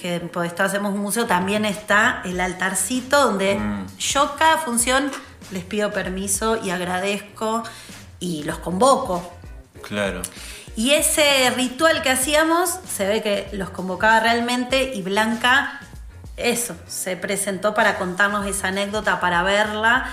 que 0.00 0.16
en 0.16 0.28
Podestá 0.30 0.64
hacemos 0.64 0.94
un 0.94 1.00
museo, 1.00 1.26
también 1.26 1.66
está 1.66 2.22
el 2.24 2.40
altarcito 2.40 3.22
donde 3.22 3.56
mm. 3.56 3.98
yo 3.98 4.34
cada 4.36 4.58
función 4.58 5.10
les 5.50 5.64
pido 5.64 5.92
permiso 5.92 6.58
y 6.64 6.70
agradezco 6.70 7.62
y 8.18 8.42
los 8.44 8.58
convoco. 8.58 9.30
Claro. 9.82 10.22
Y 10.74 10.92
ese 10.92 11.50
ritual 11.50 12.00
que 12.00 12.08
hacíamos, 12.08 12.70
se 12.88 13.06
ve 13.06 13.22
que 13.22 13.48
los 13.52 13.68
convocaba 13.68 14.20
realmente 14.20 14.94
y 14.94 15.02
Blanca, 15.02 15.80
eso, 16.38 16.74
se 16.88 17.16
presentó 17.18 17.74
para 17.74 17.98
contarnos 17.98 18.46
esa 18.46 18.68
anécdota, 18.68 19.20
para 19.20 19.42
verla 19.42 20.06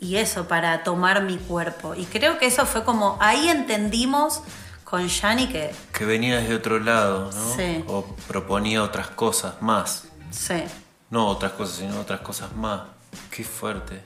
y 0.00 0.16
eso, 0.16 0.46
para 0.48 0.82
tomar 0.84 1.22
mi 1.22 1.38
cuerpo. 1.38 1.94
Y 1.94 2.04
creo 2.04 2.38
que 2.38 2.46
eso 2.46 2.66
fue 2.66 2.84
como, 2.84 3.18
ahí 3.20 3.48
entendimos 3.48 4.42
con 4.84 5.06
Yanni 5.06 5.48
que... 5.48 5.74
Que 5.92 6.04
venía 6.04 6.40
desde 6.40 6.54
otro 6.54 6.78
lado, 6.78 7.30
¿no? 7.32 7.56
Sí. 7.56 7.84
O 7.88 8.04
proponía 8.26 8.82
otras 8.82 9.08
cosas 9.08 9.60
más. 9.60 10.04
Sí. 10.30 10.62
No 11.10 11.26
otras 11.26 11.52
cosas, 11.52 11.76
sino 11.76 12.00
otras 12.00 12.20
cosas 12.20 12.54
más. 12.54 12.82
Qué 13.30 13.44
fuerte. 13.44 14.02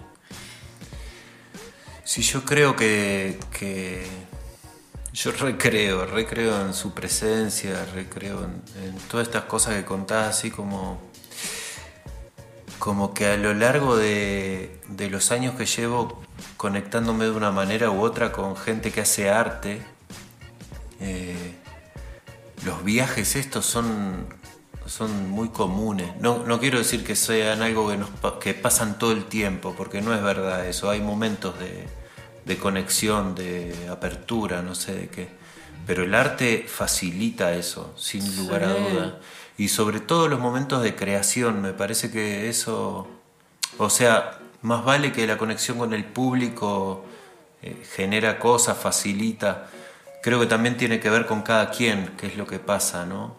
Sí, 2.04 2.22
yo 2.22 2.44
creo 2.44 2.74
que, 2.74 3.38
que 3.58 4.06
yo 5.12 5.32
recreo, 5.32 6.06
recreo 6.06 6.60
en 6.62 6.74
su 6.74 6.92
presencia, 6.92 7.84
recreo 7.94 8.44
en, 8.44 8.62
en 8.82 8.98
todas 9.08 9.26
estas 9.26 9.44
cosas 9.44 9.74
que 9.76 9.84
contás, 9.84 10.36
así 10.36 10.50
como 10.50 11.11
como 12.82 13.14
que 13.14 13.28
a 13.28 13.36
lo 13.36 13.54
largo 13.54 13.96
de, 13.96 14.80
los 15.08 15.30
años 15.30 15.54
que 15.54 15.66
llevo 15.66 16.20
conectándome 16.56 17.26
de 17.26 17.30
una 17.30 17.52
manera 17.52 17.92
u 17.92 18.00
otra 18.00 18.32
con 18.32 18.56
gente 18.56 18.90
que 18.90 19.02
hace 19.02 19.30
arte. 19.30 19.80
Eh, 20.98 21.54
los 22.64 22.82
viajes 22.82 23.36
estos 23.36 23.66
son, 23.66 24.26
son 24.86 25.30
muy 25.30 25.50
comunes. 25.50 26.16
No, 26.18 26.44
no 26.44 26.58
quiero 26.58 26.78
decir 26.78 27.04
que 27.04 27.14
sean 27.14 27.62
algo 27.62 27.88
que, 27.88 27.98
nos, 27.98 28.10
que 28.40 28.52
pasan 28.52 28.98
todo 28.98 29.12
el 29.12 29.26
tiempo, 29.26 29.76
porque 29.78 30.02
no 30.02 30.12
es 30.12 30.20
verdad 30.20 30.66
eso. 30.66 30.90
Hay 30.90 31.00
momentos 31.00 31.56
de, 31.60 31.86
de 32.44 32.58
conexión, 32.58 33.36
de 33.36 33.76
apertura, 33.92 34.60
no 34.60 34.74
sé 34.74 34.92
de 34.92 35.08
qué. 35.08 35.28
Pero 35.86 36.02
el 36.02 36.16
arte 36.16 36.66
facilita 36.66 37.54
eso, 37.54 37.94
sin 37.96 38.36
lugar 38.36 38.64
a 38.64 38.74
duda. 38.74 39.20
Y 39.58 39.68
sobre 39.68 40.00
todo 40.00 40.28
los 40.28 40.40
momentos 40.40 40.82
de 40.82 40.94
creación, 40.96 41.60
me 41.60 41.72
parece 41.72 42.10
que 42.10 42.48
eso, 42.48 43.06
o 43.78 43.90
sea, 43.90 44.38
más 44.62 44.84
vale 44.84 45.12
que 45.12 45.26
la 45.26 45.36
conexión 45.36 45.78
con 45.78 45.92
el 45.92 46.04
público 46.04 47.04
eh, 47.62 47.82
genera 47.94 48.38
cosas, 48.38 48.78
facilita. 48.78 49.68
Creo 50.22 50.40
que 50.40 50.46
también 50.46 50.76
tiene 50.76 51.00
que 51.00 51.10
ver 51.10 51.26
con 51.26 51.42
cada 51.42 51.70
quien, 51.70 52.12
qué 52.16 52.28
es 52.28 52.36
lo 52.36 52.46
que 52.46 52.58
pasa, 52.58 53.04
¿no? 53.04 53.36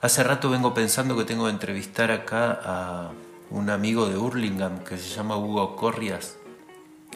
Hace 0.00 0.22
rato 0.22 0.50
vengo 0.50 0.74
pensando 0.74 1.16
que 1.16 1.24
tengo 1.24 1.46
que 1.46 1.50
entrevistar 1.50 2.10
acá 2.12 2.60
a 2.62 3.10
un 3.50 3.70
amigo 3.70 4.08
de 4.08 4.16
Hurlingham 4.16 4.84
que 4.84 4.96
se 4.96 5.14
llama 5.14 5.36
Hugo 5.36 5.74
Corrias, 5.74 6.36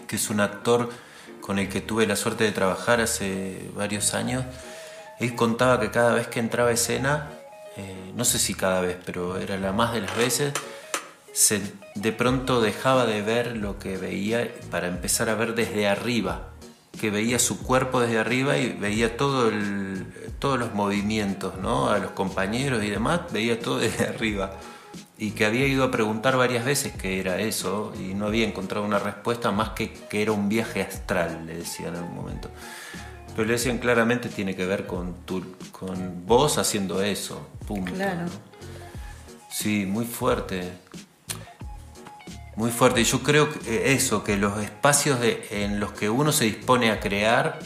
que 0.09 0.17
es 0.17 0.31
un 0.31 0.41
actor 0.41 0.91
con 1.41 1.59
el 1.59 1.69
que 1.69 1.81
tuve 1.81 2.07
la 2.07 2.17
suerte 2.17 2.45
de 2.45 2.53
trabajar 2.53 3.01
hace 3.01 3.71
varios 3.77 4.15
años. 4.15 4.45
Él 5.21 5.35
contaba 5.35 5.79
que 5.79 5.91
cada 5.91 6.15
vez 6.15 6.27
que 6.27 6.41
entraba 6.41 6.71
a 6.71 6.73
escena, 6.73 7.31
eh, 7.77 8.13
no 8.15 8.25
sé 8.25 8.39
si 8.39 8.55
cada 8.55 8.81
vez, 8.81 8.99
pero 9.05 9.39
era 9.39 9.57
la 9.57 9.73
más 9.73 9.93
de 9.93 10.03
las 10.03 10.17
veces, 10.17 10.53
se, 11.33 11.63
de 11.95 12.13
pronto 12.13 12.61
dejaba 12.61 13.07
de 13.07 13.23
ver 13.23 13.57
lo 13.57 13.79
que 13.79 13.97
veía 13.97 14.53
para 14.71 14.89
empezar 14.89 15.29
a 15.31 15.35
ver 15.35 15.55
desde 15.55 15.89
arriba, 15.89 16.49
que 17.01 17.11
veía 17.11 17.39
su 17.39 17.63
cuerpo 17.63 18.01
desde 18.01 18.19
arriba 18.19 18.59
y 18.59 18.73
veía 18.73 19.17
todo 19.17 19.49
el, 19.49 20.07
todos 20.39 20.59
los 20.59 20.75
movimientos, 20.75 21.57
¿no? 21.59 21.89
a 21.89 21.99
los 21.99 22.11
compañeros 22.11 22.85
y 22.85 22.91
demás, 22.91 23.21
veía 23.33 23.59
todo 23.59 23.79
desde 23.81 24.07
arriba. 24.07 24.53
Y 25.19 25.31
que 25.31 25.47
había 25.47 25.67
ido 25.67 25.85
a 25.85 25.91
preguntar 25.91 26.37
varias 26.37 26.65
veces 26.65 26.95
qué 27.01 27.21
era 27.21 27.39
eso 27.39 27.93
y 27.97 28.15
no 28.15 28.27
había 28.27 28.47
encontrado 28.47 28.85
una 28.85 28.99
respuesta 28.99 29.53
más 29.53 29.71
que 29.71 29.93
que 29.93 30.21
era 30.21 30.33
un 30.33 30.49
viaje 30.49 30.83
astral, 30.83 31.47
le 31.47 31.59
decían 31.59 31.91
en 31.91 32.01
algún 32.01 32.17
momento. 32.17 32.51
Pero 33.35 33.47
le 33.47 33.55
decían 33.55 33.79
claramente 33.79 34.29
tiene 34.29 34.55
que 34.55 34.67
ver 34.67 34.87
con, 34.87 35.15
tu, 35.25 35.43
con 35.71 36.27
vos 36.27 36.59
haciendo 36.59 37.03
eso, 37.03 37.47
punto. 37.67 37.93
Claro. 37.95 38.27
Sí, 39.51 39.87
muy 39.87 40.05
fuerte. 40.05 40.71
Muy 42.57 42.71
fuerte. 42.71 43.01
Y 43.01 43.05
yo 43.05 43.23
creo 43.23 43.51
que 43.51 43.93
eso, 43.95 44.23
que 44.23 44.37
los 44.37 44.63
espacios 44.63 45.21
de, 45.21 45.47
en 45.51 45.81
los 45.81 45.93
que 45.93 46.11
uno 46.11 46.33
se 46.33 46.45
dispone 46.45 46.91
a 46.91 47.01
crear, 47.01 47.59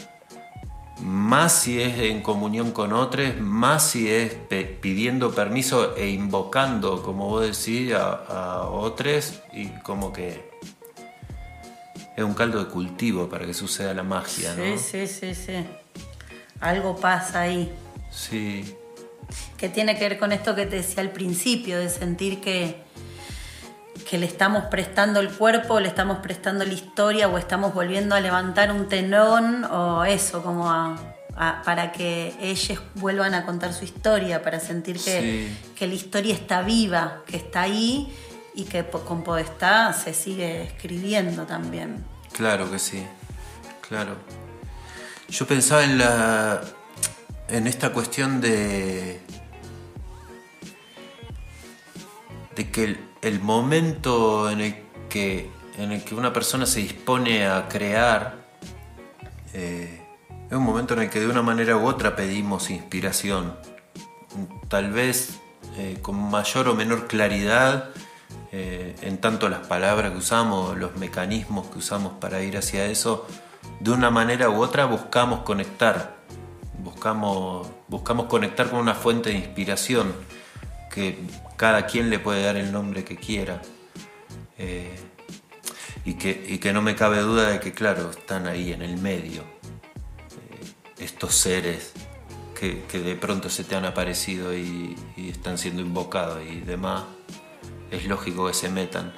más 1.01 1.51
si 1.53 1.81
es 1.81 1.99
en 1.99 2.21
comunión 2.21 2.71
con 2.71 2.93
otros, 2.93 3.37
más 3.39 3.89
si 3.89 4.09
es 4.09 4.33
pidiendo 4.81 5.33
permiso 5.33 5.95
e 5.95 6.09
invocando, 6.09 7.03
como 7.03 7.27
vos 7.27 7.41
decís, 7.41 7.93
a, 7.93 8.13
a 8.13 8.61
otros, 8.69 9.41
y 9.51 9.67
como 9.81 10.13
que 10.13 10.46
es 12.17 12.23
un 12.23 12.33
caldo 12.33 12.61
de 12.63 12.69
cultivo 12.69 13.29
para 13.29 13.45
que 13.45 13.53
suceda 13.53 13.93
la 13.93 14.03
magia, 14.03 14.53
Sí, 14.55 14.61
¿no? 14.71 14.77
sí, 14.77 15.07
sí, 15.07 15.35
sí. 15.35 15.65
Algo 16.59 16.95
pasa 16.99 17.41
ahí. 17.41 17.71
Sí, 18.11 18.75
Que 19.57 19.69
tiene 19.69 19.95
que 19.97 20.07
ver 20.09 20.17
con 20.19 20.31
esto 20.31 20.55
que 20.55 20.65
te 20.65 20.77
decía 20.77 21.01
al 21.03 21.11
principio, 21.11 21.77
de 21.79 21.89
sentir 21.89 22.39
que, 22.41 22.77
que 24.09 24.17
le 24.17 24.25
estamos 24.25 24.63
prestando 24.65 25.19
el 25.19 25.29
cuerpo, 25.29 25.79
le 25.79 25.87
estamos 25.89 26.19
prestando 26.19 26.63
la 26.65 26.73
historia 26.73 27.27
o 27.27 27.37
estamos 27.37 27.73
volviendo 27.73 28.15
a 28.15 28.19
levantar 28.21 28.71
un 28.71 28.87
tenón 28.87 29.65
o 29.65 30.03
eso, 30.05 30.41
como 30.41 30.71
a- 30.71 30.97
a- 31.35 31.61
para 31.65 31.91
que 31.91 32.33
ellos 32.41 32.81
vuelvan 32.95 33.33
a 33.35 33.45
contar 33.45 33.73
su 33.73 33.83
historia, 33.85 34.41
para 34.41 34.59
sentir 34.59 34.95
que, 34.97 35.21
Sí. 35.51 35.57
que 35.75 35.85
la 35.87 35.93
historia 35.93 36.33
está 36.33 36.61
viva, 36.63 37.21
que 37.27 37.37
está 37.37 37.61
ahí 37.63 38.11
y 38.57 38.63
que 38.63 38.83
con 38.83 39.23
Podestá 39.23 39.93
se 39.93 40.15
sigue 40.15 40.63
escribiendo 40.63 41.45
también. 41.45 42.03
Claro 42.33 42.69
que 42.71 42.79
sí, 42.79 43.05
claro. 43.87 44.15
Yo 45.29 45.45
pensaba 45.45 45.83
en 45.83 45.99
la 45.99 46.61
en 47.49 47.67
esta 47.67 47.93
cuestión 47.93 48.41
de 48.41 49.21
de 52.55 52.71
que 52.71 52.83
el, 52.83 52.99
el 53.21 53.39
momento 53.39 54.49
en 54.49 54.61
el 54.61 54.75
que 55.07 55.51
en 55.77 55.91
el 55.91 56.03
que 56.03 56.15
una 56.15 56.33
persona 56.33 56.65
se 56.65 56.79
dispone 56.79 57.47
a 57.47 57.67
crear 57.69 58.37
eh, 59.53 60.01
es 60.49 60.57
un 60.57 60.63
momento 60.63 60.95
en 60.95 61.01
el 61.01 61.09
que 61.11 61.19
de 61.19 61.27
una 61.27 61.43
manera 61.43 61.77
u 61.77 61.85
otra 61.85 62.15
pedimos 62.15 62.71
inspiración, 62.71 63.55
tal 64.67 64.91
vez 64.91 65.37
eh, 65.77 65.99
con 66.01 66.15
mayor 66.31 66.69
o 66.69 66.73
menor 66.73 67.05
claridad 67.05 67.91
eh, 68.51 68.95
en 69.01 69.17
tanto 69.17 69.49
las 69.49 69.67
palabras 69.67 70.11
que 70.11 70.17
usamos, 70.17 70.77
los 70.77 70.95
mecanismos 70.95 71.67
que 71.67 71.79
usamos 71.79 72.13
para 72.13 72.41
ir 72.41 72.57
hacia 72.57 72.85
eso, 72.85 73.27
de 73.79 73.91
una 73.91 74.09
manera 74.09 74.49
u 74.49 74.61
otra 74.61 74.85
buscamos 74.85 75.41
conectar, 75.41 76.17
buscamos, 76.81 77.67
buscamos 77.87 78.27
conectar 78.27 78.69
con 78.69 78.79
una 78.79 78.95
fuente 78.95 79.29
de 79.29 79.35
inspiración 79.35 80.13
que 80.89 81.19
cada 81.57 81.85
quien 81.85 82.09
le 82.09 82.19
puede 82.19 82.43
dar 82.43 82.55
el 82.55 82.71
nombre 82.71 83.03
que 83.03 83.17
quiera. 83.17 83.61
Eh, 84.57 84.95
y, 86.05 86.13
que, 86.13 86.45
y 86.47 86.57
que 86.59 86.71
no 86.71 86.81
me 86.81 86.95
cabe 86.95 87.19
duda 87.19 87.49
de 87.49 87.59
que, 87.59 87.73
claro, 87.73 88.11
están 88.11 88.47
ahí 88.47 88.71
en 88.71 88.81
el 88.81 88.97
medio 88.97 89.41
eh, 89.41 90.73
estos 90.99 91.35
seres 91.35 91.91
que, 92.57 92.81
de 92.97 93.15
pronto 93.15 93.49
se 93.49 93.65
te 93.65 93.75
han 93.75 93.85
aparecido 93.85 94.55
y 94.55 94.95
están 95.17 95.57
siendo 95.57 95.81
invocados 95.81 96.41
y 96.43 96.61
demás 96.61 97.03
es 97.91 98.05
lógico 98.05 98.47
que 98.47 98.53
se 98.53 98.69
metan. 98.69 99.13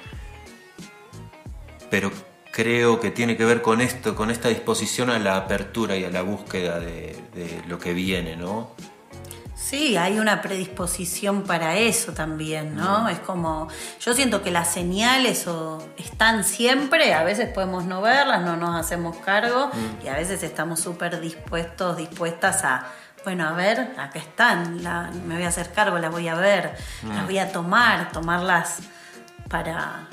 Pero 1.90 2.10
creo 2.52 3.00
que 3.00 3.10
tiene 3.10 3.36
que 3.36 3.44
ver 3.44 3.62
con 3.62 3.80
esto, 3.80 4.14
con 4.14 4.30
esta 4.30 4.48
disposición 4.48 5.10
a 5.10 5.18
la 5.18 5.36
apertura 5.36 5.96
y 5.96 6.04
a 6.04 6.10
la 6.10 6.22
búsqueda 6.22 6.78
de, 6.78 7.16
de 7.34 7.62
lo 7.68 7.78
que 7.78 7.94
viene, 7.94 8.36
¿no? 8.36 8.70
Sí, 9.70 9.96
hay 9.96 10.18
una 10.18 10.42
predisposición 10.42 11.42
para 11.44 11.76
eso 11.76 12.12
también, 12.12 12.74
¿no? 12.74 13.08
Es 13.08 13.20
como, 13.20 13.68
yo 14.00 14.14
siento 14.14 14.42
que 14.42 14.50
las 14.50 14.72
señales 14.72 15.46
o 15.46 15.86
están 15.96 16.42
siempre, 16.42 17.14
a 17.14 17.22
veces 17.22 17.50
podemos 17.50 17.84
no 17.84 18.00
verlas, 18.00 18.42
no 18.42 18.56
nos 18.56 18.74
hacemos 18.74 19.18
cargo 19.18 19.70
y 20.02 20.08
a 20.08 20.14
veces 20.14 20.42
estamos 20.42 20.80
súper 20.80 21.20
dispuestos, 21.20 21.98
dispuestas 21.98 22.64
a, 22.64 22.86
bueno, 23.24 23.46
a 23.48 23.52
ver, 23.52 23.92
acá 23.98 24.18
están, 24.18 24.82
la- 24.82 25.10
me 25.26 25.34
voy 25.34 25.44
a 25.44 25.48
hacer 25.48 25.72
cargo, 25.72 25.98
las 25.98 26.10
voy 26.10 26.28
a 26.28 26.34
ver, 26.34 26.76
las 27.06 27.24
voy 27.26 27.38
a 27.38 27.52
tomar, 27.52 28.10
tomarlas 28.12 28.78
para, 29.48 30.06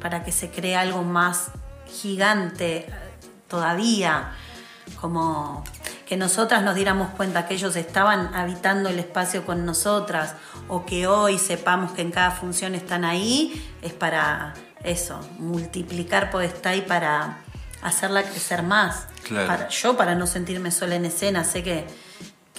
para 0.00 0.22
que 0.24 0.32
se 0.32 0.50
cree 0.50 0.76
algo 0.76 1.02
más 1.02 1.50
gigante 1.86 2.76
eh, 2.88 2.90
todavía, 3.48 4.32
como 5.00 5.64
que 6.06 6.16
nosotras 6.16 6.62
nos 6.62 6.74
diéramos 6.74 7.10
cuenta 7.10 7.46
que 7.46 7.54
ellos 7.54 7.74
estaban 7.76 8.34
habitando 8.34 8.88
el 8.90 8.98
espacio 8.98 9.44
con 9.46 9.64
nosotras 9.64 10.34
o 10.68 10.84
que 10.84 11.06
hoy 11.06 11.38
sepamos 11.38 11.92
que 11.92 12.02
en 12.02 12.10
cada 12.10 12.30
función 12.30 12.74
están 12.74 13.04
ahí, 13.04 13.74
es 13.82 13.92
para 13.92 14.54
eso, 14.84 15.20
multiplicar 15.38 16.30
Podestá 16.30 16.74
y 16.74 16.82
para 16.82 17.38
hacerla 17.82 18.22
crecer 18.24 18.62
más. 18.62 19.06
Claro. 19.24 19.46
Para- 19.46 19.68
yo 19.68 19.96
para 19.96 20.14
no 20.14 20.26
sentirme 20.26 20.70
sola 20.70 20.96
en 20.96 21.04
escena, 21.06 21.44
sé 21.44 21.62
que, 21.62 21.86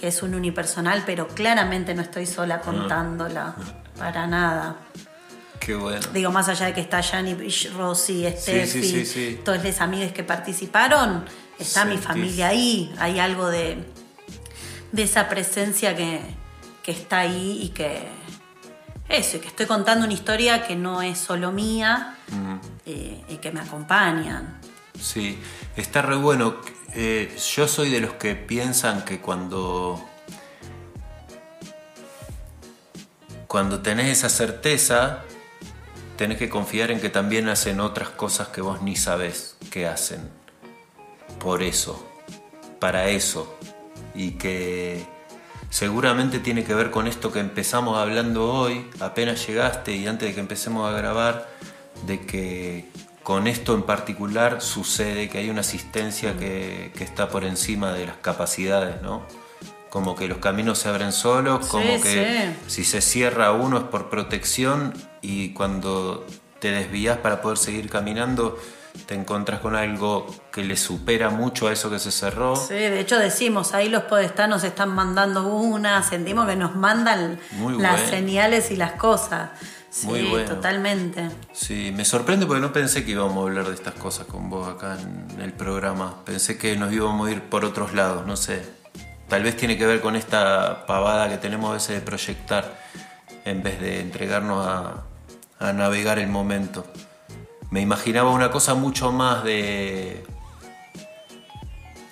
que 0.03 0.09
es 0.09 0.21
un 0.21 0.35
unipersonal, 0.35 1.03
pero 1.05 1.29
claramente 1.29 1.95
no 1.95 2.01
estoy 2.01 2.25
sola 2.25 2.59
contándola, 2.59 3.55
para 3.97 4.27
nada. 4.27 4.75
Qué 5.61 5.75
bueno. 5.75 6.05
Digo, 6.13 6.29
más 6.29 6.49
allá 6.49 6.65
de 6.65 6.73
que 6.73 6.81
está 6.81 6.99
Yanni, 6.99 7.37
Rosy, 7.73 8.29
Steffi, 8.29 9.05
sí, 9.05 9.39
todos 9.45 9.63
los 9.63 9.79
amigos 9.79 10.11
que 10.11 10.25
participaron, 10.25 11.23
está 11.57 11.85
mi 11.85 11.97
familia 11.97 12.49
ahí. 12.49 12.93
Hay 12.99 13.17
algo 13.17 13.47
de, 13.47 13.77
de 14.91 15.03
esa 15.03 15.29
presencia 15.29 15.95
que, 15.95 16.19
que 16.83 16.91
está 16.91 17.19
ahí 17.19 17.61
y 17.63 17.69
que. 17.69 18.05
Eso, 19.07 19.37
y 19.37 19.39
que 19.39 19.47
estoy 19.47 19.67
contando 19.67 20.03
una 20.03 20.13
historia 20.13 20.67
que 20.67 20.75
no 20.75 21.01
es 21.01 21.17
solo 21.17 21.53
mía 21.53 22.17
eh, 22.85 23.23
y 23.29 23.37
que 23.37 23.53
me 23.53 23.61
acompañan. 23.61 24.59
Sí, 24.99 25.39
está 25.77 26.01
re 26.01 26.17
bueno. 26.17 26.57
Eh, 26.95 27.35
yo 27.55 27.67
soy 27.67 27.89
de 27.89 27.99
los 27.99 28.13
que 28.13 28.35
piensan 28.35 29.03
que 29.03 29.19
cuando. 29.19 30.03
Cuando 33.47 33.81
tenés 33.81 34.09
esa 34.17 34.29
certeza, 34.29 35.23
tenés 36.17 36.37
que 36.37 36.49
confiar 36.49 36.91
en 36.91 36.99
que 36.99 37.09
también 37.09 37.49
hacen 37.49 37.79
otras 37.79 38.09
cosas 38.09 38.47
que 38.49 38.61
vos 38.61 38.81
ni 38.81 38.95
sabés 38.95 39.57
que 39.71 39.87
hacen. 39.87 40.29
Por 41.39 41.63
eso, 41.63 42.07
para 42.79 43.09
eso. 43.09 43.57
Y 44.15 44.31
que 44.31 45.05
seguramente 45.69 46.39
tiene 46.39 46.63
que 46.63 46.75
ver 46.75 46.91
con 46.91 47.07
esto 47.07 47.31
que 47.31 47.39
empezamos 47.39 47.97
hablando 47.97 48.51
hoy, 48.51 48.87
apenas 48.99 49.45
llegaste 49.47 49.95
y 49.95 50.07
antes 50.07 50.29
de 50.29 50.35
que 50.35 50.39
empecemos 50.39 50.87
a 50.87 50.95
grabar, 50.95 51.49
de 52.05 52.25
que 52.25 52.92
con 53.23 53.47
esto 53.47 53.73
en 53.73 53.83
particular 53.83 54.61
sucede 54.61 55.29
que 55.29 55.37
hay 55.39 55.49
una 55.49 55.61
asistencia 55.61 56.37
que, 56.37 56.91
que 56.95 57.03
está 57.03 57.29
por 57.29 57.45
encima 57.45 57.93
de 57.93 58.07
las 58.07 58.17
capacidades, 58.17 59.01
¿no? 59.01 59.21
Como 59.89 60.15
que 60.15 60.27
los 60.27 60.39
caminos 60.39 60.79
se 60.79 60.89
abren 60.89 61.11
solos, 61.11 61.67
como 61.67 61.83
Sí, 61.97 62.01
que 62.01 62.53
sí. 62.65 62.65
si 62.67 62.83
se 62.83 62.99
cierra 63.01 63.51
uno 63.51 63.77
es 63.77 63.83
por 63.83 64.09
protección 64.09 64.93
y 65.21 65.53
cuando 65.53 66.25
te 66.59 66.71
desvías 66.71 67.17
para 67.19 67.41
poder 67.41 67.57
seguir 67.57 67.89
caminando 67.89 68.57
te 69.07 69.15
encontrás 69.15 69.59
con 69.59 69.75
algo 69.75 70.27
que 70.51 70.63
le 70.63 70.77
supera 70.77 71.29
mucho 71.31 71.67
a 71.67 71.73
eso 71.73 71.89
que 71.89 71.97
se 71.99 72.11
cerró. 72.11 72.55
Sí, 72.55 72.75
de 72.75 72.99
hecho 72.99 73.17
decimos, 73.17 73.73
ahí 73.73 73.89
los 73.89 74.03
podestanos 74.03 74.63
están 74.63 74.89
mandando 74.89 75.47
una, 75.47 76.03
sentimos 76.03 76.47
que 76.47 76.55
nos 76.55 76.75
mandan 76.75 77.39
Muy 77.53 77.79
las 77.81 77.93
bueno. 78.01 78.07
señales 78.09 78.69
y 78.69 78.75
las 78.75 78.91
cosas. 78.93 79.49
Sí, 79.93 80.07
Muy 80.07 80.23
bueno. 80.23 80.49
totalmente. 80.49 81.29
Sí, 81.51 81.93
me 81.95 82.03
sorprende 82.03 82.47
porque 82.47 82.61
no 82.61 82.73
pensé 82.73 83.05
que 83.05 83.11
íbamos 83.11 83.37
a 83.37 83.41
hablar 83.41 83.67
de 83.67 83.75
estas 83.75 83.93
cosas 83.93 84.25
con 84.25 84.49
vos 84.49 84.67
acá 84.67 84.97
en 84.99 85.39
el 85.39 85.53
programa. 85.53 86.25
Pensé 86.25 86.57
que 86.57 86.75
nos 86.75 86.91
íbamos 86.91 87.27
a 87.27 87.31
ir 87.31 87.43
por 87.43 87.63
otros 87.63 87.93
lados, 87.93 88.25
no 88.25 88.35
sé. 88.35 88.63
Tal 89.27 89.43
vez 89.43 89.55
tiene 89.55 89.77
que 89.77 89.85
ver 89.85 90.01
con 90.01 90.15
esta 90.15 90.87
pavada 90.87 91.29
que 91.29 91.37
tenemos 91.37 91.69
a 91.69 91.73
veces 91.73 91.89
de 91.99 92.01
proyectar 92.01 92.75
en 93.45 93.61
vez 93.61 93.79
de 93.79 93.99
entregarnos 94.01 94.65
a, 94.65 95.03
a 95.59 95.73
navegar 95.73 96.17
el 96.17 96.27
momento. 96.27 96.87
Me 97.69 97.79
imaginaba 97.81 98.31
una 98.31 98.49
cosa 98.49 98.73
mucho 98.73 99.11
más 99.11 99.43
de 99.43 100.25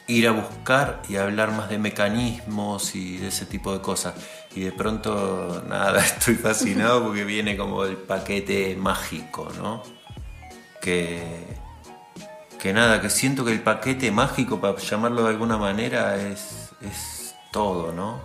ir 0.06 0.28
a 0.28 0.32
buscar 0.34 1.02
y 1.10 1.16
hablar 1.16 1.52
más 1.52 1.68
de 1.70 1.80
mecanismos 1.80 2.94
y 2.96 3.18
de 3.18 3.30
ese 3.30 3.48
tipo 3.48 3.74
de 3.74 3.82
cosas. 3.82 4.14
Y 4.56 4.62
de 4.62 4.72
pronto, 4.72 5.64
nada, 5.68 6.00
estoy 6.06 6.36
fascinado 6.36 7.04
porque 7.04 7.24
viene 7.24 7.56
como 7.56 7.86
el 7.86 7.98
paquete 7.98 8.76
mágico, 8.76 9.52
¿no? 9.58 9.82
Que, 10.82 11.22
que 12.60 12.74
nada, 12.74 13.02
que 13.02 13.10
siento 13.10 13.46
que 13.46 13.54
el 13.54 13.62
paquete 13.62 14.12
mágico, 14.12 14.60
para 14.60 14.78
llamarlo 14.78 15.24
de 15.24 15.30
alguna 15.30 15.58
manera, 15.58 16.18
es, 16.18 16.72
es 16.82 17.36
todo, 17.52 17.94
¿no? 17.94 18.20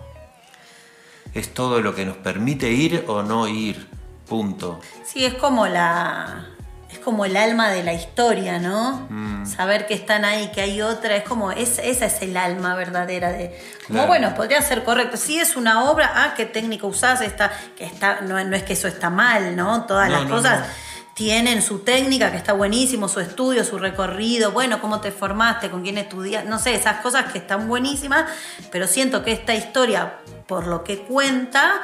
Es 1.33 1.53
todo 1.53 1.81
lo 1.81 1.93
que 1.93 2.05
nos 2.05 2.17
permite 2.17 2.71
ir 2.71 3.05
o 3.07 3.21
no 3.21 3.47
ir, 3.47 3.87
punto. 4.27 4.79
Sí, 5.05 5.23
es 5.23 5.35
como 5.35 5.67
la. 5.67 6.56
Es 6.89 6.99
como 6.99 7.25
el 7.25 7.35
alma 7.35 7.69
de 7.69 7.83
la 7.83 7.93
historia, 7.93 8.59
¿no? 8.59 9.07
Mm. 9.09 9.45
Saber 9.45 9.87
que 9.87 9.93
están 9.93 10.23
ahí, 10.23 10.51
que 10.53 10.61
hay 10.61 10.81
otra, 10.81 11.17
es 11.17 11.23
como, 11.23 11.51
es, 11.51 11.79
esa 11.79 12.05
es 12.05 12.21
el 12.21 12.37
alma 12.37 12.75
verdadera 12.75 13.29
de. 13.31 13.49
Como 13.87 13.99
Claro. 13.99 14.07
bueno, 14.07 14.35
podría 14.35 14.61
ser 14.61 14.83
correcto. 14.83 15.17
Si 15.17 15.37
es 15.39 15.55
una 15.55 15.83
obra, 15.89 16.11
ah, 16.15 16.33
qué 16.35 16.45
técnica 16.45 16.87
usás, 16.87 17.21
está, 17.21 17.51
que 17.77 17.85
está, 17.85 18.21
no, 18.21 18.41
no 18.43 18.55
es 18.55 18.63
que 18.63 18.73
eso 18.73 18.87
está 18.87 19.09
mal, 19.09 19.55
¿no? 19.55 19.85
Todas 19.85 20.09
No, 20.09 20.15
las 20.15 20.29
no, 20.29 20.35
cosas 20.35 20.65
tienen 21.17 21.63
su 21.63 21.79
técnica, 21.79 22.29
que 22.29 22.37
está 22.37 22.53
buenísimo, 22.53 23.07
su 23.09 23.19
estudio, 23.19 23.65
su 23.65 23.79
recorrido, 23.79 24.51
bueno, 24.51 24.79
cómo 24.79 25.01
te 25.01 25.11
formaste, 25.11 25.71
con 25.71 25.81
quién 25.81 25.97
estudias, 25.97 26.45
no 26.45 26.59
sé, 26.59 26.75
esas 26.75 27.01
cosas 27.01 27.31
que 27.31 27.39
están 27.39 27.67
buenísimas, 27.67 28.25
pero 28.71 28.85
siento 28.85 29.23
que 29.23 29.31
esta 29.31 29.55
historia, 29.55 30.19
por 30.45 30.67
lo 30.67 30.83
que 30.83 30.99
cuenta, 30.99 31.81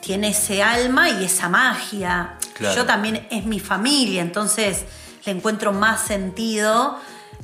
tiene 0.00 0.28
ese 0.28 0.62
alma 0.62 1.10
y 1.10 1.26
esa 1.26 1.50
magia. 1.50 2.36
Claro. 2.54 2.74
Yo 2.76 2.86
también 2.86 3.26
es 3.30 3.44
mi 3.44 3.60
familia, 3.60 4.22
entonces 4.22 4.84
le 5.26 5.32
encuentro 5.32 5.72
más 5.72 6.00
sentido. 6.06 6.98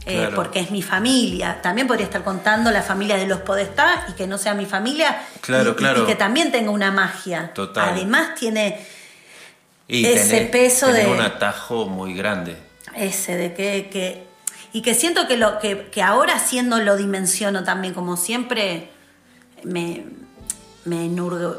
eh, 0.06 0.16
Claro. 0.16 0.36
porque 0.36 0.61
es 0.61 0.70
mi 0.70 0.80
familia. 0.82 1.61
También 1.61 1.86
podría 1.86 2.06
estar 2.06 2.24
contando 2.24 2.70
la 2.70 2.80
familia 2.80 3.16
de 3.18 3.26
los 3.26 3.40
Podestá 3.40 4.06
y 4.08 4.12
que 4.14 4.26
no 4.26 4.38
sea 4.38 4.54
mi 4.54 4.64
familia. 4.64 5.20
Claro, 5.42 5.72
y- 5.72 5.74
claro. 5.74 6.04
Y 6.04 6.06
que 6.06 6.14
también 6.14 6.50
tenga 6.50 6.70
una 6.70 6.90
magia. 6.90 7.52
Total. 7.52 7.90
Además 7.90 8.34
tiene 8.34 8.80
Y 9.88 10.06
Ese 10.06 10.42
peso 10.42 10.86
tenés 10.86 11.04
de- 11.06 11.12
un 11.12 11.20
atajo 11.20 11.84
muy 11.86 12.14
grande. 12.14 12.56
ese 12.94 13.36
de 13.36 13.52
que, 13.52 13.90
que- 13.92 14.24
y 14.72 14.80
que 14.80 14.94
siento 14.94 15.26
que 15.28 15.36
lo 15.36 15.58
que, 15.58 15.88
que 15.88 16.00
ahora 16.02 16.34
haciendo 16.36 16.78
lo 16.78 16.96
dimensiono 16.96 17.64
también 17.64 17.92
como 17.92 18.16
siempre 18.16 18.88
me, 19.64 20.04
me 20.86 21.04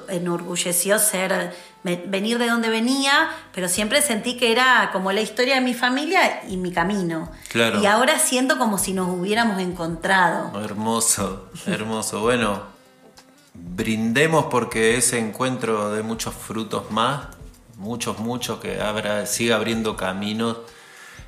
enorgulleció 0.10 0.98
ser 0.98 1.54
venir 1.84 2.38
de 2.38 2.48
donde 2.48 2.70
venía 2.70 3.30
pero 3.54 3.68
siempre 3.68 4.02
sentí 4.02 4.38
que 4.38 4.52
era 4.52 4.90
como 4.92 5.12
la 5.12 5.22
historia 5.22 5.56
de 5.56 5.62
mi 5.62 5.74
familia 5.74 6.42
y 6.48 6.58
mi 6.58 6.72
camino 6.72 7.32
Claro. 7.50 7.82
y 7.82 7.86
ahora 7.88 8.20
siento 8.20 8.58
como 8.58 8.78
si 8.78 8.94
nos 8.94 9.10
hubiéramos 9.10 9.60
encontrado 9.60 10.52
Hermoso, 10.64 11.50
hermoso. 11.66 12.22
Bueno, 12.22 12.62
brindemos 13.54 14.46
porque 14.46 14.98
ese 14.98 15.20
encuentro 15.20 15.92
de 15.92 16.04
muchos 16.04 16.34
frutos 16.34 16.92
más, 16.92 17.28
muchos, 17.78 18.20
muchos, 18.20 18.60
que 18.60 18.80
abra, 18.82 19.26
siga 19.26 19.56
abriendo 19.56 19.98
caminos 19.98 20.58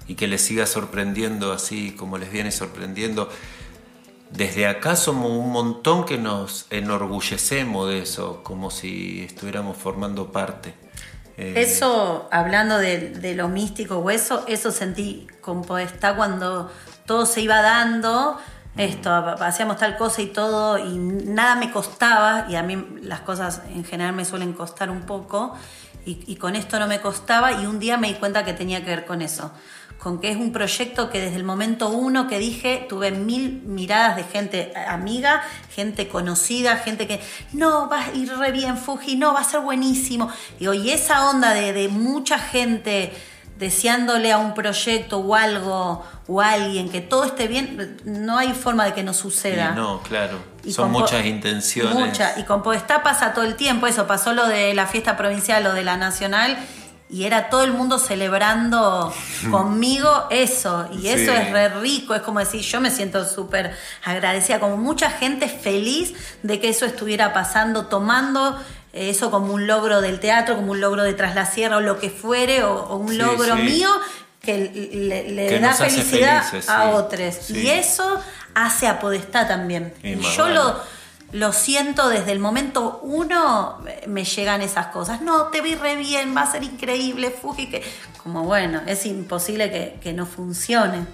y 0.08 0.16
que 0.16 0.28
les 0.28 0.42
siga 0.42 0.66
sorprendiendo 0.66 1.52
así 1.52 1.92
como 1.92 2.18
les 2.18 2.32
viene 2.32 2.52
sorprendiendo. 2.52 3.30
Desde 4.36 4.66
acá 4.68 4.96
somos 4.96 5.30
un 5.30 5.52
montón 5.52 6.06
que 6.06 6.18
nos 6.18 6.66
enorgullecemos 6.72 7.90
de 7.90 8.00
eso, 8.00 8.42
como 8.44 8.72
si 8.72 9.24
estuviéramos 9.24 9.78
formando 9.78 10.32
parte. 10.32 10.74
Eh, 11.38 11.54
Eso, 11.58 12.28
hablando 12.32 12.80
de, 12.80 13.10
de 13.10 13.36
lo 13.36 13.48
místico 13.48 13.98
o 13.98 14.10
eso, 14.10 14.44
eso 14.48 14.72
sentí 14.72 15.28
con 15.42 15.64
Podestá 15.64 16.16
cuando 16.16 16.72
todo 17.06 17.28
se 17.28 17.42
iba 17.42 17.62
dando, 17.62 18.40
esto, 18.76 19.12
hacíamos 19.12 19.78
tal 19.78 19.98
cosa 19.98 20.24
y 20.24 20.28
todo, 20.28 20.80
y 20.80 20.98
nada 20.98 21.56
me 21.56 21.72
costaba, 21.72 22.48
y 22.50 22.56
a 22.56 22.64
mí 22.64 22.76
las 23.02 23.22
cosas 23.22 23.62
en 23.70 23.84
general 23.84 24.14
me 24.14 24.26
suelen 24.26 24.54
costar 24.54 24.90
un 24.90 25.02
poco, 25.02 25.56
y, 26.08 26.24
y 26.26 26.38
con 26.38 26.56
esto 26.56 26.80
no 26.80 26.88
me 26.88 27.02
costaba, 27.02 27.52
y 27.52 27.68
un 27.68 27.78
día 27.78 27.98
me 27.98 28.08
di 28.08 28.16
cuenta 28.16 28.44
que 28.44 28.54
tenía 28.54 28.84
que 28.84 28.90
ver 28.90 29.06
con 29.06 29.22
eso, 29.22 29.52
con 30.04 30.20
que 30.20 30.30
es 30.30 30.36
un 30.36 30.52
proyecto 30.52 31.10
que 31.10 31.22
desde 31.22 31.38
el 31.38 31.46
momento 31.46 31.88
uno 31.88 32.28
que 32.28 32.38
dije, 32.38 32.86
tuve 32.90 33.12
mil 33.12 33.62
miradas 33.66 34.18
de 34.18 34.26
gente 34.26 34.74
amiga, 34.88 35.42
gente 35.74 36.10
conocida, 36.10 36.76
gente 36.76 37.08
que, 37.08 37.22
no, 37.54 37.88
va 37.88 38.04
a 38.06 38.12
ir 38.12 38.30
re 38.38 38.52
bien, 38.52 38.78
Fuji, 38.78 39.16
no, 39.16 39.34
va 39.34 39.40
a 39.40 39.44
ser 39.46 39.62
buenísimo. 39.62 40.30
Digo, 40.60 40.74
y 40.74 40.92
esa 40.92 41.30
onda 41.30 41.54
de, 41.54 41.72
de 41.72 41.88
mucha 41.88 42.38
gente 42.38 43.14
deseándole 43.58 44.34
a 44.34 44.40
un 44.40 44.54
proyecto 44.54 45.20
o 45.20 45.36
algo 45.36 46.04
o 46.28 46.42
a 46.42 46.52
alguien 46.52 46.90
que 46.90 47.00
todo 47.00 47.24
esté 47.24 47.48
bien, 47.48 47.98
no 48.04 48.38
hay 48.38 48.54
forma 48.54 48.84
de 48.84 48.94
que 48.94 49.04
no 49.04 49.12
y 49.12 49.16
suceda. 49.16 49.72
no, 49.72 50.02
claro. 50.02 50.38
Y 50.66 50.74
Son 50.74 50.92
muchas 50.92 51.26
intenciones. 51.26 51.94
Mucha. 51.94 52.38
Y 52.40 52.44
con 52.44 52.62
Podestá 52.62 53.04
pasa 53.04 53.34
todo 53.34 53.46
el 53.46 53.56
tiempo 53.56 53.88
eso. 53.88 54.08
Pasó 54.08 54.34
lo 54.34 54.48
de 54.48 54.74
la 54.74 54.88
fiesta 54.88 55.16
provincial, 55.16 55.64
lo 55.64 55.74
de 55.74 55.84
la 55.84 55.98
nacional. 55.98 56.58
Y 57.14 57.26
era 57.26 57.50
todo 57.50 57.64
el 57.64 57.72
mundo 57.74 58.00
celebrando 58.00 59.14
conmigo 59.52 60.26
eso. 60.32 60.88
Y 60.92 61.08
eso 61.10 61.32
Sí. 61.32 61.38
es 61.42 61.52
re 61.52 61.70
rico. 61.70 62.16
Es 62.16 62.22
como 62.24 62.40
decir, 62.40 62.62
yo 62.62 62.82
me 62.82 62.90
siento 62.90 63.24
súper 63.26 63.76
agradecida. 64.04 64.60
Como 64.60 64.78
mucha 64.78 65.12
gente 65.12 65.48
feliz 65.48 66.14
de 66.42 66.60
que 66.60 66.70
eso 66.70 66.86
estuviera 66.86 67.32
pasando, 67.32 67.86
tomando 67.86 68.60
eso 68.94 69.30
como 69.32 69.54
un 69.54 69.68
logro 69.68 70.02
del 70.02 70.20
teatro, 70.20 70.56
como 70.56 70.72
un 70.72 70.82
logro 70.82 71.04
de 71.04 71.14
Tras 71.14 71.36
la 71.36 71.46
Sierra 71.46 71.78
o 71.78 71.82
lo 71.82 72.00
que 72.00 72.10
fuere, 72.10 72.64
o, 72.64 72.74
o 72.84 72.98
un 72.98 73.10
Sí, 73.10 73.18
logro 73.18 73.56
sí. 73.58 73.62
mío 73.64 73.90
que 74.42 74.58
le, 74.94 75.30
le 75.30 75.48
Que 75.48 75.60
da 75.60 75.74
felicidad 75.74 76.44
felices, 76.44 76.70
a 76.70 76.90
otros. 76.90 77.50
Y 77.52 77.70
eso 77.70 78.20
hace 78.56 78.88
a 78.88 79.00
Podestá 79.00 79.48
también. 79.48 79.94
Y 80.04 80.16
yo 80.20 80.48
lo, 80.50 80.76
lo 81.34 81.52
siento 81.52 82.10
desde 82.10 82.32
el 82.32 82.40
momento 82.40 83.00
uno, 83.04 83.80
me 84.08 84.24
llegan 84.24 84.62
esas 84.62 84.88
cosas. 84.88 85.22
No, 85.22 85.48
te 85.48 85.62
vi 85.62 85.76
re 85.76 85.96
bien, 85.96 86.36
va 86.36 86.44
a 86.44 86.52
ser 86.52 86.64
increíble, 86.64 87.30
Fuji. 87.32 87.68
Que... 87.68 87.84
Como 88.24 88.44
bueno, 88.46 88.82
es 88.88 89.06
imposible 89.06 89.70
que, 89.70 90.00
que 90.02 90.14
no 90.14 90.26
funcione. 90.26 91.06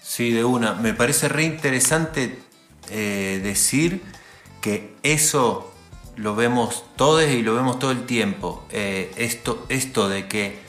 Sí, 0.00 0.30
de 0.30 0.44
una. 0.44 0.74
Me 0.74 0.94
parece 0.94 1.28
re 1.28 1.42
interesante 1.44 2.38
eh, 2.90 3.40
decir 3.42 4.02
que 4.60 4.94
eso 5.02 5.72
lo 6.16 6.36
vemos 6.36 6.84
todos 6.96 7.24
y 7.24 7.42
lo 7.42 7.54
vemos 7.54 7.78
todo 7.78 7.90
el 7.90 8.04
tiempo. 8.06 8.64
Eh, 8.70 9.10
esto, 9.16 9.64
esto 9.68 10.08
de 10.08 10.28
que 10.28 10.60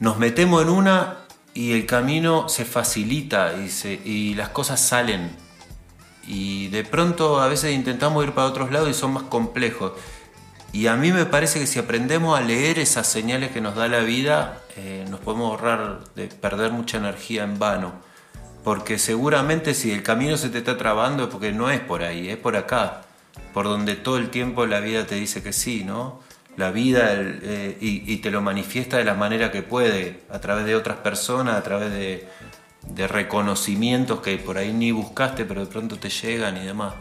nos 0.00 0.18
metemos 0.18 0.62
en 0.62 0.70
una 0.70 1.18
y 1.54 1.72
el 1.72 1.86
camino 1.86 2.48
se 2.48 2.64
facilita 2.64 3.54
y, 3.62 3.68
se- 3.70 4.00
y 4.04 4.34
las 4.34 4.48
cosas 4.48 4.80
salen. 4.80 5.30
Y 6.26 6.68
de 6.68 6.84
pronto 6.84 7.40
a 7.40 7.48
veces 7.48 7.72
intentamos 7.74 8.24
ir 8.24 8.32
para 8.32 8.48
otros 8.48 8.70
lados 8.72 8.90
y 8.90 8.94
son 8.94 9.12
más 9.12 9.24
complejos. 9.24 9.92
Y 10.72 10.88
a 10.88 10.96
mí 10.96 11.12
me 11.12 11.24
parece 11.24 11.58
que 11.58 11.66
si 11.66 11.78
aprendemos 11.78 12.38
a 12.38 12.42
leer 12.42 12.78
esas 12.78 13.06
señales 13.06 13.50
que 13.50 13.60
nos 13.60 13.76
da 13.76 13.88
la 13.88 14.00
vida, 14.00 14.60
eh, 14.76 15.06
nos 15.08 15.20
podemos 15.20 15.50
ahorrar 15.50 16.00
de 16.14 16.26
perder 16.26 16.72
mucha 16.72 16.98
energía 16.98 17.44
en 17.44 17.58
vano. 17.58 17.94
Porque 18.64 18.98
seguramente 18.98 19.74
si 19.74 19.92
el 19.92 20.02
camino 20.02 20.36
se 20.36 20.50
te 20.50 20.58
está 20.58 20.76
trabando 20.76 21.24
es 21.24 21.28
porque 21.30 21.52
no 21.52 21.70
es 21.70 21.80
por 21.80 22.02
ahí, 22.02 22.28
es 22.28 22.36
por 22.36 22.56
acá. 22.56 23.02
Por 23.54 23.64
donde 23.64 23.94
todo 23.94 24.18
el 24.18 24.28
tiempo 24.28 24.66
la 24.66 24.80
vida 24.80 25.06
te 25.06 25.14
dice 25.14 25.42
que 25.42 25.52
sí, 25.52 25.84
¿no? 25.84 26.20
La 26.56 26.70
vida 26.70 27.10
eh, 27.12 27.76
y 27.80 28.16
te 28.16 28.30
lo 28.30 28.42
manifiesta 28.42 28.96
de 28.96 29.04
la 29.04 29.14
manera 29.14 29.50
que 29.52 29.62
puede, 29.62 30.20
a 30.30 30.40
través 30.40 30.66
de 30.66 30.74
otras 30.74 30.96
personas, 30.98 31.56
a 31.56 31.62
través 31.62 31.90
de, 31.90 32.26
de 32.88 33.08
reconocimientos 33.08 34.20
que 34.20 34.38
por 34.38 34.58
ahí 34.58 34.72
ni 34.72 34.92
buscaste, 34.92 35.44
pero 35.44 35.60
de 35.60 35.66
pronto 35.66 35.98
te 35.98 36.08
llegan 36.08 36.56
y 36.56 36.66
demás. 36.66 36.94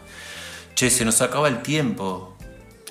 Che, 0.75 0.89
se 0.89 1.05
nos 1.05 1.21
acaba 1.21 1.47
el 1.47 1.61
tiempo. 1.61 2.35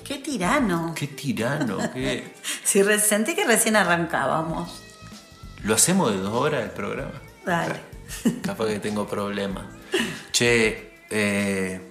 Qué 0.03 0.19
tirano. 0.19 0.93
Qué 0.95 1.07
tirano, 1.07 1.77
qué... 1.93 2.33
Sentí 2.99 3.35
que 3.35 3.45
recién 3.45 3.75
arrancábamos. 3.75 4.81
¿Lo 5.63 5.75
hacemos 5.75 6.11
de 6.11 6.19
dos 6.19 6.33
horas 6.33 6.63
el 6.63 6.71
programa? 6.71 7.21
Dale. 7.45 7.79
Capaz 8.43 8.67
que 8.67 8.79
tengo 8.79 9.07
problemas. 9.07 9.65
Che, 10.31 10.99
eh, 11.09 11.81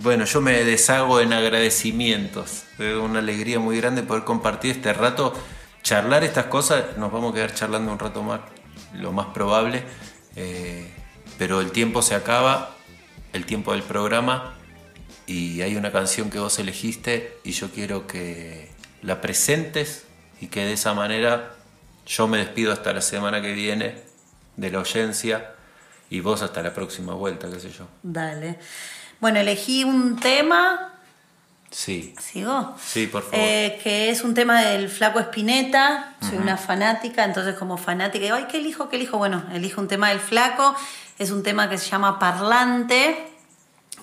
bueno, 0.00 0.24
yo 0.24 0.40
me 0.40 0.64
deshago 0.64 1.20
en 1.20 1.32
agradecimientos. 1.32 2.64
Es 2.78 2.96
una 2.96 3.18
alegría 3.20 3.58
muy 3.58 3.76
grande 3.76 4.02
poder 4.02 4.24
compartir 4.24 4.72
este 4.72 4.92
rato, 4.92 5.34
charlar 5.82 6.24
estas 6.24 6.46
cosas. 6.46 6.96
Nos 6.96 7.12
vamos 7.12 7.32
a 7.32 7.34
quedar 7.34 7.54
charlando 7.54 7.92
un 7.92 7.98
rato 7.98 8.22
más, 8.22 8.40
lo 8.94 9.12
más 9.12 9.26
probable. 9.26 9.84
Eh, 10.36 10.90
pero 11.38 11.60
el 11.60 11.72
tiempo 11.72 12.02
se 12.02 12.14
acaba, 12.14 12.76
el 13.32 13.46
tiempo 13.46 13.72
del 13.72 13.82
programa, 13.82 14.54
y 15.26 15.62
hay 15.62 15.76
una 15.76 15.90
canción 15.90 16.30
que 16.30 16.38
vos 16.38 16.58
elegiste 16.58 17.38
y 17.44 17.52
yo 17.52 17.70
quiero 17.70 18.06
que 18.06 18.70
la 19.02 19.20
presentes 19.20 20.04
y 20.40 20.48
que 20.48 20.64
de 20.64 20.74
esa 20.74 20.94
manera 20.94 21.54
yo 22.06 22.28
me 22.28 22.38
despido 22.38 22.72
hasta 22.72 22.92
la 22.92 23.00
semana 23.00 23.40
que 23.40 23.52
viene 23.52 24.02
de 24.56 24.70
la 24.70 24.78
audiencia 24.78 25.54
y 26.10 26.20
vos 26.20 26.42
hasta 26.42 26.62
la 26.62 26.74
próxima 26.74 27.14
vuelta, 27.14 27.50
qué 27.50 27.60
sé 27.60 27.70
yo. 27.70 27.88
Dale. 28.02 28.58
Bueno, 29.20 29.40
elegí 29.40 29.84
un 29.84 30.20
tema. 30.20 30.93
Sí. 31.74 32.14
¿Sigo? 32.20 32.76
Sí, 32.80 33.08
por 33.08 33.22
favor. 33.24 33.36
Eh, 33.36 33.80
que 33.82 34.08
es 34.08 34.22
un 34.22 34.32
tema 34.32 34.62
del 34.62 34.88
Flaco 34.88 35.18
Espineta. 35.18 36.14
Soy 36.20 36.38
una 36.38 36.56
fanática, 36.56 37.24
entonces 37.24 37.56
como 37.56 37.76
fanática 37.76 38.22
digo, 38.24 38.36
ay, 38.36 38.46
¿qué 38.48 38.58
elijo? 38.58 38.88
¿Qué 38.88 38.96
elijo? 38.96 39.18
Bueno, 39.18 39.42
elijo 39.52 39.80
un 39.80 39.88
tema 39.88 40.10
del 40.10 40.20
Flaco. 40.20 40.76
Es 41.18 41.32
un 41.32 41.42
tema 41.42 41.68
que 41.68 41.76
se 41.76 41.90
llama 41.90 42.20
Parlante, 42.20 43.26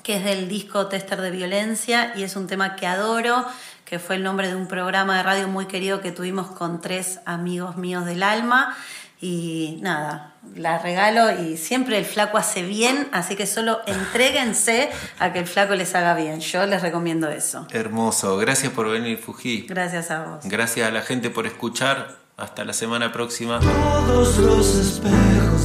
que 0.03 0.17
es 0.17 0.25
del 0.25 0.49
disco 0.49 0.87
Tester 0.87 1.21
de 1.21 1.31
Violencia 1.31 2.13
y 2.17 2.23
es 2.23 2.35
un 2.35 2.47
tema 2.47 2.75
que 2.75 2.87
adoro, 2.87 3.45
que 3.91 3.99
fue 3.99 4.15
el 4.15 4.23
nombre 4.23 4.47
de 4.47 4.55
un 4.55 4.67
programa 4.67 5.17
de 5.17 5.23
radio 5.23 5.49
muy 5.49 5.65
querido 5.65 5.99
que 5.99 6.13
tuvimos 6.13 6.47
con 6.47 6.79
tres 6.79 7.19
amigos 7.25 7.75
míos 7.75 8.05
del 8.05 8.23
alma. 8.23 8.73
Y 9.19 9.79
nada, 9.81 10.35
la 10.55 10.77
regalo 10.77 11.29
y 11.43 11.57
siempre 11.57 11.97
el 11.97 12.05
flaco 12.05 12.37
hace 12.37 12.63
bien, 12.63 13.09
así 13.11 13.35
que 13.35 13.45
solo 13.45 13.81
entréguense 13.85 14.89
a 15.19 15.33
que 15.33 15.39
el 15.39 15.45
flaco 15.45 15.75
les 15.75 15.93
haga 15.93 16.15
bien. 16.15 16.39
Yo 16.39 16.65
les 16.67 16.81
recomiendo 16.81 17.27
eso. 17.27 17.67
Hermoso. 17.71 18.37
Gracias 18.37 18.71
por 18.71 18.89
venir, 18.89 19.17
Fuji. 19.17 19.65
Gracias 19.67 20.09
a 20.09 20.23
vos. 20.23 20.45
Gracias 20.45 20.87
a 20.87 20.91
la 20.91 21.01
gente 21.01 21.29
por 21.29 21.45
escuchar. 21.45 22.15
Hasta 22.37 22.63
la 22.63 22.71
semana 22.71 23.11
próxima. 23.11 23.59
Todos 23.59 24.37
los 24.37 24.75
espejos 24.77 25.63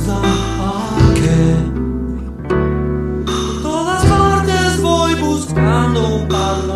por 3.24 3.62
todas 3.62 4.04
partes 4.04 4.82
voy 4.82 5.14
buscando 5.14 6.16
un 6.16 6.26
parlante. 6.26 6.75